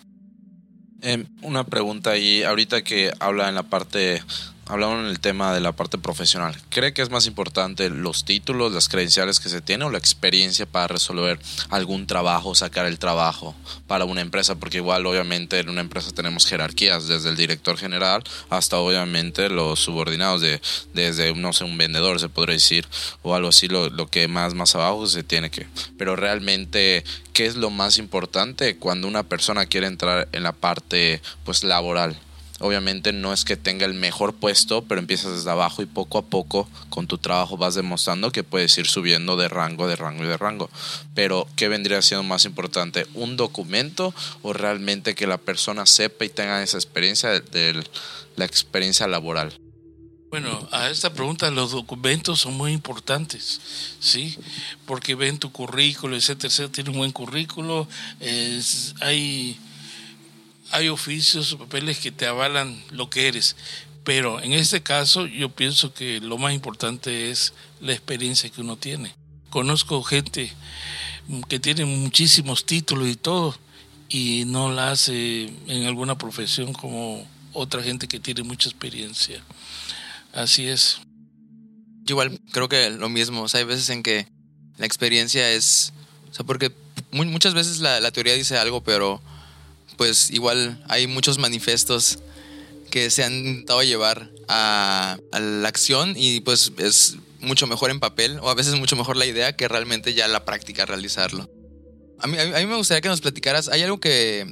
Em, 1.02 1.26
una 1.42 1.64
pregunta 1.64 2.10
ahí, 2.10 2.42
ahorita 2.42 2.82
que 2.82 3.12
habla 3.20 3.50
en 3.50 3.54
la 3.54 3.64
parte 3.64 4.22
hablamos 4.66 5.00
en 5.00 5.06
el 5.06 5.20
tema 5.20 5.54
de 5.54 5.60
la 5.60 5.72
parte 5.72 5.98
profesional. 5.98 6.56
¿Cree 6.70 6.92
que 6.92 7.02
es 7.02 7.10
más 7.10 7.26
importante 7.26 7.88
los 7.90 8.24
títulos, 8.24 8.72
las 8.72 8.88
credenciales 8.88 9.40
que 9.40 9.48
se 9.48 9.60
tiene 9.60 9.84
o 9.84 9.90
la 9.90 9.98
experiencia 9.98 10.66
para 10.66 10.88
resolver 10.88 11.38
algún 11.70 12.06
trabajo, 12.06 12.54
sacar 12.54 12.86
el 12.86 12.98
trabajo 12.98 13.54
para 13.86 14.04
una 14.04 14.20
empresa? 14.20 14.56
Porque 14.56 14.78
igual 14.78 15.06
obviamente 15.06 15.58
en 15.58 15.68
una 15.68 15.80
empresa 15.80 16.10
tenemos 16.12 16.46
jerarquías, 16.46 17.06
desde 17.06 17.30
el 17.30 17.36
director 17.36 17.76
general 17.76 18.22
hasta 18.50 18.78
obviamente 18.78 19.48
los 19.48 19.80
subordinados, 19.80 20.40
de, 20.40 20.60
desde, 20.94 21.34
no 21.34 21.52
sé, 21.52 21.64
un 21.64 21.78
vendedor 21.78 22.18
se 22.20 22.28
podría 22.28 22.54
decir, 22.54 22.86
o 23.22 23.34
algo 23.34 23.48
así, 23.48 23.68
lo, 23.68 23.88
lo 23.90 24.08
que 24.08 24.28
más, 24.28 24.54
más 24.54 24.74
abajo 24.74 25.06
se 25.06 25.22
tiene 25.22 25.50
que... 25.50 25.66
Pero 25.96 26.16
realmente, 26.16 27.04
¿qué 27.32 27.46
es 27.46 27.56
lo 27.56 27.70
más 27.70 27.98
importante 27.98 28.76
cuando 28.76 29.06
una 29.06 29.22
persona 29.22 29.66
quiere 29.66 29.86
entrar 29.86 30.28
en 30.32 30.42
la 30.42 30.52
parte 30.52 31.20
pues 31.44 31.62
laboral? 31.62 32.18
Obviamente 32.58 33.12
no 33.12 33.34
es 33.34 33.44
que 33.44 33.56
tenga 33.56 33.84
el 33.84 33.92
mejor 33.92 34.34
puesto, 34.34 34.82
pero 34.82 34.98
empiezas 34.98 35.32
desde 35.32 35.50
abajo 35.50 35.82
y 35.82 35.86
poco 35.86 36.16
a 36.16 36.22
poco 36.22 36.68
con 36.88 37.06
tu 37.06 37.18
trabajo 37.18 37.58
vas 37.58 37.74
demostrando 37.74 38.32
que 38.32 38.44
puedes 38.44 38.76
ir 38.78 38.86
subiendo 38.86 39.36
de 39.36 39.48
rango, 39.48 39.86
de 39.86 39.96
rango 39.96 40.24
y 40.24 40.26
de 40.26 40.38
rango. 40.38 40.70
Pero 41.14 41.46
¿qué 41.54 41.68
vendría 41.68 42.00
siendo 42.00 42.22
más 42.22 42.46
importante? 42.46 43.06
¿Un 43.12 43.36
documento 43.36 44.14
o 44.40 44.54
realmente 44.54 45.14
que 45.14 45.26
la 45.26 45.36
persona 45.36 45.84
sepa 45.84 46.24
y 46.24 46.30
tenga 46.30 46.62
esa 46.62 46.78
experiencia 46.78 47.28
de, 47.28 47.84
la 48.36 48.46
experiencia 48.46 49.06
laboral? 49.06 49.52
Bueno, 50.30 50.66
a 50.72 50.88
esta 50.88 51.12
pregunta 51.12 51.50
los 51.50 51.72
documentos 51.72 52.40
son 52.40 52.56
muy 52.56 52.72
importantes, 52.72 53.60
¿sí? 54.00 54.36
Porque 54.86 55.14
ven 55.14 55.38
tu 55.38 55.52
currículo, 55.52 56.16
etcétera, 56.16 56.68
tiene 56.68 56.90
un 56.90 56.96
buen 56.96 57.12
currículo, 57.12 57.86
hay 59.00 59.58
hay 60.70 60.88
oficios 60.88 61.52
o 61.52 61.58
papeles 61.58 61.98
que 61.98 62.12
te 62.12 62.26
avalan 62.26 62.82
lo 62.90 63.10
que 63.10 63.28
eres. 63.28 63.56
Pero 64.04 64.40
en 64.40 64.52
este 64.52 64.82
caso 64.82 65.26
yo 65.26 65.48
pienso 65.50 65.92
que 65.92 66.20
lo 66.20 66.38
más 66.38 66.52
importante 66.52 67.30
es 67.30 67.52
la 67.80 67.92
experiencia 67.92 68.50
que 68.50 68.60
uno 68.60 68.76
tiene. 68.76 69.14
Conozco 69.50 70.02
gente 70.02 70.52
que 71.48 71.58
tiene 71.58 71.84
muchísimos 71.84 72.66
títulos 72.66 73.08
y 73.08 73.16
todo 73.16 73.56
y 74.08 74.44
no 74.46 74.70
la 74.70 74.92
hace 74.92 75.52
en 75.66 75.86
alguna 75.86 76.16
profesión 76.16 76.72
como 76.72 77.26
otra 77.52 77.82
gente 77.82 78.06
que 78.06 78.20
tiene 78.20 78.44
mucha 78.44 78.68
experiencia. 78.68 79.42
Así 80.32 80.68
es. 80.68 81.00
Yo 82.04 82.12
igual 82.12 82.40
creo 82.52 82.68
que 82.68 82.90
lo 82.90 83.08
mismo. 83.08 83.46
Hay 83.52 83.64
veces 83.64 83.90
en 83.90 84.02
que 84.02 84.28
la 84.76 84.86
experiencia 84.86 85.50
es... 85.50 85.92
O 86.30 86.34
sea, 86.34 86.46
porque 86.46 86.70
muchas 87.10 87.54
veces 87.54 87.80
la 87.80 88.10
teoría 88.12 88.34
dice 88.34 88.58
algo, 88.58 88.84
pero 88.84 89.20
pues 89.96 90.30
igual 90.30 90.82
hay 90.88 91.06
muchos 91.06 91.38
manifestos 91.38 92.18
que 92.90 93.10
se 93.10 93.24
han 93.24 93.34
intentado 93.34 93.82
llevar 93.82 94.30
a, 94.48 95.18
la 95.32 95.68
acción 95.68 96.14
y 96.16 96.40
pues 96.40 96.72
es 96.78 97.16
mucho 97.40 97.66
mejor 97.66 97.90
en 97.90 98.00
papel 98.00 98.38
o 98.40 98.48
a 98.48 98.54
veces 98.54 98.74
mucho 98.74 98.96
mejor 98.96 99.16
la 99.16 99.26
idea 99.26 99.54
que 99.54 99.68
realmente 99.68 100.14
ya 100.14 100.28
la 100.28 100.44
práctica 100.44 100.86
realizarlo. 100.86 101.50
A 102.18 102.26
mí, 102.26 102.38
a 102.38 102.44
mí 102.44 102.66
me 102.66 102.76
gustaría 102.76 103.02
que 103.02 103.08
nos 103.08 103.20
platicaras, 103.20 103.68
hay 103.68 103.82
algo 103.82 104.00
que, 104.00 104.46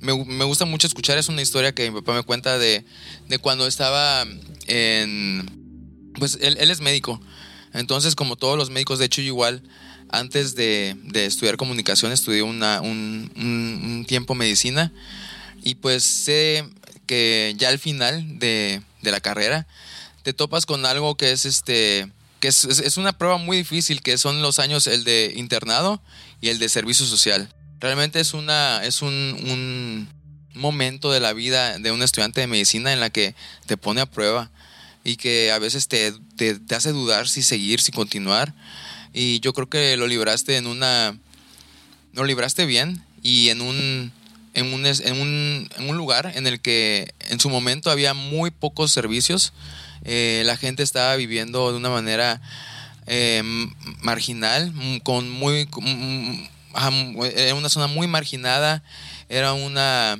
me, 0.00 0.44
gusta 0.44 0.64
mucho 0.64 0.86
escuchar, 0.86 1.18
es 1.18 1.28
una 1.28 1.42
historia 1.42 1.74
que 1.74 1.90
mi 1.90 2.00
papá 2.00 2.14
me 2.14 2.22
cuenta 2.22 2.58
de, 2.58 2.84
de 3.28 3.38
cuando 3.38 3.66
estaba 3.66 4.24
en... 4.66 6.12
Pues 6.18 6.38
él, 6.40 6.56
él 6.60 6.70
es 6.70 6.80
médico, 6.80 7.20
entonces 7.72 8.14
como 8.14 8.36
todos 8.36 8.56
los 8.56 8.70
médicos, 8.70 9.00
de 9.00 9.06
hecho 9.06 9.20
igual 9.20 9.64
antes 10.10 10.54
de, 10.54 10.96
estudiar 11.14 11.56
comunicación 11.56 12.12
estudié 12.12 12.42
una, 12.42 12.80
un, 12.80 14.04
tiempo 14.06 14.34
medicina 14.34 14.92
y 15.62 15.76
pues 15.76 16.04
sé 16.04 16.64
que 17.06 17.54
ya 17.56 17.68
al 17.68 17.78
final 17.78 18.38
de, 18.38 18.82
la 19.02 19.20
carrera 19.20 19.66
te 20.22 20.32
topas 20.32 20.66
con 20.66 20.86
algo 20.86 21.16
que 21.16 21.32
es 21.32 21.44
este 21.44 22.10
que 22.40 22.48
es, 22.48 22.96
una 22.96 23.16
prueba 23.16 23.38
muy 23.38 23.56
difícil 23.56 24.02
que 24.02 24.18
son 24.18 24.42
los 24.42 24.58
años 24.58 24.86
el 24.86 25.04
de 25.04 25.32
internado 25.36 26.02
y 26.40 26.48
el 26.50 26.58
de 26.58 26.68
servicio 26.68 27.06
social. 27.06 27.48
Realmente 27.80 28.20
es 28.20 28.34
una 28.34 28.84
es 28.84 29.02
un, 29.02 29.08
un 29.10 30.08
momento 30.54 31.10
de 31.10 31.20
la 31.20 31.32
vida 31.32 31.78
de 31.78 31.90
un 31.90 32.02
estudiante 32.02 32.40
de 32.40 32.46
medicina 32.46 32.92
en 32.92 33.00
la 33.00 33.10
que 33.10 33.34
te 33.66 33.76
pone 33.76 34.00
a 34.00 34.06
prueba 34.06 34.50
y 35.04 35.16
que 35.16 35.52
a 35.52 35.58
veces 35.58 35.88
te, 35.88 36.12
te, 36.36 36.58
te 36.58 36.74
hace 36.74 36.92
dudar 36.92 37.28
si 37.28 37.42
seguir, 37.42 37.80
si 37.80 37.92
continuar 37.92 38.54
y 39.14 39.38
yo 39.40 39.52
creo 39.52 39.68
que 39.68 39.96
lo 39.96 40.08
libraste 40.08 40.56
en 40.56 40.66
una. 40.66 41.16
Lo 42.12 42.24
libraste 42.24 42.66
bien 42.66 43.02
y 43.22 43.48
en 43.48 43.60
un, 43.60 44.12
en 44.54 44.72
un, 44.74 44.86
en 44.86 45.20
un, 45.20 45.68
en 45.76 45.88
un 45.88 45.96
lugar 45.96 46.32
en 46.34 46.46
el 46.46 46.60
que 46.60 47.14
en 47.28 47.40
su 47.40 47.48
momento 47.48 47.90
había 47.90 48.12
muy 48.12 48.50
pocos 48.50 48.92
servicios. 48.92 49.52
Eh, 50.04 50.42
la 50.44 50.56
gente 50.56 50.82
estaba 50.82 51.16
viviendo 51.16 51.70
de 51.70 51.78
una 51.78 51.90
manera 51.90 52.42
eh, 53.06 53.42
marginal, 54.00 54.72
con 55.04 55.30
muy. 55.30 55.68
era 57.36 57.54
una 57.54 57.68
zona 57.68 57.86
muy 57.86 58.06
marginada, 58.06 58.82
era 59.28 59.52
una, 59.52 60.18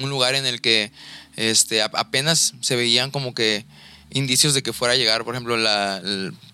un 0.00 0.10
lugar 0.10 0.34
en 0.34 0.46
el 0.46 0.60
que 0.60 0.92
este, 1.36 1.82
apenas 1.82 2.54
se 2.60 2.76
veían 2.76 3.10
como 3.10 3.34
que 3.34 3.64
indicios 4.12 4.54
de 4.54 4.62
que 4.62 4.72
fuera 4.72 4.94
a 4.94 4.96
llegar, 4.96 5.24
por 5.24 5.34
ejemplo, 5.34 5.56
la, 5.56 6.02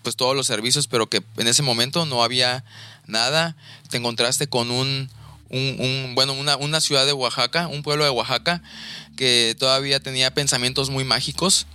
pues 0.01 0.15
todos 0.15 0.35
los 0.35 0.47
servicios, 0.47 0.87
pero 0.87 1.09
que 1.09 1.23
en 1.37 1.47
ese 1.47 1.61
momento 1.61 2.05
no 2.05 2.23
había 2.23 2.63
nada. 3.05 3.55
Te 3.89 3.97
encontraste 3.97 4.47
con 4.47 4.71
un, 4.71 5.09
bueno, 6.15 6.33
una, 6.33 6.57
una, 6.57 6.81
ciudad 6.81 7.05
de 7.05 7.13
Oaxaca, 7.13 7.67
un 7.67 7.83
pueblo 7.83 8.03
de 8.03 8.09
Oaxaca, 8.09 8.61
que 9.17 9.55
todavía 9.59 9.99
tenía 9.99 10.33
pensamientos 10.33 10.89
muy 10.89 11.03
mágicos, 11.03 11.67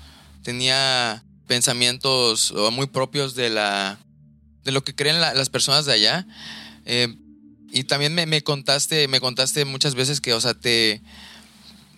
tenía 0.43 1.23
pensamientos 1.47 2.53
muy 2.73 2.87
propios 2.87 3.35
de 3.35 3.51
la 3.51 3.99
de 4.65 4.73
lo 4.73 4.83
que 4.83 4.95
creen 4.95 5.21
las 5.21 5.51
personas 5.51 5.85
de 5.85 5.93
allá. 5.93 6.27
Eh, 6.87 7.15
y 7.71 7.85
también 7.85 8.15
me, 8.15 8.27
me, 8.27 8.43
contaste, 8.43 9.09
me 9.09 9.21
contaste 9.21 9.65
muchas 9.65 9.95
veces 9.95 10.21
que, 10.21 10.33
o 10.33 10.41
sea, 10.41 10.55
te 10.55 11.03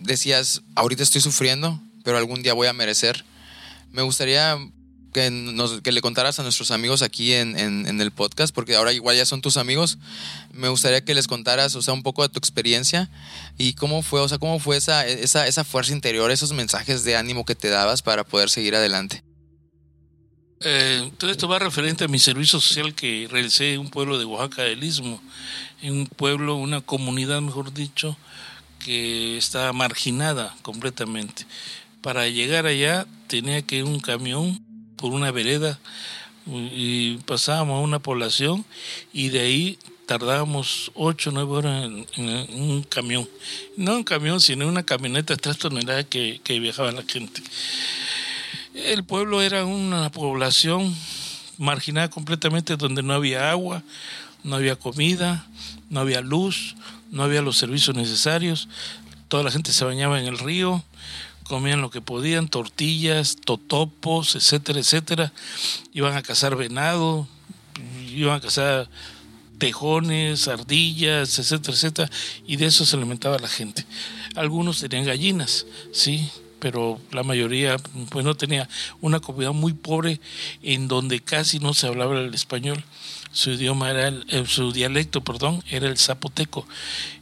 decías, 0.00 0.62
ahorita 0.74 1.02
estoy 1.02 1.20
sufriendo, 1.20 1.80
pero 2.02 2.18
algún 2.18 2.42
día 2.42 2.54
voy 2.54 2.66
a 2.66 2.72
merecer. 2.72 3.24
Me 3.92 4.02
gustaría 4.02 4.58
que, 5.12 5.30
nos, 5.30 5.80
que 5.80 5.92
le 5.92 6.02
contaras 6.02 6.38
a 6.38 6.42
nuestros 6.42 6.70
amigos 6.70 7.00
aquí 7.00 7.32
en, 7.32 7.58
en, 7.58 8.00
el 8.00 8.10
podcast, 8.10 8.54
porque 8.54 8.76
ahora 8.76 8.92
igual 8.92 9.16
ya 9.16 9.24
son 9.24 9.40
tus 9.40 9.56
amigos. 9.56 9.96
Me 10.52 10.68
gustaría 10.68 11.04
que 11.04 11.14
les 11.14 11.26
contaras, 11.26 11.74
o 11.74 11.80
sea, 11.80 11.94
un 11.94 12.02
poco 12.02 12.22
de 12.22 12.28
tu 12.28 12.38
experiencia 12.38 13.10
y 13.56 13.72
cómo 13.72 14.02
fue, 14.02 14.20
o 14.20 14.28
sea, 14.28 14.36
cómo 14.36 14.58
fue 14.58 14.76
esa, 14.76 15.06
esa, 15.06 15.46
esa 15.46 15.64
fuerza 15.64 15.92
interior, 15.92 16.30
esos 16.30 16.52
mensajes 16.52 17.02
de 17.04 17.16
ánimo 17.16 17.46
que 17.46 17.54
te 17.54 17.70
dabas 17.70 18.02
para 18.02 18.24
poder 18.24 18.50
seguir 18.50 18.76
adelante. 18.76 19.22
Eh, 20.60 21.10
todo 21.18 21.30
esto 21.30 21.48
va 21.48 21.58
referente 21.58 22.04
a 22.04 22.08
mi 22.08 22.18
servicio 22.18 22.60
social 22.60 22.94
que 22.94 23.28
realicé 23.30 23.74
en 23.74 23.80
un 23.80 23.90
pueblo 23.90 24.18
de 24.18 24.24
Oaxaca 24.24 24.62
del 24.62 24.84
Istmo, 24.84 25.22
en 25.80 25.94
un 25.94 26.06
pueblo, 26.06 26.56
una 26.56 26.80
comunidad, 26.80 27.40
mejor 27.40 27.72
dicho, 27.72 28.16
que 28.84 29.36
está 29.36 29.72
marginada 29.72 30.54
completamente. 30.62 31.46
Para 32.06 32.28
llegar 32.28 32.66
allá 32.66 33.04
tenía 33.26 33.62
que 33.62 33.78
ir 33.78 33.84
un 33.84 33.98
camión 33.98 34.62
por 34.94 35.10
una 35.10 35.32
vereda 35.32 35.76
y 36.46 37.16
pasábamos 37.26 37.78
a 37.78 37.80
una 37.80 37.98
población 37.98 38.64
y 39.12 39.30
de 39.30 39.40
ahí 39.40 39.78
tardábamos 40.06 40.92
8 40.94 41.30
o 41.30 41.32
9 41.32 41.50
horas 41.50 41.90
en, 42.14 42.62
un 42.62 42.84
camión. 42.84 43.28
No 43.76 43.96
un 43.96 44.04
camión, 44.04 44.40
sino 44.40 44.68
una 44.68 44.84
camioneta 44.84 45.34
de 45.34 45.38
3 45.38 45.58
toneladas 45.58 46.04
que, 46.04 46.40
que 46.44 46.60
viajaba 46.60 46.92
la 46.92 47.02
gente. 47.02 47.42
El 48.72 49.02
pueblo 49.02 49.42
era 49.42 49.64
una 49.64 50.08
población 50.12 50.94
marginada 51.58 52.08
completamente 52.08 52.76
donde 52.76 53.02
no 53.02 53.14
había 53.14 53.50
agua, 53.50 53.82
no 54.44 54.54
había 54.54 54.76
comida, 54.76 55.44
no 55.90 55.98
había 55.98 56.20
luz, 56.20 56.76
no 57.10 57.24
había 57.24 57.42
los 57.42 57.56
servicios 57.56 57.96
necesarios. 57.96 58.68
Toda 59.26 59.42
la 59.42 59.50
gente 59.50 59.72
se 59.72 59.84
bañaba 59.84 60.20
en 60.20 60.26
el 60.26 60.38
río, 60.38 60.84
comían 61.46 61.80
lo 61.80 61.90
que 61.90 62.00
podían, 62.00 62.48
tortillas, 62.48 63.36
totopos, 63.36 64.34
etcétera, 64.34 64.80
etcétera. 64.80 65.32
Iban 65.92 66.16
a 66.16 66.22
cazar 66.22 66.56
venado, 66.56 67.26
iban 68.08 68.34
a 68.34 68.40
cazar 68.40 68.88
tejones, 69.58 70.48
ardillas, 70.48 71.38
etcétera, 71.38 71.74
etcétera, 71.74 72.10
y 72.46 72.56
de 72.56 72.66
eso 72.66 72.84
se 72.84 72.96
alimentaba 72.96 73.38
la 73.38 73.48
gente. 73.48 73.86
Algunos 74.34 74.80
tenían 74.80 75.06
gallinas, 75.06 75.66
sí, 75.92 76.30
pero 76.58 77.00
la 77.10 77.22
mayoría 77.22 77.76
pues 78.10 78.24
no 78.24 78.34
tenía 78.34 78.68
una 79.00 79.20
comunidad 79.20 79.52
muy 79.52 79.72
pobre 79.72 80.20
en 80.62 80.88
donde 80.88 81.20
casi 81.20 81.58
no 81.58 81.74
se 81.74 81.86
hablaba 81.86 82.18
el 82.18 82.34
español 82.34 82.82
su 83.36 83.50
idioma 83.50 83.90
era 83.90 84.08
el, 84.08 84.24
eh, 84.28 84.44
su 84.46 84.72
dialecto, 84.72 85.20
perdón, 85.20 85.62
era 85.68 85.88
el 85.88 85.98
zapoteco. 85.98 86.66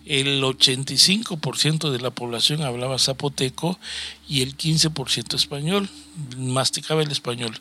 El 0.07 0.41
85% 0.45 1.91
de 1.91 1.99
la 1.99 2.11
población 2.11 2.63
hablaba 2.63 3.01
zapoteco 3.01 3.81
y 4.29 4.43
el 4.43 4.57
15% 4.57 5.35
español, 5.35 5.91
masticaba 6.37 7.03
el 7.03 7.11
español. 7.11 7.59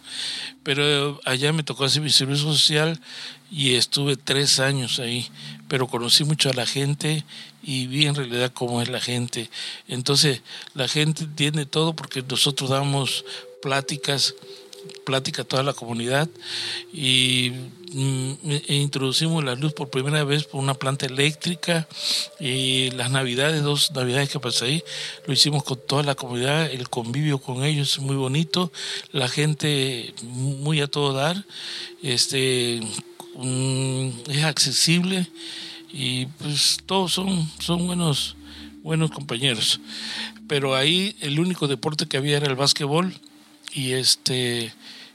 Pero 0.61 1.19
allá 1.25 1.51
me 1.51 1.63
tocó 1.63 1.85
hacer 1.85 2.03
mi 2.03 2.11
servicio 2.11 2.53
social 2.53 2.99
y 3.49 3.73
estuve 3.73 4.17
tres 4.17 4.59
años 4.59 4.99
ahí, 4.99 5.27
pero 5.67 5.87
conocí 5.87 6.23
mucho 6.23 6.51
a 6.51 6.53
la 6.53 6.67
gente 6.67 7.25
y 7.63 7.87
vi 7.87 8.05
en 8.05 8.13
realidad 8.13 8.53
cómo 8.53 8.83
es 8.83 8.89
la 8.89 9.01
gente. 9.01 9.49
Entonces, 9.87 10.43
la 10.75 10.87
gente 10.87 11.23
entiende 11.23 11.65
todo 11.65 11.95
porque 11.95 12.21
nosotros 12.21 12.69
damos 12.69 13.25
pláticas 13.63 14.35
plática 15.05 15.41
a 15.41 15.45
toda 15.45 15.63
la 15.63 15.73
comunidad 15.73 16.29
y 16.91 17.51
mm, 17.93 18.31
e 18.67 18.75
introducimos 18.75 19.43
la 19.43 19.55
luz 19.55 19.73
por 19.73 19.89
primera 19.89 20.23
vez 20.23 20.45
por 20.45 20.61
una 20.61 20.73
planta 20.73 21.05
eléctrica 21.05 21.87
y 22.39 22.91
las 22.91 23.11
navidades, 23.11 23.63
dos 23.63 23.91
navidades 23.91 24.29
que 24.29 24.39
pasé 24.39 24.65
ahí, 24.65 24.83
lo 25.25 25.33
hicimos 25.33 25.63
con 25.63 25.79
toda 25.85 26.03
la 26.03 26.15
comunidad, 26.15 26.71
el 26.71 26.89
convivio 26.89 27.39
con 27.39 27.63
ellos 27.63 27.93
es 27.93 27.99
muy 27.99 28.15
bonito, 28.15 28.71
la 29.11 29.27
gente 29.27 30.13
muy 30.23 30.81
a 30.81 30.87
todo 30.87 31.13
dar, 31.13 31.45
este 32.01 32.81
mm, 33.35 34.09
es 34.29 34.43
accesible 34.43 35.27
y 35.91 36.25
pues 36.25 36.79
todos 36.85 37.13
son, 37.13 37.49
son 37.59 37.85
buenos, 37.85 38.35
buenos 38.81 39.11
compañeros. 39.11 39.79
Pero 40.47 40.75
ahí 40.75 41.15
el 41.21 41.39
único 41.39 41.67
deporte 41.67 42.07
que 42.07 42.17
había 42.17 42.37
era 42.37 42.47
el 42.47 42.55
básquetbol 42.55 43.13
y 43.73 43.93
este 43.93 44.73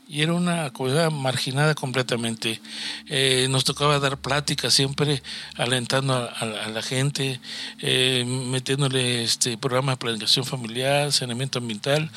y 0.08 0.22
era 0.22 0.32
una 0.32 0.70
comunidad 0.72 1.10
marginada 1.10 1.74
completamente. 1.74 2.62
Eh, 3.08 3.46
nos 3.50 3.64
tocaba 3.64 4.00
dar 4.00 4.16
pláticas 4.16 4.72
siempre, 4.72 5.22
alentando 5.56 6.14
a, 6.14 6.68
la 6.72 6.82
gente, 6.82 7.40
eh, 7.80 8.24
metiéndole 8.24 9.22
este 9.22 9.58
programas 9.58 9.94
de 9.94 9.98
planificación 9.98 10.46
familiar, 10.46 11.12
saneamiento 11.12 11.58
ambiental. 11.58 12.10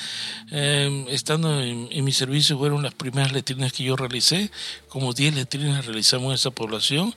Eh, 0.51 1.05
estando 1.09 1.61
en, 1.61 1.89
mi 2.05 2.13
servicio 2.13 2.57
fueron 2.57 2.81
las 2.81 2.93
primeras 2.93 3.33
letrinas 3.33 3.73
que 3.73 3.83
yo 3.83 3.97
realicé, 3.97 4.49
como 4.87 5.13
10 5.13 5.35
letrinas 5.35 5.85
realizamos 5.85 6.29
en 6.29 6.35
esa 6.35 6.51
población. 6.51 7.13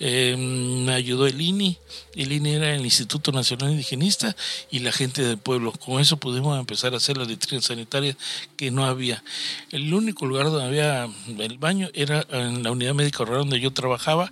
me 0.00 0.92
ayudó 0.92 1.28
el 1.28 1.40
INI, 1.40 1.78
el 2.16 2.32
INI 2.32 2.54
era 2.54 2.74
el 2.74 2.84
Instituto 2.84 3.30
Nacional 3.30 3.70
Indigenista 3.70 4.34
y 4.72 4.80
la 4.80 4.90
gente 4.90 5.22
del 5.22 5.38
pueblo. 5.38 5.70
Con 5.72 6.00
eso 6.00 6.16
pudimos 6.16 6.58
empezar 6.58 6.94
a 6.94 6.96
hacer 6.96 7.16
las 7.16 7.28
letrinas 7.28 7.66
sanitarias 7.66 8.16
que 8.56 8.72
no 8.72 8.84
había. 8.84 9.22
El 9.70 9.94
único 9.94 10.15
lugar 10.20 10.46
donde 10.46 10.64
había 10.64 11.08
el 11.38 11.58
baño 11.58 11.88
era 11.92 12.26
en 12.30 12.62
la 12.62 12.70
unidad 12.70 12.94
médica 12.94 13.24
rural 13.24 13.40
donde 13.40 13.60
yo 13.60 13.72
trabajaba, 13.72 14.30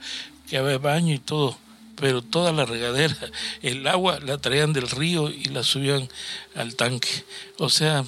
que 0.49 0.57
había 0.57 0.79
baño 0.79 1.15
y 1.15 1.19
todo, 1.19 1.59
pero 1.97 2.23
toda 2.23 2.53
la 2.53 2.65
regadera, 2.65 3.17
el 3.63 3.87
agua 3.87 4.19
la 4.21 4.39
traían 4.39 4.73
del 4.73 4.89
río 4.89 5.29
y 5.29 5.45
la 5.47 5.63
subían 5.63 6.09
al 6.55 6.75
tanque. 6.77 7.25
O 7.59 7.69
sea, 7.69 8.05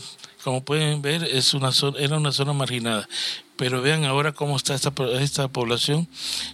como 0.47 0.63
pueden 0.63 1.03
ver, 1.03 1.25
es 1.25 1.55
una 1.55 1.73
zona, 1.73 1.99
era 1.99 2.17
una 2.17 2.31
zona 2.31 2.53
marginada. 2.53 3.09
Pero 3.57 3.81
vean 3.81 4.05
ahora 4.05 4.33
cómo 4.33 4.57
está 4.57 4.75
esta, 4.75 4.93
esta 5.19 5.49
población. 5.49 6.07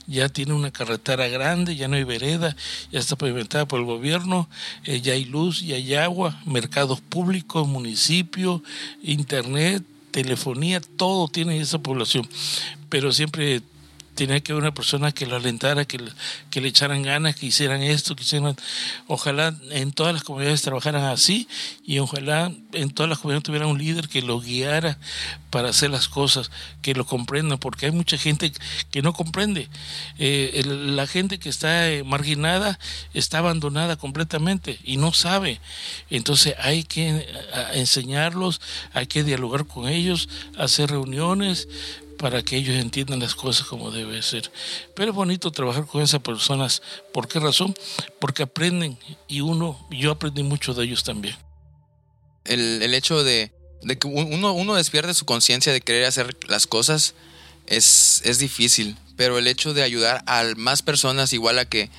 Ya 0.07 0.29
tiene 0.29 0.55
una 0.55 0.71
carretera 0.71 1.27
grande, 1.29 1.77
ya 1.77 1.89
no 1.89 1.97
hay 1.97 2.05
vereda, 2.05 2.57
ya 2.91 3.01
está 3.01 3.17
pavimentada 3.17 3.67
por 3.67 3.81
el 3.81 3.85
gobierno, 3.85 4.49
eh, 4.85 5.01
ya 5.01 5.15
hay 5.15 5.25
luz, 5.25 5.61
ya 5.61 5.77
hay 5.77 5.95
agua, 5.95 6.41
mercados 6.47 7.01
públicos, 7.01 7.69
municipio, 7.69 8.63
internet, 9.03 9.83
telefonía, 10.13 10.81
todo 10.81 11.27
tiene 11.27 11.59
esa 11.59 11.81
población, 11.81 12.29
pero 12.89 13.11
siempre 13.11 13.63
tenía 14.15 14.41
que 14.41 14.53
haber 14.53 14.63
una 14.63 14.75
persona 14.75 15.13
que 15.13 15.27
lo 15.27 15.37
alentara, 15.37 15.85
que, 15.85 15.99
que 16.51 16.61
le 16.61 16.69
echaran 16.69 17.03
ganas, 17.03 17.37
que 17.37 17.47
hicieran 17.47 17.83
esto, 17.83 18.15
que 18.15 18.23
hicieran... 18.23 18.57
Ojalá 19.07 19.55
en 19.71 19.93
todas 19.93 20.13
las 20.13 20.23
comunidades 20.23 20.63
trabajaran 20.63 21.05
así 21.05 21.49
y 21.85 21.99
ojalá 21.99 22.53
en 22.73 22.91
todas 22.91 23.09
las 23.09 23.19
comunidades 23.19 23.45
tuviera 23.45 23.67
un 23.67 23.79
líder 23.79 24.09
que 24.09 24.23
lo 24.23 24.41
guiara 24.41 24.99
para 25.51 25.69
hacer 25.69 25.91
las 25.91 26.09
cosas, 26.09 26.51
que 26.81 26.95
lo 26.95 27.05
comprendan, 27.05 27.59
porque 27.59 27.87
hay 27.87 27.93
mucha 27.93 28.17
gente 28.17 28.53
que 28.91 29.03
no 29.03 29.13
comprende. 29.13 29.69
Eh, 30.19 30.63
la 30.65 31.07
gente 31.07 31.39
que 31.39 31.49
está 31.49 31.91
eh, 31.91 32.05
marginada 32.05 32.79
está 33.13 33.39
abandonada 33.39 33.97
completamente 33.97 34.79
y 34.83 34.97
no 34.97 35.13
sabe. 35.13 35.61
Entonces 36.11 36.55
hay 36.59 36.85
que 36.85 37.09
eh, 37.09 37.27
enseñarlos, 37.75 38.61
hay 38.95 39.07
que 39.07 39.25
dialogar 39.25 39.67
con 39.67 39.89
ellos, 39.89 40.29
hacer 40.57 40.91
reuniones, 40.91 41.69
para 42.23 42.45
que 42.45 42.57
ellos 42.57 42.77
entiendan 42.77 43.19
las 43.19 43.35
cosas 43.35 43.67
como 43.67 43.91
debe 43.91 44.23
ser. 44.23 44.49
Pero 44.95 45.11
es 45.11 45.17
bonito 45.17 45.51
trabajar 45.51 45.87
con 45.87 46.03
esas 46.03 46.21
personas. 46.21 46.81
¿Por 47.13 47.27
qué 47.27 47.41
razón? 47.41 47.75
Porque 48.21 48.45
aprenden 48.45 48.97
y 49.27 49.41
uno, 49.41 49.89
yo 49.91 50.13
aprendí 50.13 50.45
mucho 50.45 50.73
de 50.73 50.85
ellos 50.85 51.03
también. 51.03 51.35
El, 52.45 52.95
hecho 52.95 53.25
de, 53.25 53.51
que 53.99 54.07
uno, 54.07 54.75
despierte 54.77 55.15
su 55.15 55.25
conciencia 55.25 55.73
de 55.73 55.81
querer 55.81 56.05
hacer 56.05 56.37
las 56.47 56.69
cosas 56.69 57.15
es, 57.67 58.39
difícil, 58.39 58.97
pero 59.17 59.37
el 59.37 59.49
hecho 59.49 59.75
de 59.75 59.83
ayudar 59.83 60.23
a 60.27 60.45
más 60.57 60.83
personas 60.83 61.33
igual 61.33 61.59
a 61.59 61.65
que, 61.65 61.91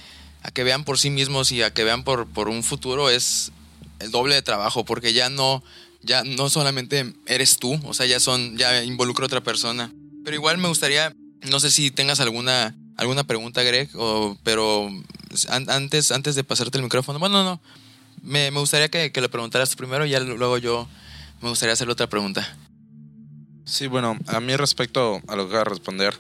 a 0.41 0.51
que 0.51 0.63
vean 0.63 0.85
por 0.85 0.99
sí 0.99 1.09
mismos 1.09 1.51
y 1.51 1.63
a 1.63 1.73
que 1.73 1.83
vean 1.83 2.05
por, 2.05 2.29
un 2.47 2.63
futuro 2.63 3.09
es 3.09 3.51
el 3.99 4.09
doble 4.09 4.35
de 4.35 4.41
trabajo, 4.41 4.85
porque 4.85 5.11
ya 5.11 5.29
no, 5.29 5.61
ya 6.01 6.23
no 6.23 6.49
solamente 6.49 7.13
eres 7.25 7.57
tú, 7.57 7.77
o 7.83 7.93
sea, 7.93 8.05
ya 8.05 8.21
son, 8.21 8.57
ya 8.57 8.85
involucra 8.85 9.25
otra 9.25 9.43
persona. 9.43 9.91
Pero 10.23 10.35
igual 10.35 10.57
me 10.57 10.67
gustaría, 10.67 11.13
no 11.49 11.59
sé 11.59 11.71
si 11.71 11.91
tengas 11.91 12.19
alguna 12.19 12.75
alguna 12.97 13.23
pregunta, 13.23 13.63
Greg, 13.63 13.89
o, 13.95 14.37
pero 14.43 14.89
antes, 15.49 16.11
antes 16.11 16.35
de 16.35 16.43
pasarte 16.43 16.77
el 16.77 16.83
micrófono, 16.83 17.19
bueno, 17.19 17.43
no, 17.43 17.61
me, 18.21 18.51
me 18.51 18.59
gustaría 18.59 18.89
que, 18.89 19.11
que, 19.11 19.21
le 19.21 19.29
preguntaras 19.29 19.75
primero 19.75 20.05
y 20.05 20.11
ya 20.11 20.19
luego 20.19 20.57
yo 20.57 20.87
me 21.41 21.49
gustaría 21.49 21.73
hacerle 21.73 21.93
otra 21.93 22.07
pregunta. 22.07 22.57
Sí, 23.65 23.87
bueno, 23.87 24.17
a 24.27 24.39
mí 24.41 24.55
respecto 24.55 25.21
a 25.27 25.35
lo 25.35 25.45
que 25.45 25.53
voy 25.53 25.61
a 25.61 25.63
responder, 25.63 26.13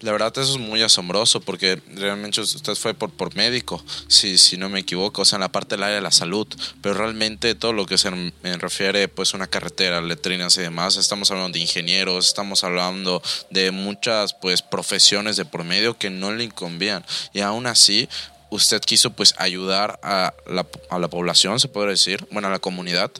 la 0.00 0.12
verdad 0.12 0.36
eso 0.38 0.52
es 0.52 0.58
muy 0.58 0.82
asombroso 0.82 1.40
porque 1.40 1.80
realmente 1.94 2.40
usted 2.40 2.74
fue 2.74 2.94
por, 2.94 3.10
por 3.10 3.34
médico, 3.34 3.82
si, 4.06 4.38
si 4.38 4.56
no 4.56 4.68
me 4.68 4.80
equivoco, 4.80 5.22
o 5.22 5.24
sea, 5.24 5.38
en 5.38 5.40
la 5.40 5.50
parte 5.50 5.74
del 5.74 5.82
área 5.82 5.96
de 5.96 6.02
la 6.02 6.10
salud, 6.10 6.46
pero 6.82 6.94
realmente 6.94 7.54
todo 7.54 7.72
lo 7.72 7.86
que 7.86 7.98
se 7.98 8.10
refiere 8.58 9.08
pues 9.08 9.34
una 9.34 9.46
carretera, 9.46 10.00
letrinas 10.02 10.56
y 10.58 10.60
demás, 10.60 10.96
estamos 10.96 11.30
hablando 11.30 11.56
de 11.56 11.60
ingenieros, 11.60 12.28
estamos 12.28 12.62
hablando 12.62 13.22
de 13.50 13.70
muchas 13.70 14.34
pues 14.34 14.62
profesiones 14.62 15.36
de 15.36 15.46
por 15.46 15.64
medio 15.64 15.98
que 15.98 16.10
no 16.10 16.32
le 16.32 16.44
inconvían 16.44 17.04
y 17.32 17.40
aún 17.40 17.66
así 17.66 18.08
usted 18.54 18.80
quiso 18.80 19.10
pues 19.10 19.34
ayudar 19.38 19.98
a 20.02 20.32
la, 20.46 20.66
a 20.88 20.98
la 21.00 21.08
población, 21.08 21.58
se 21.58 21.68
puede 21.68 21.90
decir, 21.90 22.24
bueno, 22.30 22.48
a 22.48 22.52
la 22.52 22.60
comunidad 22.60 23.10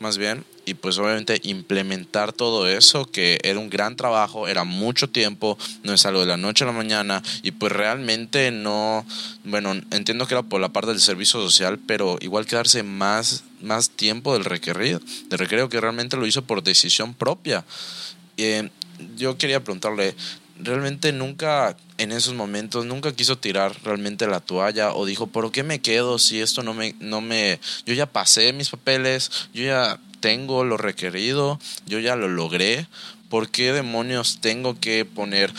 más 0.00 0.18
bien, 0.18 0.44
y 0.66 0.74
pues 0.74 0.98
obviamente 0.98 1.40
implementar 1.44 2.32
todo 2.32 2.68
eso, 2.68 3.06
que 3.06 3.38
era 3.42 3.58
un 3.58 3.70
gran 3.70 3.96
trabajo, 3.96 4.48
era 4.48 4.64
mucho 4.64 5.08
tiempo, 5.08 5.58
no 5.82 5.94
es 5.94 6.04
algo 6.04 6.20
de 6.20 6.26
la 6.26 6.36
noche 6.36 6.64
a 6.64 6.66
la 6.66 6.72
mañana 6.72 7.22
y 7.42 7.52
pues 7.52 7.72
realmente 7.72 8.50
no, 8.50 9.06
bueno, 9.44 9.72
entiendo 9.90 10.26
que 10.26 10.34
era 10.34 10.42
por 10.42 10.60
la 10.60 10.68
parte 10.68 10.90
del 10.90 11.00
servicio 11.00 11.40
social, 11.40 11.78
pero 11.86 12.18
igual 12.20 12.46
quedarse 12.46 12.82
más, 12.82 13.44
más 13.62 13.90
tiempo 13.90 14.34
del 14.34 14.44
requerido, 14.44 15.00
del 15.28 15.38
requerido 15.38 15.68
que 15.68 15.80
realmente 15.80 16.16
lo 16.16 16.26
hizo 16.26 16.42
por 16.42 16.62
decisión 16.62 17.14
propia. 17.14 17.64
Eh, 18.36 18.68
yo 19.16 19.36
quería 19.36 19.64
preguntarle, 19.64 20.14
realmente 20.62 21.12
nunca 21.12 21.76
en 21.98 22.12
esos 22.12 22.34
momentos 22.34 22.84
nunca 22.84 23.12
quiso 23.12 23.38
tirar 23.38 23.76
realmente 23.84 24.26
la 24.26 24.40
toalla 24.40 24.92
o 24.94 25.06
dijo, 25.06 25.26
¿por 25.26 25.52
qué 25.52 25.62
me 25.62 25.80
quedo 25.80 26.18
si 26.18 26.40
esto 26.40 26.62
no 26.62 26.74
me 26.74 26.94
no 27.00 27.20
me 27.20 27.60
yo 27.86 27.94
ya 27.94 28.06
pasé 28.06 28.52
mis 28.52 28.70
papeles, 28.70 29.30
yo 29.52 29.64
ya 29.64 29.98
tengo 30.20 30.64
lo 30.64 30.76
requerido, 30.76 31.58
yo 31.86 31.98
ya 31.98 32.16
lo 32.16 32.28
logré, 32.28 32.86
¿por 33.32 33.48
qué 33.48 33.72
demonios 33.72 34.40
tengo 34.42 34.78
que 34.78 35.06
poner 35.06 35.54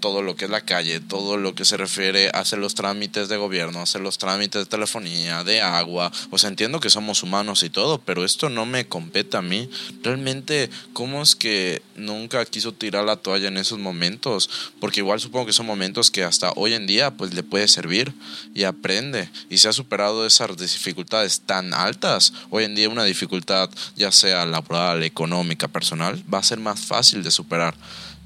todo 0.00 0.22
lo 0.22 0.34
que 0.34 0.46
es 0.46 0.50
la 0.50 0.62
calle, 0.62 0.98
todo 0.98 1.36
lo 1.36 1.54
que 1.54 1.66
se 1.66 1.76
refiere 1.76 2.28
a 2.28 2.38
hacer 2.40 2.58
los 2.58 2.74
trámites 2.74 3.28
de 3.28 3.36
gobierno, 3.36 3.82
hacer 3.82 4.00
los 4.00 4.16
trámites 4.16 4.62
de 4.62 4.64
telefonía, 4.64 5.44
de 5.44 5.60
agua? 5.60 6.10
O 6.30 6.38
sea, 6.38 6.48
entiendo 6.48 6.80
que 6.80 6.88
somos 6.88 7.22
humanos 7.22 7.62
y 7.64 7.68
todo, 7.68 7.98
pero 7.98 8.24
esto 8.24 8.48
no 8.48 8.64
me 8.64 8.86
compete 8.88 9.36
a 9.36 9.42
mí. 9.42 9.68
Realmente, 10.02 10.70
¿cómo 10.94 11.20
es 11.20 11.36
que 11.36 11.82
nunca 11.96 12.42
quiso 12.46 12.72
tirar 12.72 13.04
la 13.04 13.16
toalla 13.16 13.48
en 13.48 13.58
esos 13.58 13.78
momentos? 13.78 14.48
Porque 14.80 15.00
igual 15.00 15.20
supongo 15.20 15.44
que 15.44 15.52
son 15.52 15.66
momentos 15.66 16.10
que 16.10 16.24
hasta 16.24 16.52
hoy 16.56 16.72
en 16.72 16.86
día 16.86 17.10
pues 17.10 17.34
le 17.34 17.42
puede 17.42 17.68
servir 17.68 18.14
y 18.54 18.64
aprende 18.64 19.28
y 19.50 19.58
se 19.58 19.68
ha 19.68 19.74
superado 19.74 20.24
esas 20.24 20.56
dificultades 20.56 21.42
tan 21.42 21.74
altas. 21.74 22.32
Hoy 22.48 22.64
en 22.64 22.74
día 22.74 22.88
una 22.88 23.04
dificultad, 23.04 23.68
ya 23.96 24.12
sea 24.12 24.46
laboral, 24.46 25.02
económica, 25.02 25.68
personal, 25.68 26.24
va 26.32 26.38
a 26.38 26.42
ser 26.42 26.58
más 26.58 26.80
fácil 26.80 27.17
de 27.22 27.30
superar, 27.30 27.74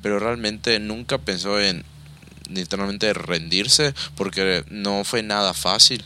pero 0.02 0.18
realmente 0.18 0.78
nunca 0.78 1.18
pensó 1.18 1.60
en 1.60 1.84
literalmente 2.50 3.12
rendirse 3.12 3.94
porque 4.16 4.64
no 4.68 5.04
fue 5.04 5.22
nada 5.22 5.54
fácil. 5.54 6.04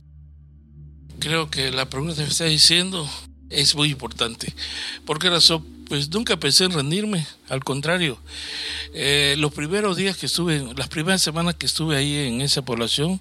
Creo 1.18 1.51
que 1.51 1.70
la 1.70 1.88
pregunta 1.88 2.14
que 2.14 2.22
me 2.22 2.29
está 2.29 2.44
diciendo 2.44 3.09
es 3.51 3.75
muy 3.75 3.90
importante. 3.90 4.55
¿Por 5.05 5.18
qué 5.18 5.31
razón? 5.31 5.76
Pues 5.88 6.11
nunca 6.11 6.37
pensé 6.37 6.64
en 6.64 6.72
rendirme, 6.72 7.25
al 7.49 7.62
contrario. 7.62 8.18
Eh, 8.92 9.37
los 9.38 9.53
primeros 9.53 9.96
días 9.96 10.16
que 10.16 10.27
estuve, 10.27 10.66
las 10.77 10.88
primeras 10.88 11.22
semanas 11.22 11.55
que 11.55 11.66
estuve 11.66 11.96
ahí 11.96 12.27
en 12.27 12.40
esa 12.40 12.62
población, 12.62 13.20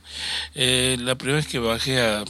eh, 0.56 0.98
la 1.00 1.16
primera 1.16 1.38
vez 1.38 1.48
que 1.48 1.60
bajé 1.60 2.02
a, 2.02 2.26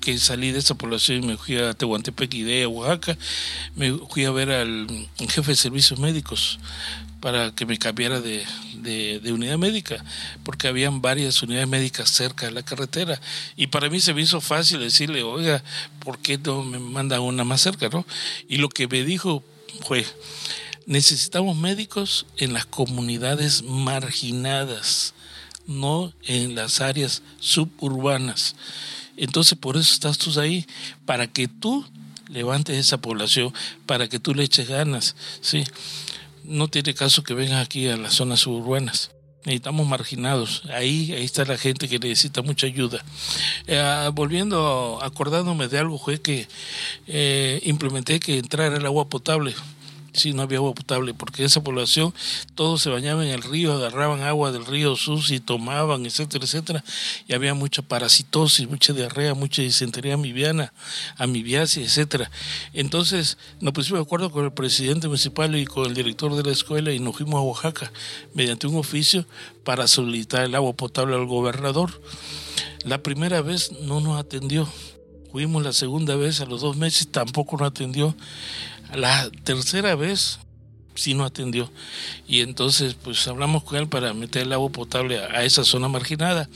que 0.00 0.18
salí 0.18 0.50
de 0.50 0.58
esa 0.58 0.74
población 0.74 1.22
y 1.22 1.26
me 1.28 1.36
fui 1.36 1.58
a 1.58 1.72
Tehuantepec 1.72 2.34
y 2.34 2.42
de 2.42 2.66
Oaxaca, 2.66 3.16
me 3.76 3.92
fui 3.92 4.24
a 4.24 4.32
ver 4.32 4.50
al 4.50 4.88
jefe 5.18 5.52
de 5.52 5.56
servicios 5.56 6.00
médicos 6.00 6.58
para 7.20 7.52
que 7.52 7.64
me 7.64 7.78
cambiara 7.78 8.20
de, 8.20 8.44
de, 8.74 9.32
unidad 9.32 9.56
médica, 9.56 10.04
porque 10.42 10.66
habían 10.66 11.00
varias 11.00 11.42
unidades 11.42 11.68
médicas 11.68 12.10
cerca 12.10 12.46
de 12.46 12.52
la 12.52 12.62
carretera. 12.62 13.20
Y 13.56 13.68
para 13.68 13.88
mí 13.88 14.00
se 14.00 14.14
me 14.14 14.22
hizo 14.22 14.40
fácil 14.40 14.80
decirle, 14.80 15.22
oiga, 15.22 15.62
¿por 16.00 16.18
qué 16.18 16.38
no 16.38 16.62
me 16.62 16.78
manda 16.78 17.20
una 17.20 17.44
más 17.44 17.60
cerca? 17.60 17.88
¿no? 17.88 18.04
Y 18.48 18.56
lo 18.58 18.68
que 18.68 18.88
me 18.88 19.04
dijo 19.04 19.44
necesitamos 20.86 21.56
médicos 21.56 22.26
en 22.36 22.52
las 22.52 22.66
comunidades 22.66 23.62
marginadas, 23.62 25.14
no 25.66 26.12
en 26.24 26.54
las 26.54 26.80
áreas 26.80 27.22
suburbanas. 27.40 28.54
Entonces 29.16 29.58
por 29.58 29.76
eso 29.76 29.92
estás 29.92 30.18
tú 30.18 30.38
ahí, 30.38 30.66
para 31.04 31.26
que 31.26 31.48
tú 31.48 31.84
levantes 32.28 32.76
esa 32.76 32.98
población, 32.98 33.52
para 33.86 34.08
que 34.08 34.18
tú 34.18 34.34
le 34.34 34.44
eches 34.44 34.68
ganas, 34.68 35.16
¿sí? 35.40 35.64
no 36.46 36.68
tiene 36.68 36.94
caso 36.94 37.22
que 37.22 37.34
vengan 37.34 37.58
aquí 37.58 37.88
a 37.88 37.96
las 37.96 38.14
zonas 38.14 38.40
suburbanas. 38.40 39.10
Necesitamos 39.46 39.86
marginados. 39.86 40.64
Ahí, 40.74 41.12
ahí 41.12 41.24
está 41.24 41.44
la 41.44 41.56
gente 41.56 41.88
que 41.88 42.00
necesita 42.00 42.42
mucha 42.42 42.66
ayuda. 42.66 43.04
Eh, 43.68 44.10
volviendo, 44.12 44.98
acordándome 45.00 45.68
de 45.68 45.78
algo, 45.78 45.98
fue 45.98 46.20
que 46.20 46.48
eh, 47.06 47.60
implementé 47.62 48.18
que 48.18 48.38
entrara 48.38 48.76
el 48.76 48.84
agua 48.84 49.08
potable 49.08 49.54
si 50.16 50.32
no 50.32 50.42
había 50.42 50.58
agua 50.58 50.74
potable, 50.74 51.14
porque 51.14 51.44
esa 51.44 51.62
población 51.62 52.12
todos 52.54 52.82
se 52.82 52.90
bañaban 52.90 53.26
en 53.26 53.34
el 53.34 53.42
río, 53.42 53.74
agarraban 53.74 54.22
agua 54.22 54.52
del 54.52 54.66
río 54.66 54.96
sucio 54.96 55.36
y 55.36 55.40
tomaban, 55.40 56.06
etcétera, 56.06 56.44
etcétera, 56.44 56.84
y 57.28 57.34
había 57.34 57.54
mucha 57.54 57.82
parasitosis, 57.82 58.68
mucha 58.68 58.92
diarrea, 58.92 59.34
mucha 59.34 59.62
disentería 59.62 60.14
amibiana, 60.14 60.72
amibiasis, 61.16 61.86
etcétera. 61.86 62.30
Entonces 62.72 63.38
nos 63.60 63.72
pusimos 63.72 64.00
de 64.00 64.04
acuerdo 64.04 64.30
con 64.30 64.44
el 64.44 64.52
presidente 64.52 65.06
municipal 65.08 65.54
y 65.56 65.66
con 65.66 65.86
el 65.86 65.94
director 65.94 66.34
de 66.34 66.42
la 66.42 66.52
escuela 66.52 66.92
y 66.92 66.98
nos 66.98 67.16
fuimos 67.16 67.36
a 67.36 67.42
Oaxaca 67.42 67.92
mediante 68.34 68.66
un 68.66 68.76
oficio 68.76 69.26
para 69.64 69.88
solicitar 69.88 70.44
el 70.44 70.54
agua 70.54 70.72
potable 70.72 71.14
al 71.14 71.26
gobernador. 71.26 72.00
La 72.84 73.02
primera 73.02 73.42
vez 73.42 73.72
no 73.82 74.00
nos 74.00 74.18
atendió. 74.18 74.68
Fuimos 75.32 75.62
la 75.62 75.72
segunda 75.72 76.14
vez 76.16 76.40
a 76.40 76.46
los 76.46 76.60
dos 76.60 76.76
meses, 76.76 77.08
tampoco 77.08 77.56
nos 77.56 77.68
atendió. 77.68 78.14
La 78.94 79.30
tercera 79.44 79.94
vez 79.94 80.38
sí 80.96 81.14
no 81.14 81.24
atendió. 81.24 81.70
Y 82.26 82.40
entonces, 82.40 82.94
pues 82.94 83.26
hablamos 83.28 83.62
con 83.62 83.78
él 83.78 83.88
para 83.88 84.12
meter 84.14 84.42
el 84.42 84.52
agua 84.52 84.70
potable 84.70 85.18
a, 85.18 85.44
esa 85.44 85.64
zona 85.64 85.88
marginada. 85.88 86.48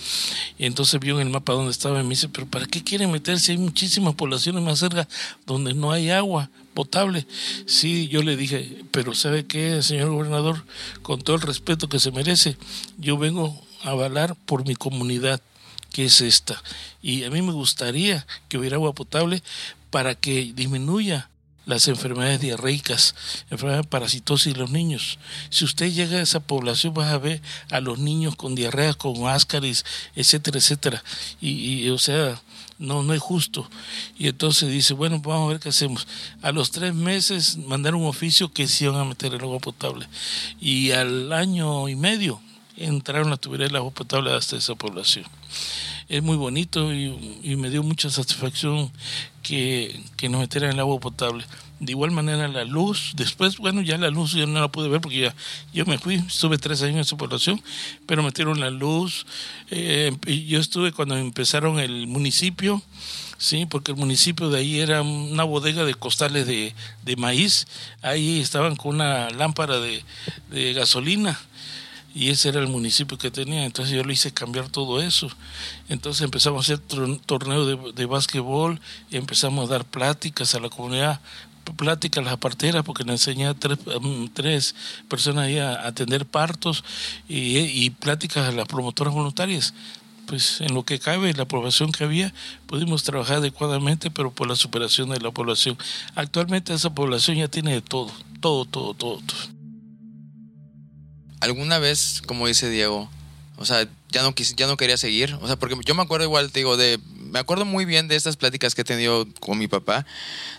Y 0.58 0.66
entonces 0.66 1.00
vio 1.00 1.20
en 1.20 1.26
el 1.26 1.32
mapa 1.32 1.52
donde 1.52 1.70
estaba 1.70 2.00
y 2.00 2.02
me 2.02 2.10
dice, 2.10 2.28
pero 2.28 2.46
¿para 2.46 2.66
qué 2.66 2.82
quieren 2.82 3.10
meter 3.10 3.38
si 3.38 3.52
hay 3.52 3.58
muchísimas 3.58 4.14
poblaciones 4.14 4.62
más 4.62 4.78
cerca 4.78 5.08
donde 5.46 5.74
no 5.74 5.92
hay 5.92 6.10
agua 6.10 6.50
potable? 6.74 7.26
Sí, 7.66 8.08
yo 8.08 8.22
le 8.22 8.36
dije, 8.36 8.84
pero 8.90 9.14
¿sabe 9.14 9.46
qué, 9.46 9.82
señor 9.82 10.10
gobernador? 10.10 10.64
Con 11.02 11.22
todo 11.22 11.36
el 11.36 11.42
respeto 11.42 11.88
que 11.88 12.00
se 12.00 12.10
merece, 12.10 12.56
yo 12.98 13.18
vengo 13.18 13.60
a 13.82 13.90
avalar 13.90 14.36
por 14.46 14.66
mi 14.66 14.74
comunidad 14.74 15.40
que 15.92 16.04
es 16.04 16.20
esta. 16.20 16.62
Y 17.02 17.24
a 17.24 17.30
mí 17.30 17.42
me 17.42 17.52
gustaría 17.52 18.26
que 18.48 18.58
hubiera 18.58 18.76
agua 18.76 18.94
potable 18.94 19.42
para 19.90 20.14
que 20.14 20.52
disminuya 20.54 21.30
las 21.70 21.88
enfermedades 21.88 22.40
diarreicas, 22.40 23.14
enfermedades 23.50 23.87
de 23.87 23.88
parasitosis 23.88 24.56
los 24.56 24.70
niños. 24.70 25.18
Si 25.48 25.64
usted 25.64 25.90
llega 25.90 26.18
a 26.18 26.22
esa 26.22 26.40
población, 26.40 26.92
vas 26.92 27.12
a 27.12 27.18
ver 27.18 27.40
a 27.70 27.80
los 27.80 27.98
niños 27.98 28.37
con 28.37 28.54
diarrea, 28.54 28.92
con 28.94 29.26
ascaris, 29.26 29.85
etcétera, 30.14 30.59
etcétera. 30.59 31.02
Y, 31.40 31.88
o 31.88 31.98
sea, 31.98 32.40
no, 32.78 33.02
no 33.02 33.14
es 33.14 33.20
justo. 33.20 33.70
Y 34.18 34.28
entonces 34.28 34.70
dice, 34.70 34.94
bueno, 34.94 35.20
vamos 35.20 35.46
a 35.46 35.52
ver 35.52 35.61
qué 35.61 35.68
hacemos. 35.70 36.06
A 36.42 36.52
los 36.52 36.70
tres 36.70 36.94
meses 36.94 37.56
mandaron 37.56 38.02
un 38.02 38.09
oficio 38.09 38.52
que 38.52 38.66
se 38.66 38.85
iban 38.85 39.00
a 39.00 39.04
meter 39.04 39.33
el 39.33 39.40
agua 39.40 39.61
potable. 39.61 40.06
Y 40.61 40.90
al 40.90 41.33
año 41.33 41.88
y 41.88 41.96
medio 41.96 42.40
entraron 42.80 43.32
a 43.32 43.36
tuberías 43.36 43.70
el 43.70 43.76
agua 43.76 43.92
potable 43.92 44.32
hasta 44.32 44.56
esa 44.56 44.74
población 44.74 45.24
es 46.10 46.24
muy 46.24 46.36
bonito 46.36 46.92
y, 46.92 47.56
me 47.56 47.70
dio 47.70 47.84
mucha 47.84 48.10
satisfacción 48.10 48.90
que, 49.44 50.02
que 50.16 50.28
nos 50.28 50.40
metieran 50.40 50.72
el 50.72 50.80
agua 50.80 50.98
potable. 50.98 51.44
De 51.78 51.92
igual 51.92 52.10
manera 52.10 52.48
la 52.48 52.64
luz, 52.64 53.12
después, 53.14 53.58
bueno, 53.58 53.80
ya 53.80 53.96
la 53.96 54.10
luz 54.10 54.32
yo 54.32 54.46
no 54.46 54.60
la 54.60 54.68
pude 54.68 54.88
ver 54.88 55.00
porque 55.00 55.20
ya 55.20 55.34
yo 55.72 55.86
me 55.86 55.98
fui, 55.98 56.16
estuve 56.16 56.58
tres 56.58 56.82
años 56.82 56.94
en 56.96 57.00
esa 57.02 57.16
población, 57.16 57.62
pero 58.06 58.24
metieron 58.24 58.58
la 58.58 58.70
luz. 58.70 59.24
Eh, 59.70 60.12
yo 60.48 60.58
estuve 60.58 60.90
cuando 60.90 61.16
empezaron 61.16 61.78
el 61.78 62.08
municipio, 62.08 62.82
sí, 63.38 63.66
porque 63.66 63.92
el 63.92 63.96
municipio 63.96 64.50
de 64.50 64.58
ahí 64.58 64.80
era 64.80 65.02
una 65.02 65.44
bodega 65.44 65.84
de 65.84 65.94
costales 65.94 66.44
de, 66.44 66.74
de 67.04 67.16
maíz, 67.16 67.68
ahí 68.02 68.40
estaban 68.40 68.74
con 68.74 68.96
una 68.96 69.30
lámpara 69.30 69.78
de, 69.78 70.02
de 70.50 70.72
gasolina 70.72 71.38
y 72.14 72.30
ese 72.30 72.48
era 72.48 72.60
el 72.60 72.68
municipio 72.68 73.18
que 73.18 73.30
tenía, 73.30 73.64
entonces 73.64 73.94
yo 73.94 74.02
le 74.02 74.12
hice 74.12 74.32
cambiar 74.32 74.68
todo 74.68 75.00
eso. 75.00 75.28
Entonces 75.88 76.22
empezamos 76.22 76.68
a 76.68 76.74
hacer 76.74 76.84
torneo 77.26 77.66
de, 77.66 77.92
de 77.92 78.06
básquetbol 78.06 78.80
empezamos 79.10 79.68
a 79.68 79.72
dar 79.72 79.84
pláticas 79.84 80.54
a 80.54 80.60
la 80.60 80.68
comunidad 80.68 81.20
pláticas 81.76 82.24
a 82.24 82.30
las 82.30 82.38
parteras 82.38 82.82
porque 82.82 83.04
le 83.04 83.12
enseñé 83.12 83.46
a 83.46 83.54
tres, 83.54 83.78
mm, 84.00 84.26
tres 84.32 84.74
personas 85.08 85.46
ahí 85.46 85.58
a 85.58 85.86
atender 85.86 86.26
partos 86.26 86.82
y, 87.28 87.58
y 87.58 87.90
pláticas 87.90 88.48
a 88.48 88.52
las 88.52 88.66
promotoras 88.66 89.14
voluntarias 89.14 89.72
pues 90.26 90.60
en 90.60 90.74
lo 90.74 90.84
que 90.84 91.00
cabe, 91.00 91.34
la 91.34 91.42
aprobación 91.42 91.90
que 91.90 92.04
había, 92.04 92.32
pudimos 92.68 93.02
trabajar 93.02 93.38
adecuadamente, 93.38 94.12
pero 94.12 94.30
por 94.30 94.46
la 94.46 94.54
superación 94.54 95.10
de 95.10 95.18
la 95.18 95.32
población. 95.32 95.76
Actualmente 96.14 96.72
esa 96.72 96.94
población 96.94 97.36
ya 97.36 97.48
tiene 97.48 97.72
de 97.72 97.82
todo, 97.82 98.12
todo, 98.40 98.64
todo. 98.64 98.94
todo. 98.94 99.20
¿Alguna 101.40 101.79
vez, 101.79 102.22
como 102.26 102.46
dice 102.46 102.68
Diego, 102.68 103.11
o 103.57 103.64
sea, 103.64 103.88
ya 104.11 104.22
no, 104.22 104.35
ya 104.35 104.66
no 104.66 104.76
quería 104.76 104.96
seguir? 104.96 105.37
O 105.40 105.46
sea, 105.46 105.57
porque 105.57 105.76
yo 105.85 105.94
me 105.94 106.03
acuerdo 106.03 106.24
igual, 106.24 106.50
te 106.50 106.61
digo, 106.61 106.76
de, 106.76 106.98
me 107.16 107.38
acuerdo 107.38 107.64
muy 107.64 107.85
bien 107.85 108.09
de 108.09 108.16
estas 108.16 108.37
pláticas 108.37 108.74
que 108.74 108.83
he 108.83 108.85
tenido 108.85 109.26
con 109.40 109.59
mi 109.59 109.68
papá. 109.68 110.07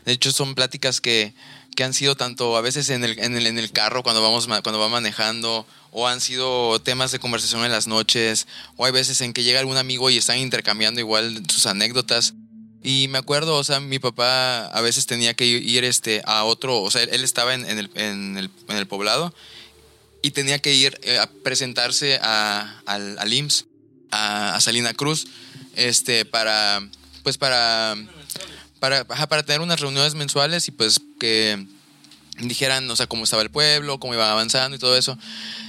De 0.06 0.14
hecho, 0.14 0.32
son 0.32 0.56
pláticas 0.56 1.02
que, 1.02 1.34
que 1.76 1.84
han 1.84 1.94
sido 1.94 2.16
tanto 2.16 2.58
a 2.58 2.62
veces 2.62 2.90
en 2.90 3.04
el, 3.04 3.20
en 3.20 3.36
el, 3.38 3.48
en 3.48 3.58
el 3.58 3.72
carro 3.72 4.04
cuando, 4.04 4.22
vamos, 4.22 4.48
cuando 4.48 4.80
va 4.80 4.90
manejando 4.90 5.66
o 5.92 6.08
han 6.08 6.22
sido 6.22 6.80
temas 6.82 7.12
de 7.12 7.20
conversación 7.20 7.66
en 7.66 7.72
las 7.72 7.88
noches, 7.88 8.48
o 8.78 8.86
hay 8.86 8.92
veces 8.92 9.20
en 9.22 9.34
que 9.34 9.44
llega 9.44 9.60
algún 9.60 9.78
amigo 9.78 10.10
y 10.10 10.18
están 10.18 10.38
intercambiando 10.38 11.02
igual 11.02 11.44
sus 11.50 11.66
anécdotas. 11.66 12.34
Y 12.84 13.08
me 13.10 13.20
acuerdo, 13.20 13.56
o 13.58 13.64
sea, 13.64 13.80
mi 13.80 14.00
papá 14.00 14.66
a 14.66 14.82
veces 14.82 15.06
tenía 15.06 15.34
que 15.34 15.46
ir 15.46 15.84
este, 15.84 16.22
a 16.26 16.46
otro, 16.46 16.82
o 16.82 16.90
sea, 16.90 17.04
él 17.04 17.24
estaba 17.24 17.54
en, 17.54 17.66
en, 17.66 17.78
el, 17.78 17.92
en 17.96 18.78
el, 18.78 18.88
poblado 18.88 19.34
y 20.22 20.32
tenía 20.32 20.60
que 20.60 20.74
ir 20.74 21.00
eh, 21.04 21.18
a 21.18 21.28
presentarse 21.28 22.20
a, 22.22 22.82
al, 22.86 23.34
IMSS, 23.34 23.66
a, 24.12 24.60
Salina 24.62 24.94
Cruz, 24.94 25.28
este, 25.76 26.26
para, 26.26 26.82
pues 27.24 27.38
para, 27.38 27.96
para, 28.80 29.06
para 29.06 29.44
tener 29.44 29.62
unas 29.62 29.80
reuniones 29.80 30.16
mensuales 30.16 30.68
y 30.68 30.72
pues 30.72 31.02
que 31.20 31.66
dijeran, 32.38 32.90
o 32.90 32.96
sea, 32.96 33.08
cómo 33.08 33.24
estaba 33.24 33.42
el 33.42 33.50
pueblo, 33.50 34.00
cómo 34.00 34.14
iba 34.14 34.32
avanzando 34.32 34.76
y 34.76 34.80
todo 34.80 34.98
eso. 34.98 35.18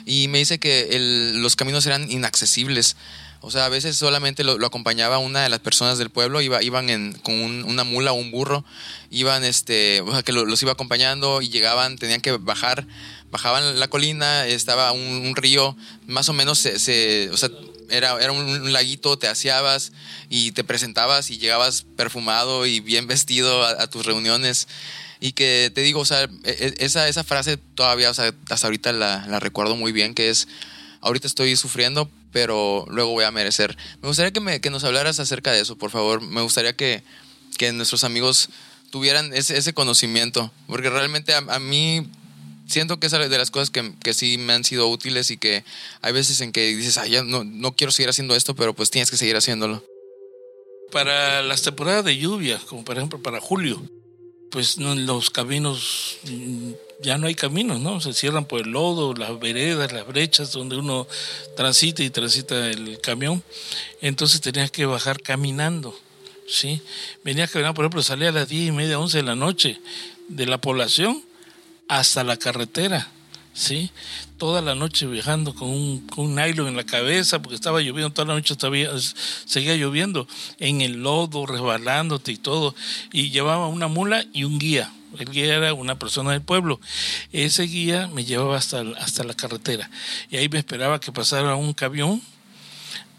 Y 0.07 0.29
me 0.29 0.39
dice 0.39 0.59
que 0.59 0.89
los 1.35 1.57
caminos 1.57 1.87
eran 1.87 2.11
inaccesibles. 2.11 2.97
O 3.45 3.51
sea, 3.51 3.65
a 3.65 3.69
veces 3.69 3.97
solamente 3.97 4.45
lo, 4.45 4.65
acompañaba 4.65 5.19
una 5.19 5.43
de 5.43 5.49
las 5.49 5.59
personas 5.59 5.99
del 5.99 6.11
pueblo, 6.11 6.41
iba, 6.41 6.63
iban 6.63 7.13
con 7.25 7.35
una 7.35 7.83
mula 7.83 8.13
o 8.13 8.15
un 8.15 8.31
burro, 8.31 8.65
iban, 9.11 9.45
este, 9.45 10.01
o 10.01 10.13
sea, 10.13 10.23
que 10.23 10.33
los 10.33 10.63
iba 10.63 10.71
acompañando 10.71 11.43
y 11.43 11.49
llegaban, 11.49 11.99
tenían 11.99 12.21
que 12.21 12.31
bajar, 12.33 12.87
bajaban 13.33 13.81
la 13.81 13.89
colina, 13.89 14.47
estaba 14.47 14.93
un, 14.93 15.35
río, 15.35 15.77
más 16.07 16.29
o 16.29 16.33
menos 16.33 16.61
se, 16.61 17.31
o 17.31 17.37
sea, 17.37 17.51
era, 17.91 18.17
era 18.23 18.31
un, 18.31 18.73
laguito, 18.73 19.19
te 19.19 19.27
aseabas 19.27 19.91
y 20.31 20.53
te 20.53 20.63
presentabas 20.63 21.31
y 21.31 21.39
llegabas 21.39 21.85
perfumado 21.97 22.65
y 22.65 22.79
bien 22.79 23.09
vestido 23.09 23.65
a 23.65 23.89
tus 23.89 24.07
reuniones. 24.07 24.69
Y 25.19 25.33
que 25.33 25.71
te 25.75 25.83
digo, 25.83 26.01
o 26.01 26.05
sea, 26.05 26.23
e, 26.23 26.29
e, 26.45 26.75
esa, 26.79 27.09
esa 27.09 27.23
frase 27.23 27.57
todavía, 27.57 28.11
o 28.11 28.15
sea, 28.15 28.33
hasta 28.51 28.67
ahorita 28.67 28.93
la, 28.93 29.27
la 29.29 29.41
recuerdo 29.41 29.77
muy 29.77 29.91
bien, 29.93 30.15
que 30.15 30.31
es, 30.31 30.49
ahorita 31.01 31.27
estoy 31.27 31.55
sufriendo, 31.57 32.11
pero 32.33 32.87
luego 32.89 33.13
voy 33.13 33.25
a 33.25 33.31
merecer. 33.31 33.77
Me 34.01 34.09
gustaría 34.09 34.33
que, 34.33 34.41
me, 34.41 34.59
nos 34.71 34.85
hablaras 34.85 35.21
acerca 35.21 35.53
de 35.53 35.61
eso, 35.61 35.77
por 35.77 35.91
favor. 35.91 36.21
Me 36.21 36.41
gustaría 36.43 36.75
que, 36.75 37.03
nuestros 37.75 38.03
amigos 38.03 38.49
tuvieran 38.91 39.33
ese, 39.33 39.57
ese 39.57 39.73
conocimiento, 39.73 40.51
porque 40.67 40.91
realmente 40.91 41.33
a, 41.33 41.39
a, 41.39 41.61
mí 41.61 42.09
siento 42.67 42.99
que 42.99 43.07
es 43.07 43.13
de 43.13 43.39
las 43.39 43.53
cosas 43.53 43.71
que, 43.71 44.15
sí 44.15 44.37
me 44.39 44.53
han 44.55 44.65
sido 44.65 44.89
útiles 44.89 45.31
y 45.31 45.37
que 45.37 45.65
hay 46.01 46.13
veces 46.13 46.41
en 46.41 46.51
que 46.51 46.75
dices, 46.75 46.99
ay, 46.99 47.11
ya 47.11 47.23
no, 47.23 47.45
no 47.45 47.77
quiero 47.77 47.93
seguir 47.93 48.09
haciendo 48.09 48.35
esto, 48.35 48.57
pero 48.57 48.75
pues 48.75 48.91
tienes 48.91 49.11
que 49.11 49.17
seguir 49.17 49.37
haciéndolo. 49.37 49.85
Para 50.91 51.43
las 51.43 51.63
temporadas 51.63 52.05
de 52.05 52.19
lluvia, 52.19 52.61
como 52.67 52.85
por 52.85 52.97
ejemplo 52.97 53.23
para 53.23 53.41
julio, 53.41 53.81
pues 54.53 54.77
los 54.77 55.31
caminos, 55.31 56.19
mm, 56.25 56.73
ya 57.01 57.17
no 57.17 57.27
hay 57.27 57.35
caminos, 57.35 57.81
¿no? 57.81 58.03
Se 58.03 58.13
cierran 58.13 58.45
por 58.45 58.61
el 58.61 58.71
lodo, 58.71 59.15
las 59.15 59.41
veredas, 59.41 59.93
las 59.93 60.07
brechas 60.07 60.53
donde 60.53 60.77
uno 60.77 61.09
transita 61.57 62.03
y 62.03 62.11
transita 62.11 62.69
el 62.69 63.01
camión. 63.01 63.43
Entonces 64.03 64.43
tenías 64.43 64.71
que 64.71 64.85
bajar 64.85 65.23
caminando, 65.23 65.99
¿sí? 66.47 66.83
Venías 67.25 67.51
caminando, 67.51 67.75
por 67.75 67.87
ejemplo, 67.87 68.03
salía 68.03 68.29
a 68.29 68.33
las 68.33 68.49
diez 68.49 68.69
y 68.69 68.73
media, 68.73 68.99
once 68.99 69.17
de 69.17 69.23
la 69.25 69.35
noche 69.35 69.81
de 70.29 70.45
la 70.45 70.59
población 70.59 71.23
hasta 71.89 72.23
la 72.23 72.37
carretera 72.37 73.11
¿sí? 73.53 73.91
Toda 74.39 74.61
la 74.61 74.75
noche 74.75 75.07
viajando 75.07 75.55
con 75.55 75.69
un, 75.69 76.35
nylon 76.35 76.69
en 76.69 76.77
la 76.77 76.85
cabeza 76.85 77.41
porque 77.41 77.55
estaba 77.55 77.81
lloviendo, 77.81 78.11
toda 78.11 78.29
la 78.29 78.35
noche 78.35 78.57
todavía, 78.57 78.91
seguía 79.45 79.77
lloviendo, 79.77 80.27
en 80.59 80.81
el 80.81 81.03
lodo, 81.03 81.47
resbalándote 81.47 82.33
y 82.33 82.37
todo. 82.37 82.75
Y 83.13 83.31
llevaba 83.31 83.69
una 83.69 83.89
mula 83.89 84.25
y 84.33 84.45
un 84.45 84.59
guía. 84.59 84.93
El 85.19 85.31
guía 85.31 85.57
era 85.57 85.75
una 85.75 85.99
persona 85.99 86.33
del 86.33 86.41
pueblo. 86.41 86.81
Ese 87.33 87.65
guía 87.65 88.09
me 88.09 88.25
llevaba 88.25 88.57
hasta, 88.57 88.83
hasta 88.99 89.25
la 89.25 89.35
carretera. 89.35 89.91
Y 90.31 90.39
ahí 90.39 90.49
me 90.49 90.59
esperaba 90.59 91.01
que 91.01 91.13
pasara 91.13 91.55
un 91.55 91.75
camión 91.75 92.23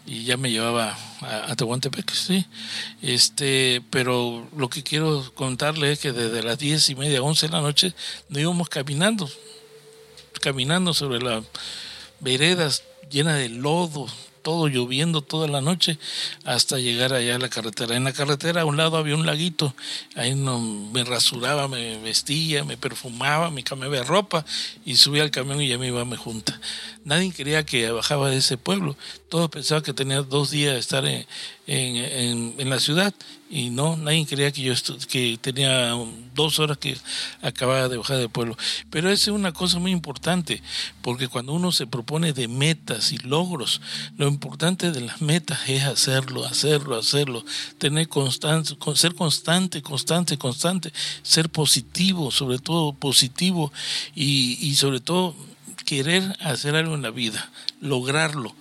y 0.06 0.24
ya 0.24 0.36
me 0.36 0.50
llevaba 0.50 0.98
a, 1.22 1.54
Tehuantepec, 1.56 2.10
sí. 2.12 2.44
Este, 3.00 3.82
pero 3.90 4.46
lo 4.56 4.68
que 4.68 4.82
quiero 4.82 5.32
contarle 5.34 5.92
es 5.92 6.00
que 6.00 6.12
desde 6.12 6.42
las 6.42 6.58
diez 6.58 6.90
y 6.90 6.94
media, 6.94 7.22
once 7.22 7.46
de 7.46 7.52
la 7.52 7.62
noche, 7.62 7.94
nos 8.28 8.40
íbamos 8.40 8.68
caminando 8.68 9.30
caminando 10.44 10.92
sobre 10.92 11.22
las 11.22 11.42
veredas 12.20 12.84
llenas 13.08 13.38
de 13.38 13.48
lodo, 13.48 14.06
todo 14.42 14.68
lloviendo 14.68 15.22
toda 15.22 15.48
la 15.48 15.62
noche 15.62 15.98
hasta 16.44 16.78
llegar 16.78 17.14
allá 17.14 17.36
a 17.36 17.38
la 17.38 17.48
carretera. 17.48 17.96
En 17.96 18.04
la 18.04 18.12
carretera 18.12 18.60
a 18.60 18.64
un 18.66 18.76
lado 18.76 18.98
había 18.98 19.14
un 19.14 19.24
laguito, 19.24 19.74
ahí 20.14 20.34
no, 20.34 20.60
me 20.60 21.02
rasuraba, 21.02 21.66
me 21.66 21.96
vestía, 21.96 22.62
me 22.62 22.76
perfumaba, 22.76 23.50
me 23.50 23.64
cambiaba 23.64 23.96
de 23.96 24.04
ropa 24.04 24.44
y 24.84 24.96
subía 24.96 25.22
al 25.22 25.30
camión 25.30 25.62
y 25.62 25.68
ya 25.68 25.78
me 25.78 25.86
iba 25.86 26.02
a 26.02 26.04
mi 26.04 26.16
junta. 26.16 26.60
Nadie 27.04 27.32
quería 27.32 27.64
que 27.64 27.90
bajaba 27.90 28.28
de 28.28 28.36
ese 28.36 28.58
pueblo, 28.58 28.98
todos 29.30 29.48
pensaban 29.48 29.82
que 29.82 29.94
tenía 29.94 30.20
dos 30.20 30.50
días 30.50 30.74
de 30.74 30.78
estar 30.78 31.06
en, 31.06 31.26
en, 31.66 32.54
en 32.58 32.70
la 32.70 32.78
ciudad 32.80 33.14
y 33.54 33.70
no, 33.70 33.96
nadie 33.96 34.26
creía 34.26 34.50
que 34.50 34.62
yo 34.62 34.74
que 35.08 35.38
tenía 35.40 35.94
dos 36.34 36.58
horas 36.58 36.76
que 36.76 36.96
acababa 37.40 37.88
de 37.88 37.96
bajar 37.96 38.16
del 38.16 38.28
pueblo. 38.28 38.56
Pero 38.90 39.10
esa 39.10 39.30
es 39.30 39.36
una 39.36 39.52
cosa 39.52 39.78
muy 39.78 39.92
importante, 39.92 40.60
porque 41.02 41.28
cuando 41.28 41.52
uno 41.52 41.70
se 41.70 41.86
propone 41.86 42.32
de 42.32 42.48
metas 42.48 43.12
y 43.12 43.18
logros, 43.18 43.80
lo 44.16 44.26
importante 44.26 44.90
de 44.90 45.02
las 45.02 45.20
metas 45.22 45.68
es 45.68 45.84
hacerlo, 45.84 46.44
hacerlo, 46.44 46.96
hacerlo, 46.96 47.44
tener 47.78 48.08
constancia, 48.08 48.76
ser 48.96 49.14
constante, 49.14 49.82
constante, 49.82 50.36
constante, 50.36 50.92
ser 51.22 51.48
positivo, 51.48 52.32
sobre 52.32 52.58
todo 52.58 52.92
positivo 52.92 53.72
y, 54.16 54.58
y 54.60 54.74
sobre 54.74 54.98
todo 54.98 55.36
querer 55.86 56.24
hacer 56.40 56.74
algo 56.74 56.96
en 56.96 57.02
la 57.02 57.10
vida, 57.10 57.50
lograrlo. 57.80 58.52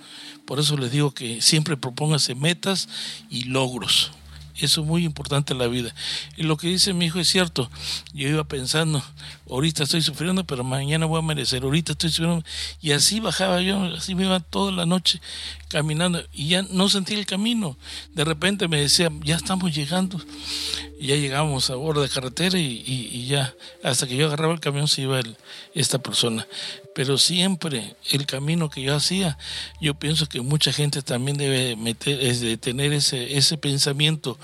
Por 0.46 0.60
eso 0.60 0.78
les 0.78 0.92
digo 0.92 1.12
que 1.12 1.42
siempre 1.42 1.78
propóngase 1.78 2.36
metas 2.36 2.90
y 3.30 3.46
logros. 3.46 4.12
Eso 4.56 4.82
es 4.82 4.88
muy 4.88 5.04
importante 5.04 5.54
en 5.54 5.60
la 5.60 5.68
vida. 5.68 5.96
Y 6.38 6.44
lo 6.44 6.58
que 6.58 6.68
dice 6.68 6.94
mi 6.94 7.06
hijo 7.06 7.20
es 7.20 7.28
cierto. 7.28 7.72
Yo 8.14 8.30
iba 8.30 8.44
pensando, 8.44 9.04
ahorita 9.50 9.84
estoy 9.84 10.04
sufriendo, 10.04 10.44
pero 10.44 10.64
mañana 10.64 11.08
voy 11.08 11.20
a 11.20 11.24
merecer. 11.24 11.64
Ahorita 11.64 11.94
estoy 11.94 12.12
sufriendo. 12.12 12.46
Y 12.80 12.92
así 12.92 13.20
bajaba 13.20 13.62
yo, 13.62 13.84
así 13.96 14.14
me 14.14 14.26
iba 14.26 14.40
toda 14.40 14.72
la 14.72 14.86
noche 14.86 15.20
caminando. 15.70 16.24
Y 16.32 16.50
ya 16.50 16.62
no 16.62 16.88
sentí 16.88 17.16
el 17.16 17.26
camino. 17.26 17.78
De 18.14 18.26
repente 18.26 18.68
me 18.68 18.80
decía, 18.80 19.10
ya 19.24 19.38
estamos 19.38 19.74
llegando. 19.74 20.22
Ya 21.02 21.16
llegamos 21.16 21.72
a 21.72 21.76
bordo 21.76 22.04
de 22.04 22.10
carretera 22.10 22.60
y, 22.60 22.84
y, 22.86 23.26
ya, 23.26 23.56
hasta 23.84 24.08
que 24.08 24.16
yo 24.16 24.28
agarraba 24.28 24.54
el 24.54 24.60
camión 24.60 24.88
se 24.88 25.02
iba 25.02 25.20
el, 25.20 25.36
esta 25.74 25.98
persona 25.98 26.46
pero 26.94 27.18
siempre 27.18 27.96
el 28.12 28.26
camino 28.26 28.70
que 28.70 28.82
yo 28.82 28.96
hacía, 28.96 29.38
yo 29.82 29.96
pienso 29.96 30.28
que 30.28 30.42
mucha 30.42 30.72
gente 30.72 31.02
también 31.02 31.38
debe 31.38 31.76
meter, 31.76 32.20
es 32.22 32.42
de 32.42 32.58
tener 32.58 32.94
ese, 32.94 33.38
ese 33.38 33.58
pensamiento, 33.58 34.38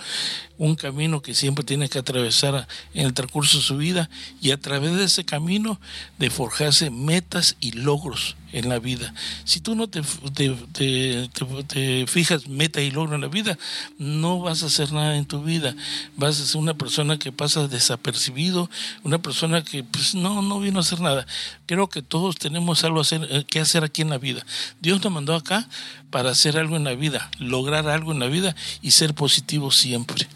un 0.57 0.75
camino 0.75 1.21
que 1.21 1.33
siempre 1.33 1.63
tiene 1.63 1.89
que 1.89 1.99
atravesar 1.99 2.67
en 2.93 3.05
el 3.05 3.13
transcurso 3.13 3.57
de 3.57 3.63
su 3.63 3.77
vida 3.77 4.09
y 4.41 4.51
a 4.51 4.57
través 4.57 4.95
de 4.95 5.05
ese 5.05 5.25
camino 5.25 5.79
de 6.17 6.29
forjarse 6.29 6.89
metas 6.89 7.55
y 7.59 7.71
logros 7.71 8.35
en 8.51 8.69
la 8.69 8.79
vida. 8.79 9.13
Si 9.45 9.59
tú 9.61 9.75
no 9.75 9.87
te, 9.87 10.01
te, 10.33 12.07
fijas 12.07 12.47
metas 12.47 12.83
y 12.83 12.91
logros 12.91 13.15
en 13.15 13.21
la 13.21 13.27
vida, 13.27 13.57
no 13.97 14.39
vas 14.39 14.63
a 14.63 14.67
hacer 14.67 14.91
nada 14.91 15.15
en 15.17 15.25
tu 15.25 15.43
vida. 15.43 15.75
Vas 16.15 16.39
a 16.39 16.45
ser 16.45 16.57
una 16.57 16.73
persona 16.73 17.19
que 17.19 17.31
pasa 17.31 17.67
desapercibido, 17.67 18.69
una 19.03 19.21
persona 19.21 19.63
que 19.63 19.83
pues 19.83 20.15
no, 20.15 20.41
no 20.41 20.59
vino 20.59 20.79
a 20.79 20.81
hacer 20.81 21.01
nada. 21.01 21.25
Creo 21.65 21.89
que 21.89 22.01
todos 22.01 22.37
tenemos 22.37 22.83
algo 22.83 23.01
hacer, 23.01 23.27
eh, 23.29 23.45
que 23.45 23.59
hacer 23.59 23.83
aquí 23.83 24.01
en 24.01 24.09
la 24.09 24.17
vida. 24.17 24.45
Dios 24.81 25.03
nos 25.03 25.13
mandó 25.13 25.35
acá 25.35 25.67
para 26.09 26.31
hacer 26.31 26.57
algo 26.57 26.75
en 26.75 26.83
la 26.83 26.95
vida, 26.95 27.29
lograr 27.37 27.87
algo 27.87 28.11
en 28.11 28.19
la 28.19 28.27
vida 28.27 28.55
y 28.81 28.91
ser 28.91 29.13
positivo 29.13 29.71
siempre. 29.71 30.27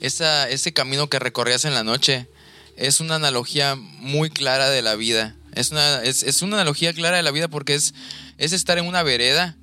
Esa, 0.00 0.48
ese 0.48 0.72
camino 0.72 1.08
que 1.08 1.20
recorrías 1.20 1.64
en 1.64 1.74
la 1.74 1.84
noche 1.84 2.28
es 2.76 2.98
una 2.98 3.16
analogía 3.16 3.76
muy 3.76 4.30
clara 4.30 4.68
de 4.68 4.82
la 4.82 4.96
vida 4.96 5.36
es 5.54 5.70
una, 5.70 6.02
es, 6.02 6.42
una 6.42 6.56
analogía 6.56 6.92
clara 6.92 7.16
de 7.16 7.22
la 7.22 7.30
vida 7.30 7.48
porque 7.48 7.74
es, 7.74 7.94
es 8.38 8.52
estar 8.52 8.78
en 8.78 8.86
una 8.86 9.02
vereda 9.02 9.56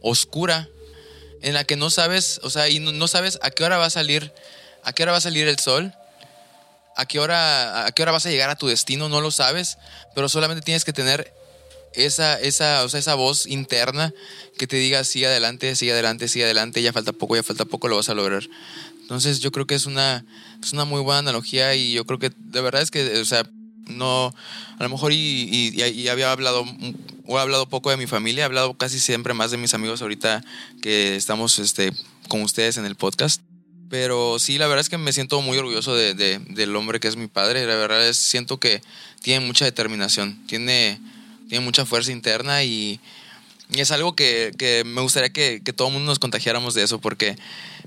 oscura 0.00 0.68
en 1.42 1.54
la 1.54 1.64
que 1.64 1.76
no 1.76 1.90
sabes, 1.90 2.40
o 2.42 2.50
sea, 2.50 2.68
y 2.68 2.80
no, 2.80 3.08
sabes 3.08 3.38
a 3.42 3.50
qué 3.50 3.64
hora 3.64 3.78
va 3.78 3.86
a 3.86 3.90
salir, 3.90 4.32
a 4.82 4.92
qué 4.92 5.02
hora 5.02 5.12
va 5.12 5.18
a 5.18 5.22
salir 5.22 5.46
el 5.46 5.58
sol 5.58 5.92
a 6.96 7.06
qué 7.06 7.18
hora, 7.18 7.86
a 7.86 7.92
qué 7.92 8.02
hora 8.02 8.12
vas 8.12 8.26
a 8.26 8.30
llegar 8.30 8.50
a 8.50 8.56
tu 8.56 8.68
destino, 8.68 9.08
no 9.08 9.20
lo 9.20 9.30
sabes, 9.30 9.78
pero 10.14 10.28
solamente 10.28 10.64
tienes 10.64 10.84
que 10.84 10.92
tener 10.92 11.32
esa, 11.92 12.40
esa, 12.40 12.84
o 12.84 12.88
sea, 12.88 13.00
esa 13.00 13.14
voz 13.14 13.46
interna 13.46 14.12
que 14.58 14.66
te 14.66 14.76
diga 14.76 15.04
sigue 15.04 15.26
adelante, 15.26 15.74
sigue 15.76 15.92
adelante, 15.92 16.28
sigue 16.28 16.44
adelante, 16.44 16.82
ya 16.82 16.92
falta 16.92 17.12
poco, 17.12 17.36
ya 17.36 17.42
falta 17.42 17.64
poco, 17.64 17.88
lo 17.88 17.96
vas 17.96 18.08
a 18.08 18.14
lograr. 18.14 18.44
Entonces 19.00 19.40
yo 19.40 19.50
creo 19.50 19.66
que 19.66 19.74
es 19.74 19.86
una, 19.86 20.24
es 20.62 20.72
una 20.72 20.84
muy 20.84 21.00
buena 21.00 21.18
analogía 21.18 21.74
y 21.74 21.92
yo 21.92 22.04
creo 22.04 22.18
que 22.18 22.30
de 22.36 22.60
verdad 22.60 22.82
es 22.82 22.90
que, 22.90 23.18
o 23.18 23.24
sea, 23.24 23.44
no, 23.86 24.34
a 24.78 24.82
lo 24.82 24.88
mejor 24.88 25.12
y, 25.12 25.72
y, 25.74 26.08
había 26.08 26.32
hablado, 26.32 26.64
o 27.26 27.38
he 27.38 27.40
hablado 27.40 27.68
poco 27.68 27.90
de 27.90 27.96
mi 27.96 28.06
familia, 28.06 28.42
he 28.42 28.44
hablado 28.44 28.74
casi 28.74 28.98
siempre 28.98 29.34
más 29.34 29.50
de 29.50 29.56
mis 29.56 29.74
amigos 29.74 30.02
ahorita 30.02 30.42
que 30.82 31.16
estamos 31.16 31.58
este, 31.58 31.92
con 32.28 32.42
ustedes 32.42 32.76
en 32.76 32.86
el 32.86 32.94
podcast. 32.94 33.42
Pero 33.90 34.38
sí, 34.38 34.58
la 34.58 34.66
verdad 34.66 34.80
es 34.80 34.88
que 34.88 34.98
me 34.98 35.12
siento 35.12 35.40
muy 35.40 35.58
orgulloso 35.58 35.94
de, 35.94 36.14
del 36.14 36.74
hombre 36.74 37.00
que 37.00 37.08
es 37.08 37.16
mi 37.16 37.28
padre. 37.28 37.66
La 37.66 37.76
verdad 37.76 38.06
es, 38.08 38.16
siento 38.16 38.58
que 38.58 38.82
tiene 39.22 39.46
mucha 39.46 39.64
determinación, 39.64 40.44
tiene, 40.46 40.98
tiene 41.48 41.64
mucha 41.64 41.84
fuerza 41.84 42.10
interna 42.10 42.64
y, 42.64 42.98
y 43.72 43.80
es 43.80 43.90
algo 43.90 44.16
que, 44.16 44.52
que 44.58 44.82
me 44.84 45.00
gustaría 45.00 45.32
que, 45.32 45.62
que, 45.62 45.72
todo 45.72 45.88
el 45.88 45.94
mundo 45.94 46.10
nos 46.10 46.18
contagiáramos 46.18 46.74
de 46.74 46.82
eso, 46.82 47.00
porque 47.00 47.36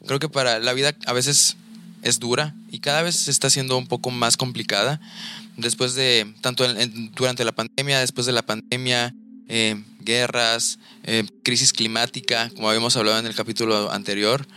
creo 0.06 0.20
que 0.20 0.30
para 0.30 0.60
la 0.60 0.74
vida 0.74 0.96
a 1.06 1.14
veces 1.14 1.58
es 2.04 2.20
dura 2.20 2.56
y 2.72 2.80
cada 2.80 3.02
vez 3.02 3.16
se 3.16 3.32
está 3.32 3.48
haciendo 3.48 3.78
un 3.78 3.88
poco 3.88 4.10
más 4.10 4.38
complicada. 4.38 5.02
Después 5.58 5.96
de, 5.96 6.34
tanto 6.42 6.66
durante 7.16 7.44
la 7.44 7.52
pandemia, 7.52 8.00
después 8.00 8.26
de 8.26 8.32
la 8.32 8.46
pandemia, 8.46 9.14
eh, 9.50 9.82
guerras, 10.02 10.80
eh, 11.04 11.26
crisis 11.44 11.74
climática, 11.74 12.50
como 12.56 12.70
habíamos 12.70 12.96
hablado 12.96 13.20
en 13.20 13.26
el 13.26 13.36
capítulo 13.36 13.92
anterior, 13.92 14.48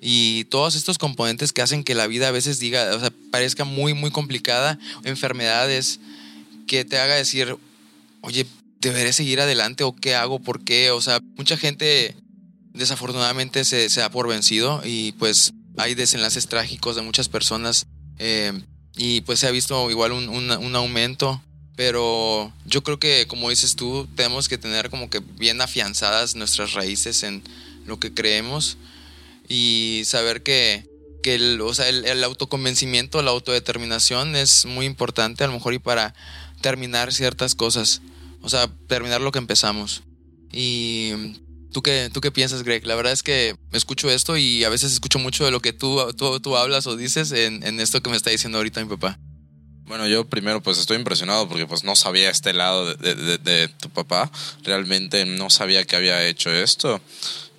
y 0.00 0.44
todos 0.44 0.74
estos 0.74 0.98
componentes 0.98 1.52
que 1.52 1.62
hacen 1.62 1.84
que 1.84 1.94
la 1.94 2.06
vida 2.06 2.28
a 2.28 2.32
veces 2.32 2.58
diga, 2.58 2.94
o 2.94 3.00
sea, 3.00 3.12
parezca 3.30 3.64
muy, 3.64 3.94
muy 3.94 4.10
complicada, 4.10 4.78
enfermedades 5.04 6.00
que 6.66 6.84
te 6.84 6.98
haga 6.98 7.14
decir, 7.14 7.56
oye, 8.20 8.46
¿deberé 8.80 9.12
seguir 9.12 9.40
adelante 9.40 9.84
o 9.84 9.94
qué 9.94 10.14
hago? 10.14 10.40
¿Por 10.40 10.64
qué? 10.64 10.90
O 10.90 11.00
sea, 11.00 11.20
mucha 11.36 11.56
gente 11.56 12.16
desafortunadamente 12.74 13.64
se, 13.64 13.88
se 13.88 14.00
da 14.00 14.10
por 14.10 14.28
vencido 14.28 14.82
y 14.84 15.12
pues 15.12 15.52
hay 15.76 15.94
desenlaces 15.94 16.48
trágicos 16.48 16.96
de 16.96 17.02
muchas 17.02 17.28
personas 17.28 17.86
eh, 18.18 18.52
y 18.98 19.20
pues 19.22 19.38
se 19.38 19.46
ha 19.46 19.52
visto 19.52 19.90
igual 19.90 20.12
un, 20.12 20.28
un, 20.28 20.76
aumento. 20.76 21.40
Pero 21.76 22.52
yo 22.66 22.82
creo 22.82 22.98
que, 22.98 23.26
como 23.28 23.48
dices 23.48 23.76
tú, 23.76 24.08
tenemos 24.16 24.48
que 24.48 24.58
tener 24.58 24.90
como 24.90 25.08
que 25.08 25.20
bien 25.20 25.60
afianzadas 25.60 26.34
nuestras 26.34 26.72
raíces 26.72 27.22
en 27.22 27.40
lo 27.86 28.00
que 28.00 28.12
creemos 28.12 28.76
y 29.48 30.02
saber 30.04 30.42
que, 30.42 30.84
que 31.22 31.36
el, 31.36 31.60
o 31.60 31.72
sea, 31.72 31.88
el, 31.88 32.24
autoconvencimiento, 32.24 33.22
la 33.22 33.30
autodeterminación 33.30 34.34
es 34.34 34.66
muy 34.66 34.86
importante 34.86 35.44
a 35.44 35.46
lo 35.46 35.52
mejor 35.52 35.72
y 35.72 35.78
para 35.78 36.12
terminar 36.60 37.12
ciertas 37.12 37.54
cosas, 37.54 38.02
o 38.42 38.48
sea, 38.48 38.68
terminar 38.88 39.20
lo 39.20 39.30
que 39.30 39.38
empezamos. 39.38 40.02
Y 40.52 41.12
¿tú 41.78 41.82
qué, 41.82 42.10
tú 42.12 42.20
qué 42.20 42.32
piensas, 42.32 42.64
Greg? 42.64 42.84
La 42.86 42.96
verdad 42.96 43.12
es 43.12 43.22
que 43.22 43.56
escucho 43.70 44.10
esto 44.10 44.36
y 44.36 44.64
a 44.64 44.68
veces 44.68 44.92
escucho 44.92 45.20
mucho 45.20 45.44
de 45.44 45.52
lo 45.52 45.60
que 45.60 45.72
tú, 45.72 46.12
tú, 46.16 46.40
tú 46.40 46.56
hablas 46.56 46.88
o 46.88 46.96
dices 46.96 47.30
en, 47.30 47.62
en 47.62 47.78
esto 47.78 48.02
que 48.02 48.10
me 48.10 48.16
está 48.16 48.30
diciendo 48.30 48.58
ahorita 48.58 48.82
mi 48.82 48.88
papá. 48.88 49.16
Bueno, 49.86 50.08
yo 50.08 50.24
primero 50.24 50.60
pues 50.60 50.78
estoy 50.78 50.96
impresionado 50.96 51.48
porque 51.48 51.68
pues 51.68 51.84
no 51.84 51.94
sabía 51.94 52.30
este 52.30 52.52
lado 52.52 52.96
de, 52.96 53.14
de, 53.14 53.38
de, 53.38 53.68
tu 53.68 53.90
papá. 53.90 54.28
Realmente 54.64 55.24
no 55.24 55.50
sabía 55.50 55.84
que 55.84 55.94
había 55.94 56.26
hecho 56.26 56.50
esto. 56.50 57.00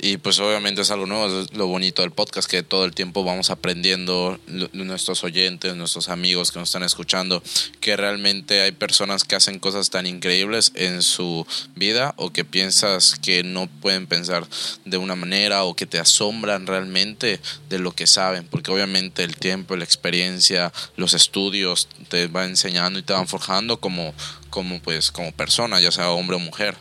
Y 0.02 0.16
pues 0.16 0.40
obviamente 0.40 0.82
es 0.82 0.92
algo 0.92 1.06
nuevo, 1.06 1.42
es 1.42 1.54
lo 1.54 1.68
bonito 1.68 2.04
del 2.04 2.12
podcast, 2.12 2.50
que 2.50 2.64
todo 2.64 2.86
el 2.86 2.94
tiempo 2.94 3.26
vamos 3.26 3.50
aprendiendo 3.50 4.40
nuestros 4.72 5.26
oyentes, 5.26 5.76
nuestros 5.76 6.08
amigos 6.08 6.52
que 6.52 6.60
nos 6.60 6.70
están 6.70 6.84
escuchando, 6.84 7.44
que 7.82 7.98
realmente 7.98 8.62
hay 8.62 8.72
personas 8.72 9.26
que 9.26 9.36
hacen 9.36 9.60
cosas 9.60 9.90
tan 9.90 10.06
increíbles 10.06 10.72
en 10.76 11.02
su 11.02 11.46
vida 11.76 12.14
o 12.16 12.32
que 12.32 12.46
piensas 12.46 13.20
que 13.22 13.44
no 13.44 13.68
pueden 13.68 14.08
pensar 14.08 14.48
de 14.86 14.96
una 14.96 15.18
manera 15.18 15.66
o 15.66 15.76
que 15.76 15.86
te 15.86 16.00
asombran 16.00 16.66
realmente 16.66 17.42
de 17.68 17.80
lo 17.80 17.92
que 17.92 18.08
saben, 18.08 18.48
porque 18.48 18.72
obviamente 18.72 19.26
el 19.26 19.36
tiempo, 19.36 19.76
la 19.76 19.84
experiencia, 19.84 20.72
los 20.96 21.14
estudios 21.14 21.90
te 22.08 22.28
van 22.28 22.52
enseñando 22.52 23.00
y 23.00 23.04
te 23.04 23.12
van 23.12 23.28
forjando 23.28 23.82
como, 23.82 24.14
como, 24.50 24.80
pues, 24.80 25.12
como 25.12 25.34
persona, 25.34 25.82
ya 25.82 25.92
sea 25.92 26.12
hombre 26.12 26.38
o 26.38 26.40
mujer. 26.40 26.78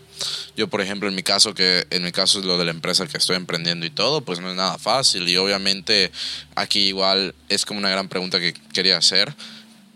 Yo, 0.57 0.69
por 0.69 0.81
ejemplo, 0.81 1.09
en 1.09 1.14
mi 1.14 1.23
caso, 1.23 1.55
que 1.55 1.87
en 1.91 2.05
mi 2.05 2.12
caso 2.12 2.39
es 2.41 2.45
lo 2.45 2.59
de 2.59 2.64
la 2.64 2.71
empresa 2.71 3.07
que 3.07 3.16
estoy 3.16 3.37
emprendiendo 3.37 3.87
y 3.87 3.91
todo, 3.91 4.21
pues 4.23 4.41
no 4.41 4.51
es 4.51 4.57
nada 4.57 4.79
fácil. 4.79 5.29
Y 5.29 5.37
obviamente 5.37 6.11
aquí 6.55 6.89
igual 6.89 7.35
es 7.49 7.64
como 7.64 7.79
una 7.79 7.91
gran 7.91 8.09
pregunta 8.09 8.41
que 8.41 8.55
quería 8.73 8.97
hacer. 8.97 9.35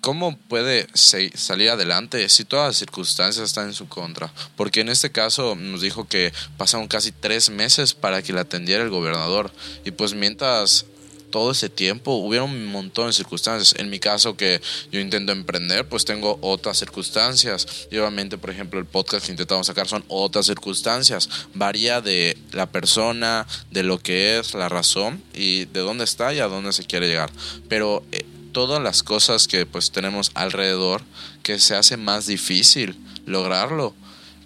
¿Cómo 0.00 0.36
puede 0.36 0.88
salir 0.94 1.70
adelante 1.70 2.28
si 2.28 2.44
todas 2.44 2.66
las 2.66 2.76
circunstancias 2.76 3.46
están 3.46 3.68
en 3.68 3.72
su 3.72 3.86
contra? 3.86 4.32
Porque 4.56 4.80
en 4.80 4.88
este 4.88 5.12
caso 5.12 5.54
nos 5.54 5.80
dijo 5.80 6.08
que 6.08 6.32
pasaron 6.56 6.88
casi 6.88 7.12
tres 7.12 7.50
meses 7.50 7.94
para 7.94 8.20
que 8.20 8.32
la 8.32 8.40
atendiera 8.40 8.82
el 8.82 8.90
gobernador. 8.90 9.52
Y 9.84 9.92
pues 9.92 10.14
mientras 10.14 10.86
todo 11.32 11.50
ese 11.50 11.68
tiempo 11.68 12.12
hubieron 12.14 12.50
un 12.50 12.66
montón 12.66 13.08
de 13.08 13.12
circunstancias. 13.12 13.74
En 13.80 13.90
mi 13.90 13.98
caso 13.98 14.36
que 14.36 14.60
yo 14.92 15.00
intento 15.00 15.32
emprender, 15.32 15.88
pues 15.88 16.04
tengo 16.04 16.38
otras 16.42 16.78
circunstancias. 16.78 17.88
Y 17.90 17.96
obviamente, 17.96 18.38
por 18.38 18.50
ejemplo, 18.50 18.78
el 18.78 18.86
podcast 18.86 19.26
que 19.26 19.32
intentamos 19.32 19.66
sacar 19.66 19.88
son 19.88 20.04
otras 20.06 20.46
circunstancias. 20.46 21.28
Varía 21.54 22.00
de 22.00 22.38
la 22.52 22.70
persona, 22.70 23.48
de 23.70 23.82
lo 23.82 23.98
que 23.98 24.38
es, 24.38 24.54
la 24.54 24.68
razón 24.68 25.20
y 25.34 25.64
de 25.64 25.80
dónde 25.80 26.04
está 26.04 26.32
y 26.32 26.38
a 26.38 26.46
dónde 26.46 26.72
se 26.72 26.84
quiere 26.84 27.08
llegar. 27.08 27.32
Pero 27.68 28.04
eh, 28.12 28.24
todas 28.52 28.80
las 28.80 29.02
cosas 29.02 29.48
que 29.48 29.66
pues 29.66 29.90
tenemos 29.90 30.30
alrededor 30.34 31.02
que 31.42 31.58
se 31.58 31.74
hace 31.74 31.96
más 31.96 32.26
difícil 32.26 32.96
lograrlo. 33.26 33.94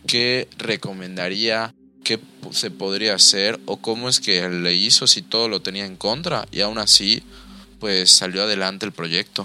¿Qué 0.07 0.49
recomendaría 0.57 1.74
qué 2.07 2.21
se 2.53 2.71
podría 2.71 3.17
hacer 3.17 3.59
o 3.67 3.79
cómo 3.79 4.09
es 4.09 4.21
que 4.21 4.49
le 4.49 4.73
hizo 4.75 5.09
si 5.09 5.23
todo 5.23 5.49
lo 5.49 5.61
tenía 5.61 5.85
en 5.85 5.97
contra 5.97 6.47
y 6.53 6.61
aún 6.61 6.79
así 6.79 7.25
pues 7.81 8.13
salió 8.13 8.45
adelante 8.45 8.87
el 8.87 8.93
proyecto. 8.93 9.45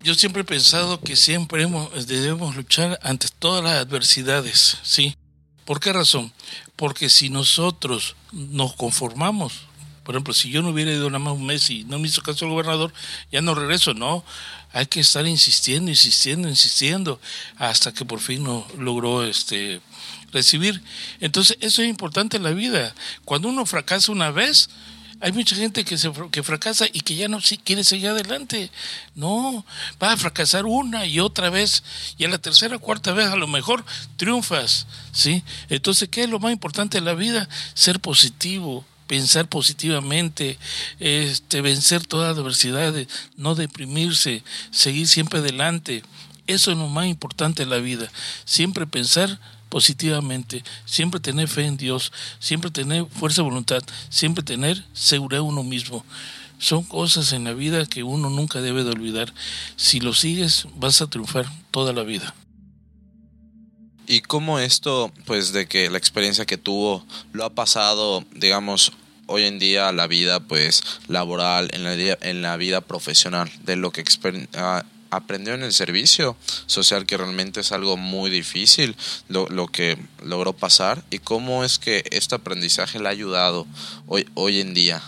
Yo 0.00 0.14
siempre 0.14 0.40
he 0.40 0.46
pensado 0.46 1.00
que 1.00 1.16
siempre 1.16 1.66
debemos 2.06 2.56
luchar 2.56 2.98
ante 3.02 3.28
todas 3.38 3.62
las 3.62 3.74
adversidades, 3.74 4.78
¿sí? 4.82 5.16
¿Por 5.66 5.80
qué 5.80 5.92
razón? 5.92 6.32
Porque 6.76 7.10
si 7.10 7.28
nosotros 7.28 8.16
nos 8.32 8.74
conformamos, 8.74 9.66
por 10.04 10.14
ejemplo, 10.14 10.32
si 10.32 10.48
yo 10.48 10.62
no 10.62 10.70
hubiera 10.70 10.92
ido 10.92 11.10
nada 11.10 11.18
más 11.18 11.34
un 11.34 11.44
mes 11.44 11.68
y 11.68 11.84
no 11.84 11.98
me 11.98 12.08
hizo 12.08 12.22
caso 12.22 12.46
el 12.46 12.52
gobernador, 12.52 12.90
ya 13.30 13.42
no 13.42 13.54
regreso, 13.54 13.92
no. 13.92 14.24
Hay 14.72 14.86
que 14.86 15.00
estar 15.00 15.26
insistiendo, 15.26 15.90
insistiendo, 15.90 16.48
insistiendo, 16.48 17.20
hasta 17.58 17.92
que 17.92 18.06
por 18.06 18.20
fin 18.20 18.44
no 18.44 18.66
logró 18.78 19.24
este 19.24 19.82
recibir. 20.32 20.82
Entonces, 21.20 21.56
eso 21.60 21.82
es 21.82 21.88
importante 21.88 22.36
en 22.36 22.42
la 22.42 22.50
vida. 22.50 22.94
Cuando 23.24 23.48
uno 23.48 23.66
fracasa 23.66 24.12
una 24.12 24.30
vez, 24.30 24.68
hay 25.20 25.32
mucha 25.32 25.56
gente 25.56 25.84
que, 25.84 25.98
se, 25.98 26.12
que 26.30 26.42
fracasa 26.42 26.86
y 26.92 27.00
que 27.00 27.16
ya 27.16 27.28
no 27.28 27.40
quiere 27.64 27.82
seguir 27.82 28.08
adelante. 28.08 28.70
No, 29.14 29.64
va 30.02 30.12
a 30.12 30.16
fracasar 30.16 30.64
una 30.66 31.06
y 31.06 31.18
otra 31.18 31.50
vez 31.50 31.82
y 32.16 32.24
a 32.24 32.28
la 32.28 32.38
tercera 32.38 32.76
o 32.76 32.80
cuarta 32.80 33.12
vez 33.12 33.26
a 33.26 33.36
lo 33.36 33.48
mejor 33.48 33.84
triunfas, 34.16 34.86
¿sí? 35.12 35.42
Entonces, 35.68 36.08
¿qué 36.08 36.22
es 36.22 36.30
lo 36.30 36.38
más 36.38 36.52
importante 36.52 36.98
en 36.98 37.04
la 37.04 37.14
vida? 37.14 37.48
Ser 37.74 37.98
positivo, 38.00 38.84
pensar 39.08 39.48
positivamente, 39.48 40.58
este, 41.00 41.62
vencer 41.62 42.06
todas 42.06 42.30
las 42.30 42.38
adversidades, 42.38 43.08
no 43.36 43.56
deprimirse, 43.56 44.44
seguir 44.70 45.08
siempre 45.08 45.40
adelante. 45.40 46.04
Eso 46.46 46.70
es 46.70 46.78
lo 46.78 46.86
más 46.86 47.06
importante 47.06 47.64
en 47.64 47.70
la 47.70 47.78
vida, 47.78 48.10
siempre 48.44 48.86
pensar 48.86 49.40
positivamente, 49.68 50.62
siempre 50.84 51.20
tener 51.20 51.48
fe 51.48 51.66
en 51.66 51.76
Dios, 51.76 52.12
siempre 52.38 52.70
tener 52.70 53.06
fuerza 53.06 53.42
de 53.42 53.48
voluntad, 53.48 53.82
siempre 54.08 54.42
tener 54.42 54.84
seguridad 54.92 55.42
uno 55.42 55.62
mismo. 55.62 56.04
Son 56.58 56.82
cosas 56.82 57.32
en 57.32 57.44
la 57.44 57.52
vida 57.52 57.86
que 57.86 58.02
uno 58.02 58.30
nunca 58.30 58.60
debe 58.60 58.82
de 58.82 58.90
olvidar. 58.90 59.32
Si 59.76 60.00
lo 60.00 60.12
sigues, 60.12 60.66
vas 60.74 61.00
a 61.00 61.06
triunfar 61.06 61.46
toda 61.70 61.92
la 61.92 62.02
vida. 62.02 62.34
¿Y 64.06 64.22
cómo 64.22 64.58
esto, 64.58 65.12
pues 65.26 65.52
de 65.52 65.68
que 65.68 65.90
la 65.90 65.98
experiencia 65.98 66.46
que 66.46 66.56
tuvo, 66.56 67.04
lo 67.32 67.44
ha 67.44 67.50
pasado, 67.50 68.24
digamos, 68.32 68.92
hoy 69.26 69.44
en 69.44 69.58
día 69.58 69.92
la 69.92 70.06
vida, 70.06 70.40
pues, 70.40 70.82
laboral, 71.06 71.68
en 71.74 71.84
la, 71.84 71.92
en 72.22 72.42
la 72.42 72.56
vida 72.56 72.80
profesional, 72.80 73.50
de 73.64 73.76
lo 73.76 73.92
que 73.92 74.02
ah, 74.54 74.84
aprendió 75.10 75.54
en 75.54 75.62
el 75.62 75.72
servicio 75.72 76.36
social, 76.66 77.06
que 77.06 77.16
realmente 77.16 77.60
es 77.60 77.72
algo 77.72 77.96
muy 77.96 78.30
difícil 78.30 78.96
lo, 79.28 79.46
lo, 79.48 79.68
que 79.68 79.98
logró 80.22 80.52
pasar 80.52 81.04
y 81.10 81.18
cómo 81.18 81.64
es 81.64 81.78
que 81.78 82.04
este 82.10 82.34
aprendizaje 82.34 82.98
le 82.98 83.08
ha 83.08 83.12
ayudado 83.12 83.66
hoy, 84.06 84.28
hoy 84.34 84.60
en 84.60 84.74
día 84.74 85.02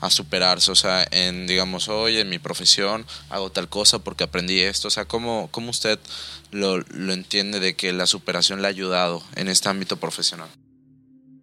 a 0.00 0.10
superarse, 0.10 0.70
o 0.70 0.74
sea, 0.74 1.06
en, 1.10 1.46
digamos, 1.46 1.88
hoy 1.88 2.18
en 2.18 2.28
mi 2.28 2.38
profesión 2.38 3.06
hago 3.30 3.50
tal 3.50 3.68
cosa 3.68 3.98
porque 3.98 4.24
aprendí 4.24 4.60
esto, 4.60 4.88
o 4.88 4.90
sea, 4.90 5.06
¿cómo, 5.06 5.48
cómo 5.50 5.70
usted 5.70 5.98
lo, 6.50 6.78
lo 6.78 7.12
entiende 7.12 7.60
de 7.60 7.74
que 7.74 7.92
la 7.92 8.06
superación 8.06 8.60
le 8.60 8.68
ha 8.68 8.70
ayudado 8.70 9.22
en 9.36 9.48
este 9.48 9.68
ámbito 9.68 9.96
profesional? 9.96 10.48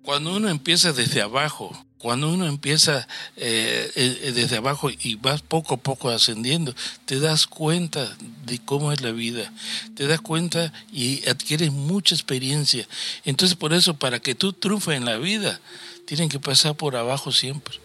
Cuando 0.04 0.36
uno 0.36 0.50
empieza 0.50 0.92
desde 0.92 1.22
abajo, 1.22 1.72
cuando 2.04 2.30
uno 2.30 2.48
empieza 2.48 3.08
eh, 3.38 3.90
eh, 3.96 4.34
desde 4.36 4.58
abajo 4.58 4.90
y 4.90 5.16
vas 5.16 5.42
poco 5.42 5.76
a 5.76 5.78
poco 5.78 6.10
ascendiendo, 6.10 6.76
te 7.06 7.22
das 7.22 7.48
cuenta 7.48 8.14
de 8.46 8.60
cómo 8.60 8.92
es 8.92 9.00
la 9.00 9.12
vida, 9.12 9.54
te 9.96 10.06
das 10.06 10.20
cuenta 10.20 10.74
y 10.92 11.26
adquieres 11.30 11.72
mucha 11.72 12.14
experiencia. 12.14 12.86
Entonces 13.24 13.56
por 13.56 13.74
eso, 13.74 13.94
para 13.94 14.20
que 14.20 14.36
tú 14.36 14.52
triunfes 14.52 14.98
en 14.98 15.06
la 15.06 15.16
vida, 15.16 15.62
tienen 16.04 16.28
que 16.28 16.42
pasar 16.42 16.76
por 16.76 16.98
abajo 16.98 17.32
siempre. 17.32 17.80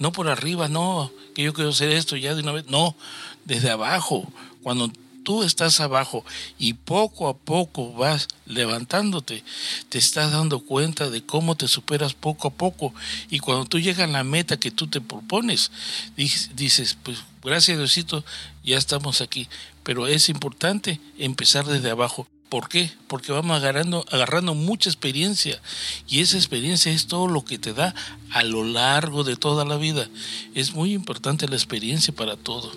No 0.00 0.10
por 0.10 0.28
arriba, 0.28 0.66
no, 0.66 1.12
que 1.32 1.44
yo 1.44 1.52
quiero 1.52 1.70
hacer 1.70 1.92
esto 1.92 2.16
ya 2.16 2.34
de 2.34 2.42
una 2.42 2.50
vez, 2.50 2.66
no, 2.66 2.96
desde 3.44 3.70
abajo. 3.70 4.26
Cuando 4.64 4.90
tú 5.22 5.42
estás 5.42 5.80
abajo 5.80 6.24
y 6.58 6.74
poco 6.74 7.28
a 7.28 7.36
poco 7.36 7.92
vas 7.92 8.28
levantándote, 8.46 9.44
te 9.88 9.98
estás 9.98 10.32
dando 10.32 10.60
cuenta 10.60 11.10
de 11.10 11.24
cómo 11.24 11.56
te 11.56 11.68
superas 11.68 12.14
poco 12.14 12.48
a 12.48 12.52
poco. 12.52 12.94
Y 13.30 13.38
cuando 13.38 13.64
tú 13.64 13.78
llegas 13.78 14.08
a 14.08 14.12
la 14.12 14.24
meta 14.24 14.58
que 14.58 14.70
tú 14.70 14.86
te 14.86 15.00
propones, 15.00 15.70
dices, 16.16 16.96
pues 17.02 17.18
gracias 17.42 17.78
Diosito, 17.78 18.24
ya 18.64 18.78
estamos 18.78 19.20
aquí. 19.20 19.48
Pero 19.82 20.06
es 20.06 20.28
importante 20.28 21.00
empezar 21.18 21.66
desde 21.66 21.90
abajo. 21.90 22.28
¿Por 22.52 22.68
qué? 22.68 22.92
Porque 23.08 23.32
vamos 23.32 23.56
agarrando, 23.56 24.04
agarrando 24.10 24.54
mucha 24.54 24.90
experiencia 24.90 25.58
y 26.06 26.20
esa 26.20 26.36
experiencia 26.36 26.92
es 26.92 27.06
todo 27.06 27.26
lo 27.26 27.46
que 27.46 27.58
te 27.58 27.72
da 27.72 27.94
a 28.28 28.42
lo 28.42 28.62
largo 28.62 29.24
de 29.24 29.36
toda 29.36 29.64
la 29.64 29.78
vida. 29.78 30.06
Es 30.54 30.74
muy 30.74 30.92
importante 30.92 31.48
la 31.48 31.56
experiencia 31.56 32.14
para 32.14 32.36
todo, 32.36 32.70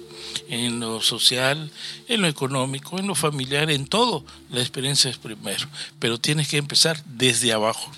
en 0.47 0.80
lo 0.80 1.01
social, 1.01 1.69
en 2.07 2.21
lo 2.21 2.30
económico, 2.30 2.99
en 2.99 3.07
lo 3.07 3.15
familiar, 3.15 3.69
en 3.69 3.86
todo. 3.86 4.23
La 4.49 4.61
experiencia 4.61 5.11
es 5.11 5.17
primero, 5.17 5.67
pero 5.99 6.21
tienes 6.21 6.47
que 6.47 6.55
empezar 6.55 7.03
desde 7.05 7.51
abajo. 7.51 7.91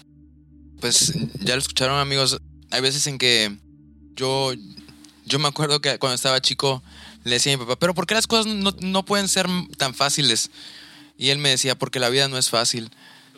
Pues 0.81 1.13
ya 1.41 1.53
lo 1.53 1.61
escucharon 1.61 1.99
amigos, 1.99 2.41
hay 2.71 2.81
veces 2.81 3.05
en 3.05 3.19
que 3.19 3.55
yo, 4.15 4.51
yo 5.27 5.37
me 5.37 5.47
acuerdo 5.47 5.79
que 5.79 5.99
cuando 5.99 6.15
estaba 6.15 6.41
chico 6.41 6.81
le 7.23 7.33
decía 7.33 7.53
a 7.53 7.57
mi 7.57 7.63
papá, 7.65 7.77
pero 7.77 7.93
¿por 7.93 8.07
qué 8.07 8.15
las 8.15 8.25
cosas 8.25 8.47
no, 8.47 8.73
no 8.79 9.05
pueden 9.05 9.27
ser 9.27 9.45
tan 9.77 9.93
fáciles? 9.93 10.49
Y 11.17 11.29
él 11.29 11.39
me 11.39 11.49
decía, 11.49 11.75
porque 11.75 11.99
la 11.99 12.09
vida 12.09 12.27
no 12.27 12.37
es 12.37 12.49
fácil. 12.49 12.91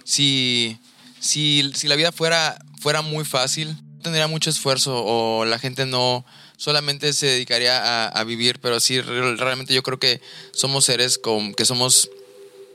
Si, 0.04 0.78
si, 1.20 1.72
si 1.76 1.88
la 1.88 1.96
vida 1.96 2.12
fuera, 2.12 2.60
fuera 2.80 3.02
muy 3.02 3.26
fácil, 3.26 3.76
tendría 4.02 4.28
mucho 4.28 4.50
esfuerzo 4.50 5.04
o 5.04 5.46
la 5.46 5.60
gente 5.60 5.86
no 5.86 6.26
solamente 6.58 7.14
se 7.14 7.26
dedicaría 7.26 8.08
a, 8.08 8.24
vivir, 8.26 8.60
pero 8.60 8.80
sí, 8.82 9.00
realmente 9.00 9.74
yo 9.74 9.82
creo 9.82 9.98
que 9.98 10.20
somos 10.52 10.86
seres 10.86 11.18
con, 11.18 11.54
que 11.54 11.64
somos, 11.64 12.10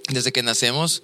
desde 0.09 0.33
que 0.33 0.43
nacemos, 0.43 1.03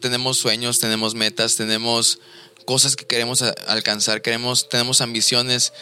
tenemos 0.00 0.38
sueños, 0.38 0.78
tenemos 0.78 1.14
metas, 1.14 1.56
tenemos 1.56 2.20
cosas 2.64 2.94
que 2.94 3.04
queremos 3.04 3.42
alcanzar, 3.66 4.22
queremos, 4.22 4.68
tenemos 4.68 5.00
ambiciones, 5.00 5.72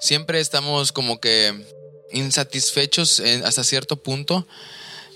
siempre 0.00 0.40
estamos 0.40 0.92
como 0.92 1.20
que 1.20 1.66
insatisfechos 2.10 3.20
hasta 3.44 3.62
cierto 3.62 4.02
punto 4.02 4.46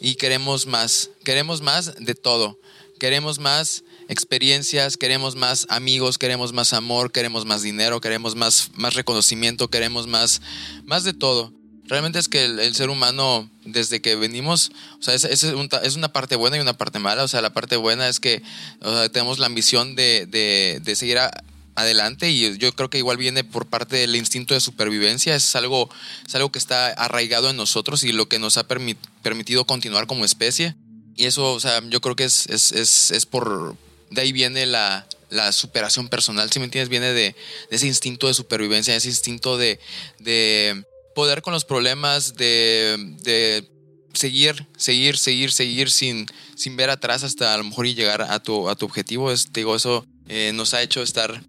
y 0.00 0.14
queremos 0.14 0.66
más, 0.66 1.10
queremos 1.24 1.60
más 1.60 1.94
de 1.98 2.14
todo, 2.14 2.58
queremos 2.98 3.38
más 3.38 3.84
experiencias, 4.08 4.96
queremos 4.96 5.36
más 5.36 5.66
amigos, 5.68 6.18
queremos 6.18 6.52
más 6.52 6.72
amor, 6.72 7.12
queremos 7.12 7.44
más 7.44 7.62
dinero, 7.62 8.00
queremos 8.00 8.34
más, 8.34 8.70
más 8.74 8.94
reconocimiento, 8.94 9.68
queremos 9.68 10.06
más, 10.06 10.42
más 10.84 11.04
de 11.04 11.12
todo. 11.12 11.52
Realmente 11.84 12.18
es 12.18 12.28
que 12.28 12.44
el, 12.44 12.74
ser 12.74 12.88
humano, 12.88 13.50
desde 13.64 14.00
que 14.00 14.14
venimos, 14.14 14.70
o 14.98 15.02
sea, 15.02 15.14
es, 15.14 15.24
es, 15.24 15.42
es, 15.42 15.96
una 15.96 16.12
parte 16.12 16.36
buena 16.36 16.56
y 16.56 16.60
una 16.60 16.78
parte 16.78 17.00
mala. 17.00 17.24
O 17.24 17.28
sea, 17.28 17.42
la 17.42 17.52
parte 17.52 17.74
buena 17.74 18.08
es 18.08 18.20
que 18.20 18.42
tenemos 19.12 19.40
la 19.40 19.46
ambición 19.46 19.96
de, 19.96 20.26
de, 20.26 20.80
de 20.84 20.94
seguir 20.94 21.18
a, 21.18 21.30
adelante 21.80 22.30
y 22.30 22.56
yo 22.58 22.72
creo 22.72 22.90
que 22.90 22.98
igual 22.98 23.16
viene 23.16 23.44
por 23.44 23.66
parte 23.66 23.96
del 23.96 24.16
instinto 24.16 24.54
de 24.54 24.60
supervivencia, 24.60 25.34
es 25.34 25.54
algo, 25.56 25.90
es 26.26 26.34
algo 26.34 26.52
que 26.52 26.58
está 26.58 26.88
arraigado 26.88 27.50
en 27.50 27.56
nosotros 27.56 28.02
y 28.04 28.12
lo 28.12 28.28
que 28.28 28.38
nos 28.38 28.56
ha 28.56 28.66
permitido 28.66 29.64
continuar 29.64 30.06
como 30.06 30.24
especie. 30.24 30.74
Y 31.16 31.26
eso, 31.26 31.52
o 31.52 31.60
sea, 31.60 31.82
yo 31.88 32.00
creo 32.00 32.16
que 32.16 32.24
es, 32.24 32.46
es, 32.46 32.72
es, 32.72 33.10
es 33.10 33.26
por... 33.26 33.76
De 34.10 34.22
ahí 34.22 34.32
viene 34.32 34.66
la, 34.66 35.06
la 35.28 35.52
superación 35.52 36.08
personal, 36.08 36.50
si 36.50 36.58
me 36.58 36.64
entiendes, 36.64 36.88
viene 36.88 37.12
de, 37.12 37.36
ese 37.70 37.86
instinto 37.86 38.26
de 38.26 38.34
supervivencia, 38.34 38.94
ese 38.96 39.08
instinto 39.08 39.56
de, 39.56 39.78
de 40.18 40.84
poder 41.14 41.42
con 41.42 41.52
los 41.52 41.64
problemas, 41.64 42.34
de, 42.34 42.96
de 43.22 43.70
seguir, 44.12 44.66
seguir, 44.76 45.16
seguir, 45.16 45.52
seguir 45.52 45.90
sin, 45.90 46.26
sin 46.56 46.76
ver 46.76 46.90
atrás 46.90 47.22
hasta 47.22 47.54
a 47.54 47.58
lo 47.58 47.64
mejor 47.64 47.86
y 47.86 47.94
llegar 47.94 48.22
a 48.22 48.42
tu, 48.42 48.68
a 48.68 48.76
tu 48.76 48.86
objetivo. 48.86 49.30
Es, 49.30 49.52
digo, 49.52 49.76
eso 49.76 50.06
eh, 50.28 50.52
nos 50.54 50.74
ha 50.74 50.82
hecho 50.82 51.02
estar 51.02 51.42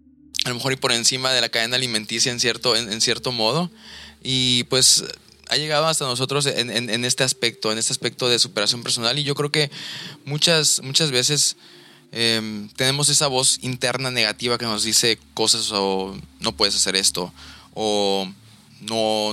a 0.44 0.48
lo 0.48 0.54
mejor 0.56 0.72
y 0.72 0.76
por 0.76 0.92
encima 0.92 1.32
de 1.32 1.40
la 1.40 1.48
cadena 1.48 1.76
alimenticia 1.76 2.32
en 2.32 2.40
cierto, 2.40 2.76
en, 2.76 3.00
cierto 3.00 3.32
modo. 3.32 3.70
Y 4.22 4.64
pues 4.64 5.04
ha 5.48 5.56
llegado 5.56 5.86
hasta 5.86 6.04
nosotros 6.04 6.46
en, 6.46 6.70
en, 6.70 7.04
este 7.04 7.24
aspecto, 7.24 7.70
en 7.70 7.78
este 7.78 7.92
aspecto 7.92 8.28
de 8.28 8.38
superación 8.38 8.82
personal. 8.82 9.18
Y 9.18 9.24
yo 9.24 9.34
creo 9.34 9.52
que 9.52 9.70
muchas, 10.24 10.80
muchas 10.82 11.10
veces 11.10 11.56
em, 12.10 12.68
tenemos 12.70 13.08
esa 13.08 13.26
voz 13.26 13.58
interna 13.62 14.10
negativa 14.10 14.58
que 14.58 14.64
nos 14.64 14.82
dice 14.82 15.18
cosas 15.34 15.70
o 15.72 16.16
no 16.40 16.52
puedes 16.52 16.74
hacer 16.74 16.96
esto, 16.96 17.32
o 17.74 18.28
no, 18.80 19.30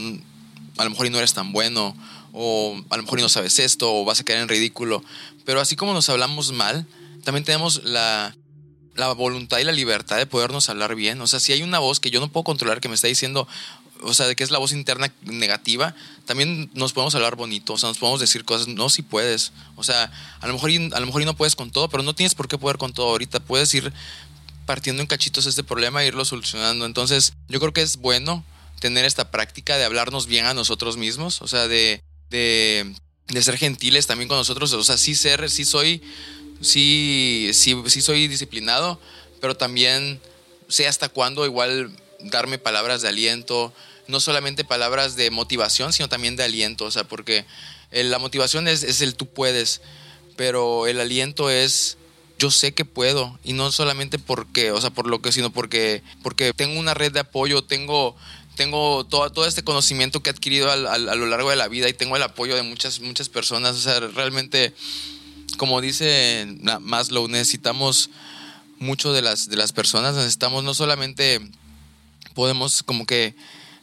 a 0.78 0.84
lo 0.84 0.90
mejor 0.90 1.06
y 1.08 1.10
no 1.10 1.18
eres 1.18 1.34
tan 1.34 1.52
bueno, 1.54 1.96
o 2.34 2.80
a 2.90 2.98
lo 2.98 3.04
mejor 3.04 3.20
y 3.20 3.22
no 3.22 3.30
sabes 3.30 3.58
esto, 3.60 3.94
o 3.94 4.06
vas 4.06 4.20
a 4.20 4.24
caer 4.24 4.40
en 4.40 4.50
ridículo. 4.50 5.04
Pero 5.46 5.62
así 5.62 5.76
como 5.76 5.94
nos 5.94 6.10
hablamos 6.10 6.52
mal, 6.52 6.86
también 7.24 7.44
tenemos 7.44 7.84
la, 7.84 8.36
la 9.00 9.12
voluntad 9.14 9.60
y 9.60 9.64
la 9.64 9.72
libertad 9.72 10.18
de 10.18 10.26
podernos 10.26 10.70
hablar 10.70 10.96
bien. 10.96 11.20
O 11.22 11.28
sea, 11.28 11.40
si 11.40 11.54
hay 11.54 11.64
una 11.64 11.80
voz 11.80 12.00
que 12.00 12.12
yo 12.12 12.20
no 12.20 12.32
puedo 12.32 12.44
controlar 12.44 12.82
que 12.82 12.90
me 12.90 12.96
está 12.96 13.08
diciendo, 13.08 13.48
o 14.02 14.14
sea, 14.14 14.28
de 14.28 14.36
que 14.36 14.44
es 14.44 14.52
la 14.52 14.60
voz 14.60 14.72
interna 14.72 15.12
negativa, 15.24 15.96
también 16.26 16.70
nos 16.74 16.94
podemos 16.94 17.16
hablar 17.16 17.36
bonito, 17.36 17.74
o 17.74 17.78
sea, 17.78 17.90
nos 17.90 17.98
podemos 17.98 18.20
decir 18.20 18.46
cosas, 18.46 18.68
no 18.68 18.90
si 18.90 19.02
puedes. 19.02 19.52
O 19.76 19.84
sea, 19.84 20.12
a 20.40 20.48
lo 20.48 20.54
mejor 20.54 20.70
a 20.72 21.00
lo 21.00 21.06
mejor 21.06 21.26
no 21.26 21.36
puedes 21.36 21.56
con 21.56 21.72
todo, 21.72 21.90
pero 21.90 22.04
no 22.04 22.14
tienes 22.14 22.36
por 22.36 22.48
qué 22.48 22.58
poder 22.58 22.78
con 22.78 22.94
todo 22.94 23.08
ahorita. 23.10 23.40
Puedes 23.40 23.74
ir 23.74 23.92
partiendo 24.66 25.02
en 25.02 25.08
cachitos 25.08 25.46
este 25.46 25.64
problema 25.64 26.04
e 26.04 26.08
irlo 26.08 26.24
solucionando. 26.26 26.86
Entonces, 26.86 27.34
yo 27.48 27.60
creo 27.60 27.74
que 27.74 27.82
es 27.82 27.98
bueno 27.98 28.44
tener 28.80 29.06
esta 29.06 29.32
práctica 29.32 29.78
de 29.78 29.86
hablarnos 29.86 30.28
bien 30.28 30.46
a 30.46 30.54
nosotros 30.54 30.96
mismos, 30.98 31.42
o 31.42 31.48
sea, 31.48 31.68
de, 31.68 32.02
de, 32.30 32.94
de 33.28 33.44
ser 33.44 33.58
gentiles 33.58 34.08
también 34.08 34.28
con 34.28 34.38
nosotros, 34.38 34.72
o 34.74 34.84
sea, 34.84 34.98
sí 34.98 35.16
ser, 35.16 35.50
sí 35.50 35.66
soy 35.66 36.02
sí, 36.62 37.52
sí, 37.54 37.76
sí 37.88 38.02
soy 38.02 38.28
disciplinado, 38.28 39.00
pero 39.42 39.56
también 39.56 40.20
sé 40.68 40.88
hasta 40.88 41.10
cuándo 41.10 41.46
igual 41.46 41.92
darme 42.20 42.58
palabras 42.58 43.02
de 43.02 43.10
aliento, 43.10 43.74
no 44.08 44.20
solamente 44.20 44.64
palabras 44.64 45.16
de 45.16 45.32
motivación, 45.32 45.94
sino 45.94 46.10
también 46.10 46.36
de 46.36 46.44
aliento, 46.44 46.86
o 46.86 46.92
sea, 46.92 47.04
porque 47.04 47.46
la 47.92 48.20
motivación 48.20 48.68
es, 48.68 48.84
es 48.84 49.02
el 49.02 49.16
tú 49.16 49.28
puedes, 49.28 49.82
pero 50.36 50.88
el 50.88 51.00
aliento 51.00 51.50
es 51.50 51.98
yo 52.40 52.50
sé 52.50 52.74
que 52.74 52.86
puedo 52.86 53.38
y 53.44 53.54
no 53.54 53.72
solamente 53.72 54.18
porque, 54.18 54.72
o 54.72 54.80
sea, 54.80 54.90
por 54.90 55.08
lo 55.08 55.22
que, 55.22 55.32
sino 55.32 55.52
porque, 55.52 56.02
porque 56.24 56.54
tengo 56.54 56.80
una 56.80 56.94
red 56.94 57.12
de 57.12 57.20
apoyo, 57.20 57.64
tengo, 57.64 58.16
tengo 58.56 59.06
todo, 59.06 59.30
todo 59.30 59.46
este 59.46 59.64
conocimiento 59.64 60.24
que 60.24 60.30
he 60.30 60.34
adquirido 60.34 60.72
a 60.72 60.98
lo 60.98 61.26
largo 61.26 61.50
de 61.50 61.58
la 61.58 61.68
vida 61.68 61.90
y 61.90 61.94
tengo 61.94 62.16
el 62.16 62.24
apoyo 62.24 62.56
de 62.56 62.64
muchas, 62.64 63.02
muchas 63.02 63.28
personas, 63.28 63.76
o 63.76 63.80
sea, 63.80 64.00
realmente 64.00 64.74
como 65.60 65.82
dice 65.82 66.48
Maslow, 66.80 67.28
necesitamos 67.28 68.10
mucho 68.80 69.12
de 69.12 69.22
las, 69.22 69.50
de 69.50 69.58
las 69.58 69.74
personas, 69.74 70.16
necesitamos 70.16 70.64
no 70.64 70.74
solamente 70.74 71.42
podemos 72.34 72.82
como 72.82 73.06
que 73.06 73.36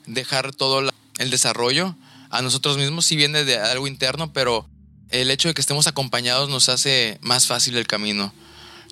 dejar 0.07 0.55
todo 0.55 0.91
el 1.19 1.31
desarrollo 1.31 1.95
a 2.31 2.41
nosotros 2.41 2.79
mismos, 2.79 3.05
si 3.05 3.15
viene 3.15 3.45
de 3.45 3.59
algo 3.59 3.87
interno, 3.87 4.33
pero 4.33 4.67
el 5.11 5.31
hecho 5.31 5.49
de 5.49 5.55
que 5.55 5.61
estemos 5.61 5.87
acompañados 5.87 6.49
nos 6.49 6.71
hace 6.71 7.19
más 7.21 7.47
fácil 7.47 7.77
el 7.77 7.87
camino. 7.87 8.33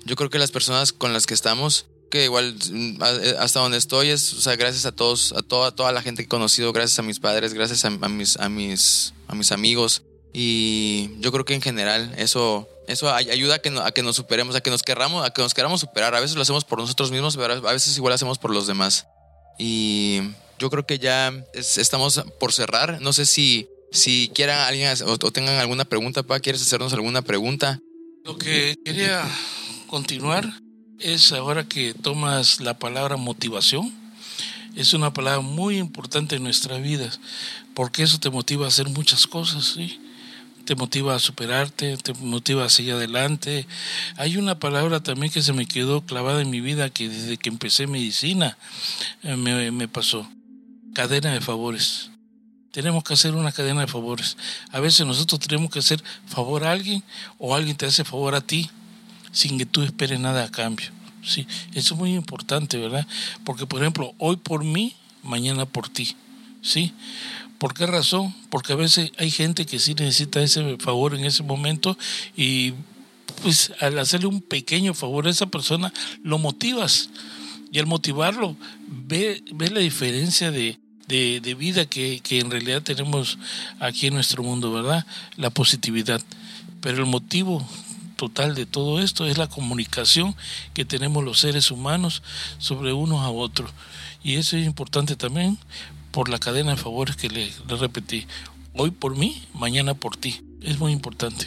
Yo 0.05 0.15
creo 0.15 0.29
que 0.29 0.37
las 0.37 0.51
personas 0.51 0.93
con 0.93 1.11
las 1.11 1.25
que 1.25 1.33
estamos, 1.33 1.87
que 2.11 2.25
igual 2.25 2.55
mm, 2.71 3.01
hasta 3.39 3.61
donde 3.61 3.79
estoy 3.79 4.09
es, 4.09 4.31
o 4.33 4.41
sea, 4.41 4.55
gracias 4.57 4.85
a 4.85 4.91
todos, 4.91 5.33
a 5.33 5.41
toda, 5.41 5.71
toda 5.75 5.91
la 5.91 6.03
gente 6.03 6.21
que 6.21 6.27
he 6.27 6.29
conocido, 6.29 6.71
gracias 6.71 6.99
a 6.99 7.01
mis 7.01 7.19
padres, 7.19 7.55
gracias 7.55 7.83
a, 7.83 7.89
mis, 7.89 8.37
a, 8.37 8.47
mis, 8.47 9.13
a 9.27 9.33
mis 9.33 9.51
amigos. 9.51 10.03
Y 10.37 11.11
yo 11.21 11.31
creo 11.31 11.45
que 11.45 11.53
en 11.53 11.61
general 11.61 12.13
eso 12.17 12.67
eso 12.89 13.09
ayuda 13.13 13.55
a 13.55 13.59
que, 13.59 13.69
a 13.69 13.91
que 13.93 14.03
nos 14.03 14.17
superemos, 14.17 14.53
a 14.53 14.59
que 14.59 14.69
nos 14.69 14.83
querramos, 14.83 15.25
a 15.25 15.31
que 15.31 15.41
nos 15.41 15.53
queramos 15.53 15.79
superar. 15.79 16.13
A 16.13 16.19
veces 16.19 16.35
lo 16.35 16.41
hacemos 16.41 16.65
por 16.65 16.77
nosotros 16.77 17.09
mismos, 17.09 17.37
pero 17.37 17.53
a 17.65 17.71
veces 17.71 17.95
igual 17.95 18.11
lo 18.11 18.15
hacemos 18.15 18.37
por 18.37 18.51
los 18.51 18.67
demás. 18.67 19.07
Y 19.57 20.19
yo 20.59 20.69
creo 20.69 20.85
que 20.85 20.99
ya 20.99 21.33
estamos 21.53 22.21
por 22.37 22.51
cerrar. 22.51 22.99
No 22.99 23.13
sé 23.13 23.25
si, 23.25 23.69
si 23.93 24.29
quieran 24.35 24.59
alguien 24.59 24.93
o, 25.05 25.17
tengan 25.31 25.55
alguna 25.55 25.85
pregunta, 25.85 26.21
pa, 26.21 26.41
¿quieres 26.41 26.61
hacernos 26.61 26.91
alguna 26.91 27.21
pregunta? 27.21 27.79
Lo 28.25 28.37
que 28.37 28.75
quería 28.83 29.23
continuar 29.87 30.45
es 30.99 31.31
ahora 31.31 31.63
que 31.63 31.93
tomas 31.93 32.59
la 32.59 32.77
palabra 32.77 33.15
motivación. 33.15 33.89
Es 34.75 34.93
una 34.93 35.13
palabra 35.13 35.39
muy 35.39 35.77
importante 35.77 36.35
en 36.35 36.43
nuestra 36.43 36.77
vida, 36.77 37.09
porque 37.73 38.03
eso 38.03 38.19
te 38.19 38.29
motiva 38.29 38.65
a 38.65 38.67
hacer 38.67 38.89
muchas 38.89 39.25
cosas, 39.25 39.75
¿sí? 39.75 40.01
Te 40.65 40.75
motiva 40.75 41.15
a 41.15 41.19
superarte, 41.19 41.95
te 41.97 42.13
motiva 42.15 42.65
a 42.65 42.69
seguir 42.69 42.93
adelante. 42.93 43.67
Hay 44.17 44.37
una 44.37 44.59
palabra 44.59 45.01
también 45.01 45.31
que 45.31 45.41
se 45.41 45.53
me 45.53 45.65
quedó 45.67 46.01
clavada 46.01 46.41
en 46.41 46.49
mi 46.49 46.59
vida 46.59 46.89
que 46.89 47.07
desde 47.07 47.37
que 47.37 47.49
empecé 47.49 47.87
medicina 47.87 48.57
eh, 49.23 49.35
me, 49.35 49.71
me 49.71 49.87
pasó. 49.87 50.27
Cadena 50.93 51.31
de 51.33 51.41
favores. 51.41 52.09
Tenemos 52.71 53.03
que 53.03 53.13
hacer 53.13 53.35
una 53.35 53.51
cadena 53.51 53.81
de 53.81 53.87
favores. 53.87 54.37
A 54.71 54.79
veces 54.79 55.05
nosotros 55.05 55.39
tenemos 55.39 55.69
que 55.69 55.79
hacer 55.79 56.03
favor 56.27 56.65
a 56.65 56.71
alguien 56.71 57.03
o 57.37 57.55
alguien 57.55 57.77
te 57.77 57.85
hace 57.85 58.03
favor 58.03 58.35
a 58.35 58.41
ti 58.41 58.69
sin 59.31 59.57
que 59.57 59.65
tú 59.65 59.83
esperes 59.83 60.19
nada 60.19 60.43
a 60.43 60.51
cambio. 60.51 60.87
Sí, 61.23 61.47
eso 61.73 61.93
es 61.93 61.99
muy 61.99 62.13
importante, 62.13 62.77
¿verdad? 62.77 63.05
Porque, 63.43 63.65
por 63.65 63.81
ejemplo, 63.81 64.13
hoy 64.17 64.37
por 64.37 64.63
mí, 64.63 64.95
mañana 65.23 65.65
por 65.65 65.89
ti. 65.89 66.15
¿Sí? 66.61 66.93
¿Por 67.57 67.73
qué 67.73 67.85
razón? 67.85 68.33
Porque 68.49 68.73
a 68.73 68.75
veces 68.75 69.11
hay 69.17 69.31
gente 69.31 69.65
que 69.65 69.79
sí 69.79 69.93
necesita 69.93 70.41
ese 70.41 70.77
favor 70.77 71.15
en 71.15 71.25
ese 71.25 71.43
momento 71.43 71.97
y 72.35 72.73
pues 73.41 73.73
al 73.79 73.97
hacerle 73.99 74.27
un 74.27 74.41
pequeño 74.41 74.93
favor 74.93 75.27
a 75.27 75.29
esa 75.29 75.45
persona, 75.47 75.93
lo 76.23 76.37
motivas. 76.37 77.09
Y 77.71 77.79
al 77.79 77.87
motivarlo, 77.87 78.55
ve, 78.87 79.43
la 79.57 79.79
diferencia 79.79 80.51
de, 80.51 80.77
de, 81.07 81.41
de 81.41 81.55
vida 81.55 81.85
que, 81.85 82.19
que 82.21 82.39
en 82.39 82.51
realidad 82.51 82.81
tenemos 82.81 83.37
aquí 83.79 84.07
en 84.07 84.13
nuestro 84.13 84.43
mundo, 84.43 84.71
¿verdad? 84.71 85.05
La 85.35 85.49
positividad. 85.49 86.21
Pero 86.81 86.99
el 86.99 87.09
motivo 87.09 87.67
total 88.15 88.55
de 88.55 88.65
todo 88.65 89.01
esto 89.01 89.25
es 89.25 89.37
la 89.37 89.47
comunicación 89.47 90.35
que 90.73 90.85
tenemos 90.85 91.23
los 91.23 91.39
seres 91.39 91.71
humanos 91.71 92.23
sobre 92.57 92.93
unos 92.93 93.21
a 93.21 93.29
otros. 93.29 93.71
Y 94.23 94.35
eso 94.35 94.57
es 94.57 94.65
importante 94.65 95.15
también 95.15 95.57
por 96.15 96.29
la 96.29 96.39
cadena 96.39 96.71
de 96.71 96.77
favores 96.77 97.17
que 97.17 97.27
le, 97.27 97.51
le 97.67 97.75
repetí. 97.75 98.25
Hoy 98.73 98.91
por 98.91 99.17
mí, 99.17 99.45
mañana 99.53 99.95
por 99.95 100.15
ti. 100.15 100.41
Es 100.61 100.79
muy 100.79 100.93
importante. 100.93 101.45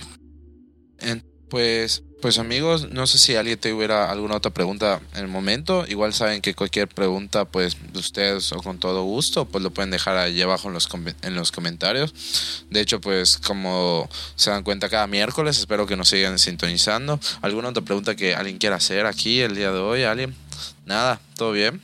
Pues, 1.48 2.02
pues 2.20 2.38
amigos, 2.38 2.90
no 2.90 3.06
sé 3.06 3.16
si 3.16 3.34
alguien 3.34 3.58
tuviera 3.58 4.10
alguna 4.10 4.36
otra 4.36 4.52
pregunta 4.52 5.00
en 5.14 5.20
el 5.20 5.28
momento. 5.28 5.86
Igual 5.88 6.12
saben 6.12 6.42
que 6.42 6.54
cualquier 6.54 6.86
pregunta, 6.86 7.46
pues 7.46 7.78
ustedes 7.94 8.52
o 8.52 8.58
con 8.58 8.78
todo 8.78 9.04
gusto, 9.04 9.46
pues 9.46 9.64
lo 9.64 9.70
pueden 9.70 9.90
dejar 9.90 10.18
allí 10.18 10.42
abajo 10.42 10.68
en 10.68 10.74
los, 10.74 10.86
en 11.22 11.34
los 11.34 11.50
comentarios. 11.50 12.12
De 12.68 12.82
hecho, 12.82 13.00
pues 13.00 13.38
como 13.38 14.06
se 14.36 14.50
dan 14.50 14.64
cuenta 14.64 14.90
cada 14.90 15.06
miércoles, 15.06 15.58
espero 15.58 15.86
que 15.86 15.96
nos 15.96 16.10
sigan 16.10 16.38
sintonizando. 16.38 17.18
¿Alguna 17.40 17.70
otra 17.70 17.82
pregunta 17.82 18.16
que 18.16 18.34
alguien 18.34 18.58
quiera 18.58 18.76
hacer 18.76 19.06
aquí 19.06 19.40
el 19.40 19.56
día 19.56 19.72
de 19.72 19.78
hoy? 19.78 20.02
¿Alguien? 20.02 20.34
Nada, 20.84 21.22
¿todo 21.36 21.52
bien? 21.52 21.80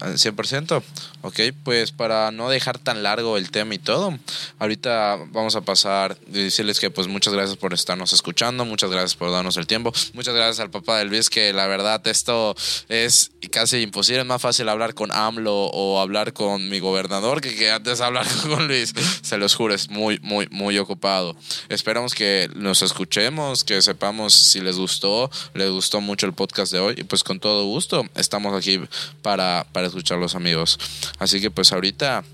¿Al 0.00 0.14
100%? 0.14 0.82
Ok, 1.24 1.38
pues 1.62 1.92
para 1.92 2.32
no 2.32 2.50
dejar 2.50 2.78
tan 2.78 3.04
largo 3.04 3.36
el 3.36 3.52
tema 3.52 3.74
y 3.74 3.78
todo, 3.78 4.18
ahorita 4.58 5.18
vamos 5.30 5.54
a 5.54 5.60
pasar 5.60 6.16
y 6.26 6.32
decirles 6.44 6.80
que 6.80 6.90
pues 6.90 7.06
muchas 7.06 7.32
gracias 7.32 7.56
por 7.56 7.72
estarnos 7.72 8.12
escuchando, 8.12 8.64
muchas 8.64 8.90
gracias 8.90 9.14
por 9.14 9.30
darnos 9.30 9.56
el 9.56 9.68
tiempo, 9.68 9.92
muchas 10.14 10.34
gracias 10.34 10.58
al 10.58 10.70
papá 10.70 10.98
de 10.98 11.04
Luis 11.04 11.30
que 11.30 11.52
la 11.52 11.68
verdad 11.68 12.04
esto 12.08 12.56
es 12.88 13.30
casi 13.52 13.78
imposible, 13.78 14.22
es 14.22 14.26
más 14.26 14.42
fácil 14.42 14.68
hablar 14.68 14.94
con 14.94 15.12
AMLO 15.12 15.66
o 15.66 16.00
hablar 16.00 16.32
con 16.32 16.68
mi 16.68 16.80
gobernador 16.80 17.40
que, 17.40 17.54
que 17.54 17.70
antes 17.70 18.00
hablar 18.00 18.26
con 18.42 18.66
Luis, 18.66 18.92
se 19.22 19.38
los 19.38 19.54
juro, 19.54 19.74
es 19.74 19.90
muy, 19.90 20.18
muy, 20.22 20.48
muy 20.50 20.76
ocupado. 20.78 21.36
Esperamos 21.68 22.14
que 22.14 22.50
nos 22.56 22.82
escuchemos, 22.82 23.62
que 23.62 23.80
sepamos 23.80 24.34
si 24.34 24.60
les 24.60 24.76
gustó, 24.76 25.30
les 25.54 25.70
gustó 25.70 26.00
mucho 26.00 26.26
el 26.26 26.32
podcast 26.32 26.72
de 26.72 26.80
hoy 26.80 26.94
y 26.98 27.04
pues 27.04 27.22
con 27.22 27.38
todo 27.38 27.64
gusto 27.64 28.04
estamos 28.16 28.54
aquí 28.54 28.80
para, 29.22 29.66
para 29.72 29.86
escuchar 29.86 30.18
los 30.18 30.34
amigos. 30.34 30.80
Así 31.18 31.40
que 31.40 31.50
pues 31.50 31.72
ahorita 31.72 32.24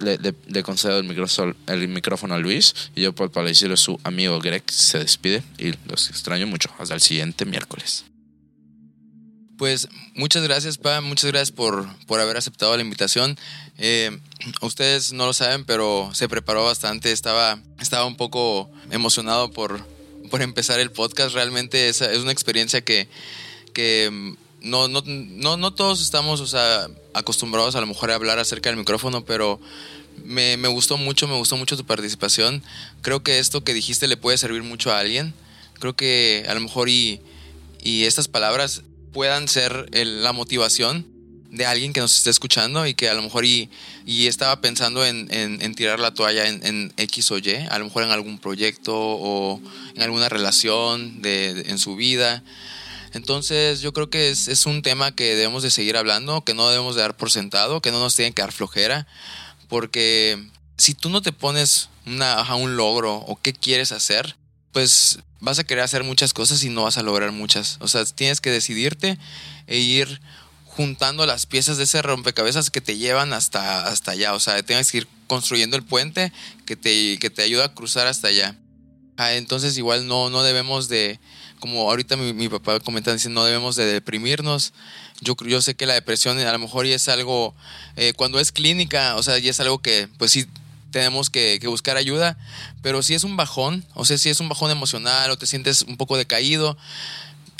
le, 0.00 0.62
concedo 0.62 0.98
el 0.98 1.88
micrófono, 1.88 2.34
a 2.34 2.38
Luis 2.38 2.74
y 2.94 3.02
yo 3.02 3.12
pues, 3.14 3.30
para 3.30 3.46
decirle 3.46 3.76
su 3.76 3.98
amigo 4.04 4.38
Greg 4.40 4.62
se 4.70 4.98
despide 4.98 5.42
y 5.58 5.72
los 5.88 6.10
extraño 6.10 6.46
mucho. 6.46 6.70
Hasta 6.78 6.94
el 6.94 7.00
siguiente 7.00 7.44
miércoles. 7.44 8.04
Pues 9.56 9.88
muchas 10.14 10.42
gracias, 10.42 10.78
Pa. 10.78 11.00
Muchas 11.00 11.30
gracias 11.30 11.52
por, 11.52 11.86
por 12.06 12.20
haber 12.20 12.36
aceptado 12.36 12.76
la 12.76 12.82
invitación. 12.82 13.38
Eh, 13.78 14.18
ustedes 14.60 15.12
no 15.12 15.26
lo 15.26 15.32
saben, 15.32 15.64
pero 15.64 16.10
se 16.12 16.28
preparó 16.28 16.64
bastante. 16.64 17.12
Estaba, 17.12 17.60
estaba 17.80 18.04
un 18.04 18.16
poco 18.16 18.68
emocionado 18.90 19.50
por, 19.52 19.86
por 20.30 20.42
empezar 20.42 20.80
el 20.80 20.90
podcast. 20.90 21.34
Realmente 21.34 21.88
es, 21.88 22.00
es 22.00 22.18
una 22.18 22.32
experiencia 22.32 22.80
que, 22.82 23.08
que 23.72 24.34
no, 24.64 24.88
no, 24.88 25.02
no, 25.06 25.56
no 25.56 25.74
todos 25.74 26.02
estamos 26.02 26.40
o 26.40 26.46
sea, 26.46 26.88
acostumbrados 27.12 27.76
a 27.76 27.80
lo 27.80 27.86
mejor 27.86 28.10
a 28.10 28.14
hablar 28.14 28.38
acerca 28.38 28.70
del 28.70 28.78
micrófono, 28.78 29.24
pero 29.24 29.60
me, 30.24 30.56
me, 30.56 30.68
gustó 30.68 30.96
mucho, 30.96 31.28
me 31.28 31.36
gustó 31.36 31.56
mucho 31.56 31.76
tu 31.76 31.84
participación. 31.84 32.62
Creo 33.02 33.22
que 33.22 33.38
esto 33.38 33.62
que 33.62 33.74
dijiste 33.74 34.08
le 34.08 34.16
puede 34.16 34.38
servir 34.38 34.62
mucho 34.62 34.92
a 34.92 34.98
alguien. 34.98 35.34
Creo 35.78 35.94
que 35.94 36.44
a 36.48 36.54
lo 36.54 36.60
mejor 36.60 36.88
y, 36.88 37.20
y 37.82 38.04
estas 38.04 38.28
palabras 38.28 38.82
puedan 39.12 39.48
ser 39.48 39.88
la 39.92 40.32
motivación 40.32 41.06
de 41.54 41.66
alguien 41.66 41.92
que 41.92 42.00
nos 42.00 42.16
esté 42.16 42.30
escuchando 42.30 42.84
y 42.84 42.94
que 42.94 43.08
a 43.08 43.14
lo 43.14 43.22
mejor 43.22 43.44
y, 43.44 43.70
y 44.04 44.26
estaba 44.26 44.60
pensando 44.60 45.06
en, 45.06 45.28
en, 45.30 45.74
tirar 45.76 46.00
la 46.00 46.12
toalla 46.12 46.48
en, 46.48 46.66
en, 46.66 46.92
X 46.96 47.30
o 47.30 47.38
Y, 47.38 47.54
a 47.70 47.78
lo 47.78 47.84
mejor 47.84 48.02
en 48.02 48.10
algún 48.10 48.38
proyecto 48.38 48.92
o 48.96 49.60
en 49.94 50.02
alguna 50.02 50.28
relación 50.28 51.22
de, 51.22 51.64
en 51.68 51.78
su 51.78 51.94
vida. 51.94 52.42
Entonces 53.14 53.80
yo 53.80 53.92
creo 53.92 54.10
que 54.10 54.30
es, 54.30 54.66
un 54.66 54.82
tema 54.82 55.14
que 55.14 55.36
debemos 55.36 55.62
de 55.62 55.70
seguir 55.70 55.96
hablando, 55.96 56.44
que 56.44 56.52
no 56.52 56.68
debemos 56.68 56.96
de 56.96 57.02
dar 57.02 57.16
por 57.16 57.30
sentado, 57.30 57.80
que 57.80 57.92
no 57.92 58.00
nos 58.00 58.16
tiene 58.16 58.32
que 58.32 58.42
dar 58.42 58.52
flojera, 58.52 59.06
porque 59.68 60.50
si 60.76 60.94
tú 60.94 61.10
no 61.10 61.22
te 61.22 61.32
pones 61.32 61.88
una, 62.06 62.54
un 62.56 62.76
logro 62.76 63.16
o 63.16 63.36
qué 63.40 63.52
quieres 63.52 63.92
hacer, 63.92 64.36
pues 64.72 65.20
vas 65.38 65.60
a 65.60 65.64
querer 65.64 65.84
hacer 65.84 66.02
muchas 66.02 66.32
cosas 66.34 66.64
y 66.64 66.68
no 66.68 66.82
vas 66.82 66.98
a 66.98 67.02
lograr 67.02 67.30
muchas. 67.30 67.76
O 67.80 67.86
sea, 67.86 68.04
tienes 68.04 68.40
que 68.40 68.50
decidirte 68.50 69.16
e 69.68 69.78
ir 69.78 70.20
juntando 70.66 71.24
las 71.24 71.46
piezas 71.46 71.76
de 71.76 71.84
ese 71.84 72.02
rompecabezas 72.02 72.70
que 72.70 72.80
te 72.80 72.96
llevan 72.96 73.32
hasta, 73.32 73.86
hasta 73.86 74.10
allá. 74.10 74.34
O 74.34 74.40
sea, 74.40 74.60
tienes 74.64 74.90
que 74.90 74.98
ir 74.98 75.08
construyendo 75.28 75.76
el 75.76 75.84
puente 75.84 76.32
que 76.66 76.74
te, 76.74 77.18
que 77.20 77.30
te 77.30 77.42
ayuda 77.42 77.66
a 77.66 77.74
cruzar 77.74 78.08
hasta 78.08 78.28
allá. 78.28 78.56
Ah, 79.16 79.34
entonces 79.34 79.78
igual 79.78 80.08
no, 80.08 80.30
no 80.30 80.42
debemos 80.42 80.88
de, 80.88 81.20
como 81.64 81.88
ahorita 81.88 82.18
mi, 82.18 82.34
mi 82.34 82.50
papá 82.50 82.78
comenta, 82.78 83.10
dice, 83.10 83.30
no 83.30 83.42
debemos 83.42 83.74
de 83.74 83.86
deprimirnos. 83.86 84.74
Yo, 85.22 85.34
yo 85.46 85.62
sé 85.62 85.74
que 85.74 85.86
la 85.86 85.94
depresión 85.94 86.38
a 86.38 86.52
lo 86.52 86.58
mejor 86.58 86.84
es 86.84 87.08
algo, 87.08 87.54
eh, 87.96 88.12
cuando 88.14 88.38
es 88.38 88.52
clínica, 88.52 89.16
o 89.16 89.22
sea, 89.22 89.38
ya 89.38 89.50
es 89.50 89.60
algo 89.60 89.78
que 89.78 90.06
pues 90.18 90.32
sí 90.32 90.44
tenemos 90.90 91.30
que, 91.30 91.58
que, 91.62 91.66
buscar 91.66 91.96
ayuda, 91.96 92.36
pero 92.82 93.02
si 93.02 93.14
es 93.14 93.24
un 93.24 93.38
bajón, 93.38 93.82
o 93.94 94.04
sea, 94.04 94.18
si 94.18 94.28
es 94.28 94.40
un 94.40 94.50
bajón 94.50 94.72
emocional 94.72 95.30
o 95.30 95.38
te 95.38 95.46
sientes 95.46 95.80
un 95.88 95.96
poco 95.96 96.18
decaído, 96.18 96.76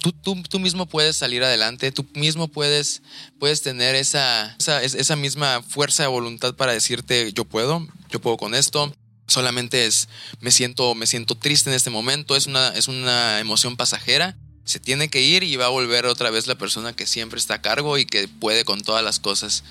tú, 0.02 0.12
tú, 0.12 0.42
tú 0.42 0.60
mismo 0.60 0.84
puedes 0.84 1.16
salir 1.16 1.42
adelante, 1.42 1.90
tú 1.90 2.04
mismo 2.12 2.48
puedes, 2.48 3.00
puedes 3.38 3.62
tener 3.62 3.94
esa, 3.94 4.54
esa, 4.58 4.82
esa 4.82 5.16
misma 5.16 5.62
fuerza 5.62 6.02
de 6.02 6.10
voluntad 6.10 6.54
para 6.56 6.72
decirte, 6.72 7.32
yo 7.32 7.46
puedo, 7.46 7.88
yo 8.10 8.20
puedo 8.20 8.36
con 8.36 8.54
esto, 8.54 8.94
solamente 9.34 9.84
es 9.86 10.08
me 10.40 10.50
siento 10.50 10.94
me 10.94 11.06
siento 11.06 11.34
triste 11.34 11.68
en 11.68 11.76
este 11.76 11.90
momento 11.90 12.36
es 12.36 12.46
una 12.46 12.68
es 12.68 12.88
una 12.88 13.40
emoción 13.40 13.76
pasajera 13.76 14.36
se 14.64 14.80
tiene 14.80 15.08
que 15.08 15.20
ir 15.20 15.42
y 15.42 15.56
va 15.56 15.66
a 15.66 15.68
volver 15.68 16.06
otra 16.06 16.30
vez 16.30 16.46
la 16.46 16.54
persona 16.54 16.94
que 16.94 17.06
siempre 17.06 17.38
está 17.38 17.54
a 17.54 17.62
cargo 17.62 17.98
y 17.98 18.06
que 18.06 18.28
puede 18.28 18.64
con 18.64 18.80
todas 18.80 19.04
las 19.04 19.20
cosas. 19.20 19.62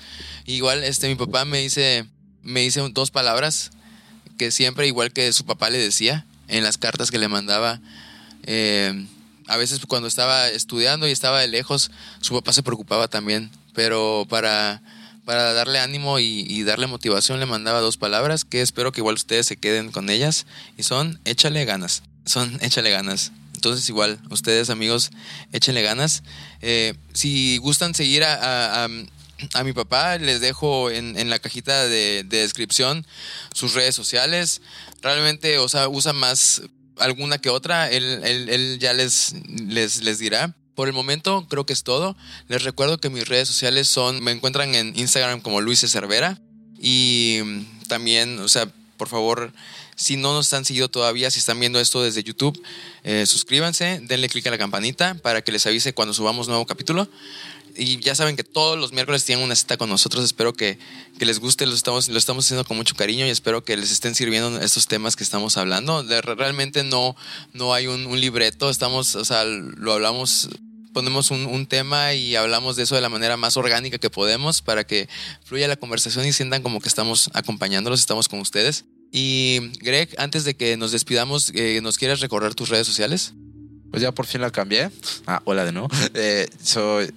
Igual 0.46 0.84
este 0.84 1.08
mi 1.08 1.16
papá 1.16 1.44
me 1.44 1.58
dice 1.58 2.06
me 2.42 2.60
dice 2.60 2.80
dos 2.92 3.10
palabras 3.10 3.70
que 4.38 4.50
siempre 4.50 4.86
igual 4.86 5.12
que 5.12 5.32
su 5.32 5.44
papá 5.44 5.70
le 5.70 5.78
decía 5.78 6.26
en 6.46 6.62
las 6.62 6.78
cartas 6.78 7.10
que 7.10 7.18
le 7.18 7.28
mandaba 7.28 7.80
eh, 8.44 9.06
a 9.46 9.56
veces 9.56 9.80
cuando 9.86 10.08
estaba 10.08 10.48
estudiando 10.48 11.08
y 11.08 11.10
estaba 11.10 11.40
de 11.40 11.48
lejos 11.48 11.90
su 12.20 12.34
papá 12.34 12.52
se 12.52 12.62
preocupaba 12.62 13.08
también 13.08 13.50
pero 13.74 14.26
para 14.28 14.82
para 15.24 15.52
darle 15.52 15.78
ánimo 15.78 16.18
y, 16.18 16.62
darle 16.64 16.86
motivación 16.86 17.40
le 17.40 17.46
mandaba 17.46 17.80
dos 17.80 17.96
palabras 17.96 18.44
que 18.44 18.60
espero 18.60 18.92
que 18.92 19.00
igual 19.00 19.14
ustedes 19.14 19.46
se 19.46 19.56
queden 19.56 19.90
con 19.90 20.10
ellas 20.10 20.46
y 20.76 20.82
son 20.82 21.20
échale 21.24 21.64
ganas. 21.64 22.02
Son 22.26 22.58
échale 22.62 22.90
ganas. 22.90 23.32
Entonces 23.54 23.88
igual, 23.88 24.20
ustedes 24.30 24.68
amigos, 24.68 25.10
échenle 25.52 25.82
ganas. 25.82 26.22
Eh, 26.60 26.94
si 27.14 27.56
gustan 27.58 27.94
seguir 27.94 28.24
a, 28.24 28.34
a, 28.34 28.84
a, 28.84 28.88
a, 29.54 29.64
mi 29.64 29.72
papá, 29.72 30.18
les 30.18 30.40
dejo 30.40 30.90
en, 30.90 31.18
en 31.18 31.30
la 31.30 31.38
cajita 31.38 31.86
de, 31.86 32.24
de, 32.24 32.38
descripción 32.38 33.06
sus 33.54 33.72
redes 33.72 33.94
sociales. 33.94 34.60
Realmente, 35.00 35.58
o 35.58 35.68
sea, 35.68 35.88
usa 35.88 36.12
más 36.12 36.62
alguna 36.98 37.38
que 37.38 37.48
otra. 37.48 37.90
Él, 37.90 38.20
él, 38.24 38.48
él 38.50 38.78
ya 38.78 38.92
les, 38.92 39.34
les, 39.48 40.02
les 40.02 40.18
dirá. 40.18 40.54
Por 40.74 40.88
el 40.88 40.94
momento 40.94 41.46
creo 41.48 41.66
que 41.66 41.72
es 41.72 41.82
todo. 41.82 42.16
Les 42.48 42.62
recuerdo 42.62 42.98
que 42.98 43.10
mis 43.10 43.28
redes 43.28 43.48
sociales 43.48 43.88
son, 43.88 44.22
me 44.22 44.32
encuentran 44.32 44.74
en 44.74 44.98
Instagram 44.98 45.40
como 45.40 45.60
Luis 45.60 45.80
Cervera 45.80 46.40
y 46.78 47.40
también, 47.88 48.38
o 48.40 48.48
sea, 48.48 48.68
por 48.96 49.08
favor, 49.08 49.52
si 49.96 50.16
no 50.16 50.32
nos 50.32 50.52
han 50.52 50.64
seguido 50.64 50.88
todavía, 50.88 51.30
si 51.30 51.38
están 51.38 51.60
viendo 51.60 51.80
esto 51.80 52.02
desde 52.02 52.22
YouTube, 52.22 52.60
eh, 53.04 53.26
suscríbanse, 53.26 54.00
denle 54.02 54.28
clic 54.28 54.46
a 54.46 54.50
la 54.50 54.58
campanita 54.58 55.14
para 55.14 55.42
que 55.42 55.52
les 55.52 55.66
avise 55.66 55.94
cuando 55.94 56.14
subamos 56.14 56.48
nuevo 56.48 56.66
capítulo. 56.66 57.08
Y 57.76 57.98
ya 58.00 58.14
saben 58.14 58.36
que 58.36 58.44
todos 58.44 58.78
los 58.78 58.92
miércoles 58.92 59.24
tienen 59.24 59.44
una 59.44 59.54
cita 59.54 59.76
con 59.76 59.88
nosotros. 59.88 60.24
Espero 60.24 60.52
que, 60.52 60.78
que 61.18 61.24
les 61.24 61.40
guste, 61.40 61.66
lo 61.66 61.74
estamos, 61.74 62.08
lo 62.08 62.18
estamos 62.18 62.44
haciendo 62.44 62.64
con 62.64 62.76
mucho 62.76 62.94
cariño 62.94 63.26
y 63.26 63.30
espero 63.30 63.64
que 63.64 63.76
les 63.76 63.90
estén 63.90 64.14
sirviendo 64.14 64.60
estos 64.60 64.86
temas 64.86 65.16
que 65.16 65.24
estamos 65.24 65.56
hablando. 65.56 66.02
Realmente 66.02 66.84
no, 66.84 67.16
no 67.52 67.74
hay 67.74 67.86
un, 67.86 68.20
libreto, 68.20 68.70
estamos, 68.70 69.14
o 69.16 69.24
sea, 69.24 69.44
lo 69.44 69.92
hablamos 69.92 70.48
ponemos 70.92 71.32
un, 71.32 71.46
un, 71.46 71.66
tema 71.66 72.14
y 72.14 72.36
hablamos 72.36 72.76
de 72.76 72.84
eso 72.84 72.94
de 72.94 73.00
la 73.00 73.08
manera 73.08 73.36
más 73.36 73.56
orgánica 73.56 73.98
que 73.98 74.10
podemos 74.10 74.62
para 74.62 74.84
que 74.84 75.08
fluya 75.42 75.66
la 75.66 75.74
conversación 75.74 76.24
y 76.24 76.32
sientan 76.32 76.62
como 76.62 76.80
que 76.80 76.88
estamos 76.88 77.30
acompañándolos, 77.34 77.98
estamos 77.98 78.28
con 78.28 78.38
ustedes. 78.38 78.84
Y 79.10 79.72
Greg, 79.80 80.14
antes 80.18 80.44
de 80.44 80.54
que 80.54 80.76
nos 80.76 80.92
despidamos, 80.92 81.50
eh, 81.54 81.80
¿nos 81.82 81.98
quieres 81.98 82.20
recordar 82.20 82.54
tus 82.54 82.68
redes 82.68 82.86
sociales? 82.86 83.34
Pues 83.90 84.02
ya 84.02 84.12
por 84.12 84.26
fin 84.26 84.40
la 84.40 84.50
cambié. 84.50 84.90
Ah, 85.26 85.40
hola 85.44 85.64
de 85.64 85.72
nuevo. 85.72 85.88
Eh, 86.14 86.48
soy 86.62 87.12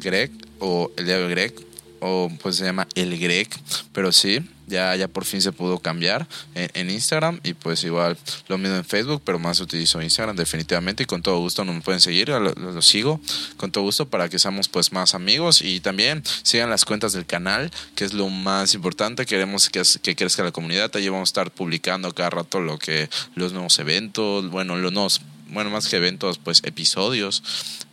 Greg 0.00 0.30
o 0.58 0.90
el 0.96 1.06
diario 1.06 1.28
Greg 1.28 1.54
o 2.00 2.30
pues 2.42 2.56
se 2.56 2.64
llama 2.64 2.86
el 2.94 3.18
Greg, 3.18 3.48
pero 3.92 4.12
sí, 4.12 4.40
ya, 4.66 4.94
ya 4.96 5.08
por 5.08 5.24
fin 5.24 5.40
se 5.40 5.52
pudo 5.52 5.78
cambiar 5.78 6.26
en, 6.54 6.90
Instagram 6.90 7.40
y 7.42 7.54
pues 7.54 7.84
igual 7.84 8.16
lo 8.48 8.58
mismo 8.58 8.76
en 8.76 8.84
Facebook, 8.84 9.22
pero 9.24 9.38
más 9.38 9.60
utilizo 9.60 10.02
Instagram 10.02 10.36
definitivamente 10.36 11.04
y 11.04 11.06
con 11.06 11.22
todo 11.22 11.38
gusto 11.38 11.64
no 11.64 11.72
me 11.72 11.80
pueden 11.80 12.00
seguir, 12.00 12.28
lo, 12.28 12.82
sigo 12.82 13.20
con 13.56 13.70
todo 13.70 13.84
gusto 13.84 14.08
para 14.08 14.28
que 14.28 14.38
seamos 14.38 14.68
pues 14.68 14.92
más 14.92 15.14
amigos 15.14 15.62
y 15.62 15.80
también 15.80 16.22
sigan 16.42 16.70
las 16.70 16.84
cuentas 16.84 17.12
del 17.12 17.26
canal, 17.26 17.70
que 17.94 18.04
es 18.04 18.12
lo 18.12 18.28
más 18.28 18.74
importante, 18.74 19.26
queremos 19.26 19.70
que, 19.70 19.82
que 20.02 20.16
crezca 20.16 20.42
la 20.42 20.52
comunidad, 20.52 20.90
allí 20.94 21.08
vamos 21.08 21.28
a 21.28 21.30
estar 21.30 21.50
publicando 21.50 22.12
cada 22.12 22.30
rato 22.30 22.60
lo 22.60 22.78
que 22.78 23.08
los 23.34 23.52
nuevos 23.52 23.78
eventos, 23.78 24.50
bueno, 24.50 24.76
los 24.76 24.92
nuevos 24.92 25.20
bueno, 25.48 25.70
más 25.70 25.88
que 25.88 25.96
eventos, 25.96 26.38
pues 26.38 26.62
episodios. 26.64 27.42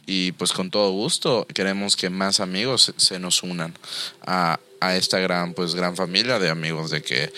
Y 0.05 0.33
pues 0.33 0.51
con 0.51 0.69
todo 0.69 0.91
gusto 0.91 1.47
queremos 1.53 1.95
que 1.95 2.09
más 2.09 2.39
amigos 2.39 2.93
se 2.97 3.19
nos 3.19 3.41
unan 3.43 3.73
a, 4.25 4.59
a 4.79 4.95
esta 4.95 5.19
gran, 5.19 5.53
pues 5.53 5.75
gran 5.75 5.95
familia 5.95 6.39
de 6.39 6.49
amigos, 6.49 6.91
de 6.91 7.01
que 7.01 7.31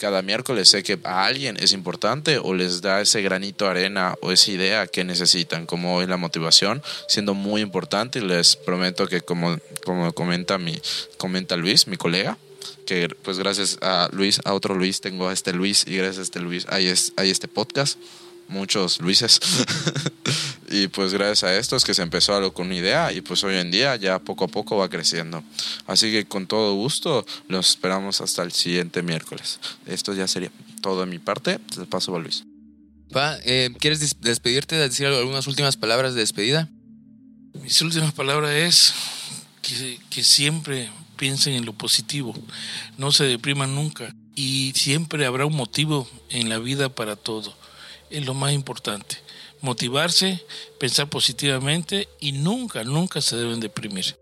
cada 0.00 0.22
miércoles 0.22 0.70
sé 0.70 0.82
que 0.82 0.98
a 1.04 1.26
alguien 1.26 1.58
es 1.60 1.72
importante 1.72 2.38
o 2.38 2.54
les 2.54 2.80
da 2.80 3.02
ese 3.02 3.20
granito 3.20 3.66
de 3.66 3.70
arena 3.72 4.16
o 4.22 4.32
esa 4.32 4.50
idea 4.50 4.86
que 4.86 5.04
necesitan, 5.04 5.66
como 5.66 5.94
hoy 5.94 6.06
la 6.06 6.16
motivación, 6.16 6.82
siendo 7.06 7.34
muy 7.34 7.60
importante. 7.60 8.18
Y 8.18 8.22
les 8.22 8.56
prometo 8.56 9.06
que 9.06 9.20
como, 9.20 9.58
como 9.84 10.12
comenta, 10.14 10.56
mi, 10.58 10.80
comenta 11.18 11.56
Luis, 11.56 11.86
mi 11.86 11.98
colega, 11.98 12.38
que 12.86 13.08
pues 13.22 13.38
gracias 13.38 13.78
a 13.82 14.08
Luis, 14.10 14.40
a 14.44 14.54
otro 14.54 14.74
Luis, 14.74 15.02
tengo 15.02 15.28
a 15.28 15.32
este 15.34 15.52
Luis 15.52 15.84
y 15.86 15.96
gracias 15.96 16.18
a 16.18 16.22
este 16.22 16.40
Luis 16.40 16.66
hay, 16.70 16.86
es, 16.86 17.12
hay 17.16 17.30
este 17.30 17.46
podcast 17.46 17.98
muchos 18.50 19.00
Luises. 19.00 19.40
y 20.70 20.88
pues 20.88 21.12
gracias 21.14 21.44
a 21.44 21.56
esto 21.56 21.76
es 21.76 21.84
que 21.84 21.94
se 21.94 22.02
empezó 22.02 22.34
algo 22.34 22.52
con 22.52 22.66
una 22.66 22.76
idea 22.76 23.12
y 23.12 23.20
pues 23.20 23.42
hoy 23.44 23.56
en 23.56 23.70
día 23.70 23.96
ya 23.96 24.18
poco 24.18 24.44
a 24.44 24.48
poco 24.48 24.76
va 24.76 24.88
creciendo. 24.88 25.42
Así 25.86 26.10
que 26.10 26.26
con 26.26 26.46
todo 26.46 26.74
gusto 26.74 27.24
los 27.48 27.70
esperamos 27.70 28.20
hasta 28.20 28.42
el 28.42 28.52
siguiente 28.52 29.02
miércoles. 29.02 29.58
Esto 29.86 30.12
ya 30.12 30.28
sería 30.28 30.50
todo 30.82 31.00
de 31.00 31.06
mi 31.06 31.18
parte. 31.18 31.58
Te 31.58 31.86
paso 31.86 32.14
a 32.14 32.18
Luis. 32.18 32.44
Pa, 33.10 33.38
eh, 33.44 33.70
¿quieres 33.78 34.20
despedirte, 34.20 34.76
decir 34.76 35.06
algunas 35.06 35.46
últimas 35.46 35.76
palabras 35.76 36.14
de 36.14 36.20
despedida? 36.20 36.68
Mis 37.62 37.80
últimas 37.82 38.12
palabras 38.12 38.52
es 38.52 38.94
que, 39.62 39.98
que 40.10 40.22
siempre 40.22 40.90
piensen 41.16 41.54
en 41.54 41.66
lo 41.66 41.72
positivo, 41.72 42.34
no 42.96 43.12
se 43.12 43.24
depriman 43.24 43.74
nunca 43.74 44.14
y 44.36 44.72
siempre 44.74 45.26
habrá 45.26 45.44
un 45.44 45.54
motivo 45.54 46.08
en 46.30 46.48
la 46.48 46.58
vida 46.58 46.88
para 46.88 47.16
todo 47.16 47.59
es 48.10 48.26
lo 48.26 48.34
más 48.34 48.52
importante. 48.52 49.16
Motivarse, 49.60 50.44
pensar 50.78 51.08
positivamente 51.08 52.08
y 52.18 52.32
nunca, 52.32 52.84
nunca 52.84 53.20
se 53.20 53.36
deben 53.36 53.60
deprimir. 53.60 54.16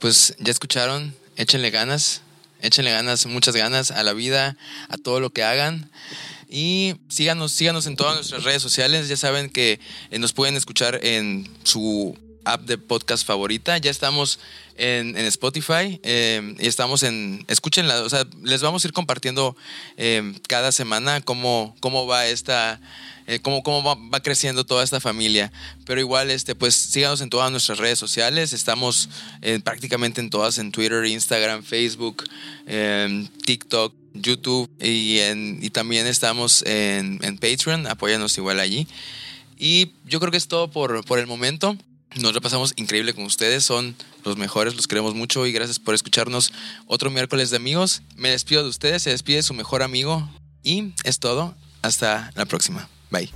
Pues 0.00 0.36
ya 0.38 0.52
escucharon, 0.52 1.14
échenle 1.36 1.70
ganas, 1.70 2.22
échenle 2.60 2.92
ganas, 2.92 3.26
muchas 3.26 3.56
ganas 3.56 3.90
a 3.90 4.02
la 4.02 4.12
vida, 4.12 4.56
a 4.88 4.96
todo 4.96 5.20
lo 5.20 5.30
que 5.30 5.42
hagan. 5.42 5.90
Y 6.48 6.94
síganos, 7.08 7.52
síganos 7.52 7.86
en 7.86 7.96
todas 7.96 8.14
nuestras 8.14 8.44
redes 8.44 8.62
sociales. 8.62 9.08
Ya 9.08 9.16
saben 9.16 9.50
que 9.50 9.80
eh, 10.10 10.18
nos 10.18 10.32
pueden 10.32 10.56
escuchar 10.56 11.00
en 11.04 11.48
su 11.64 12.16
app 12.46 12.62
de 12.62 12.78
podcast 12.78 13.26
favorita. 13.26 13.76
Ya 13.78 13.90
estamos 13.90 14.38
en, 14.76 15.16
Spotify 15.16 16.00
eh, 16.02 16.54
y 16.58 16.66
estamos 16.66 17.02
en. 17.02 17.44
Escúchenla, 17.48 18.02
o 18.02 18.08
sea, 18.08 18.24
les 18.42 18.62
vamos 18.62 18.84
a 18.84 18.88
ir 18.88 18.92
compartiendo 18.92 19.56
eh, 19.96 20.34
cada 20.48 20.72
semana 20.72 21.20
cómo, 21.20 21.76
cómo 21.80 22.06
va 22.06 22.26
esta 22.26 22.80
eh, 23.26 23.40
cómo, 23.40 23.62
cómo 23.62 23.82
va, 23.82 24.20
creciendo 24.20 24.64
toda 24.64 24.84
esta 24.84 25.00
familia. 25.00 25.52
Pero 25.84 26.00
igual, 26.00 26.30
este, 26.30 26.54
pues 26.54 26.74
síganos 26.74 27.20
en 27.20 27.30
todas 27.30 27.50
nuestras 27.50 27.78
redes 27.78 27.98
sociales. 27.98 28.52
Estamos 28.52 29.08
prácticamente 29.64 30.20
en 30.20 30.30
todas, 30.30 30.58
en 30.58 30.72
Twitter, 30.72 31.04
Instagram, 31.04 31.62
Facebook, 31.64 32.24
TikTok, 33.44 33.94
YouTube 34.14 34.70
y, 34.80 35.18
en, 35.18 35.58
y 35.60 35.70
también 35.70 36.06
estamos 36.06 36.62
en, 36.62 37.18
en 37.22 37.36
Patreon. 37.38 37.86
Apóyanos 37.88 38.38
igual 38.38 38.60
allí. 38.60 38.86
Y 39.58 39.92
yo 40.04 40.20
creo 40.20 40.30
que 40.30 40.36
es 40.36 40.48
todo 40.48 40.70
por, 40.70 41.04
por 41.04 41.18
el 41.18 41.26
momento. 41.26 41.76
Nos 42.14 42.32
repasamos 42.32 42.72
increíble 42.76 43.12
con 43.12 43.24
ustedes, 43.24 43.64
son 43.64 43.94
los 44.24 44.36
mejores, 44.36 44.74
los 44.74 44.86
queremos 44.86 45.14
mucho 45.14 45.46
y 45.46 45.52
gracias 45.52 45.78
por 45.78 45.94
escucharnos 45.94 46.52
otro 46.86 47.10
miércoles 47.10 47.50
de 47.50 47.56
amigos. 47.56 48.02
Me 48.14 48.30
despido 48.30 48.62
de 48.62 48.70
ustedes, 48.70 49.02
se 49.02 49.10
despide 49.10 49.42
su 49.42 49.52
mejor 49.52 49.82
amigo 49.82 50.28
y 50.62 50.94
es 51.04 51.18
todo. 51.18 51.54
Hasta 51.82 52.32
la 52.34 52.46
próxima. 52.46 52.88
Bye. 53.10 53.30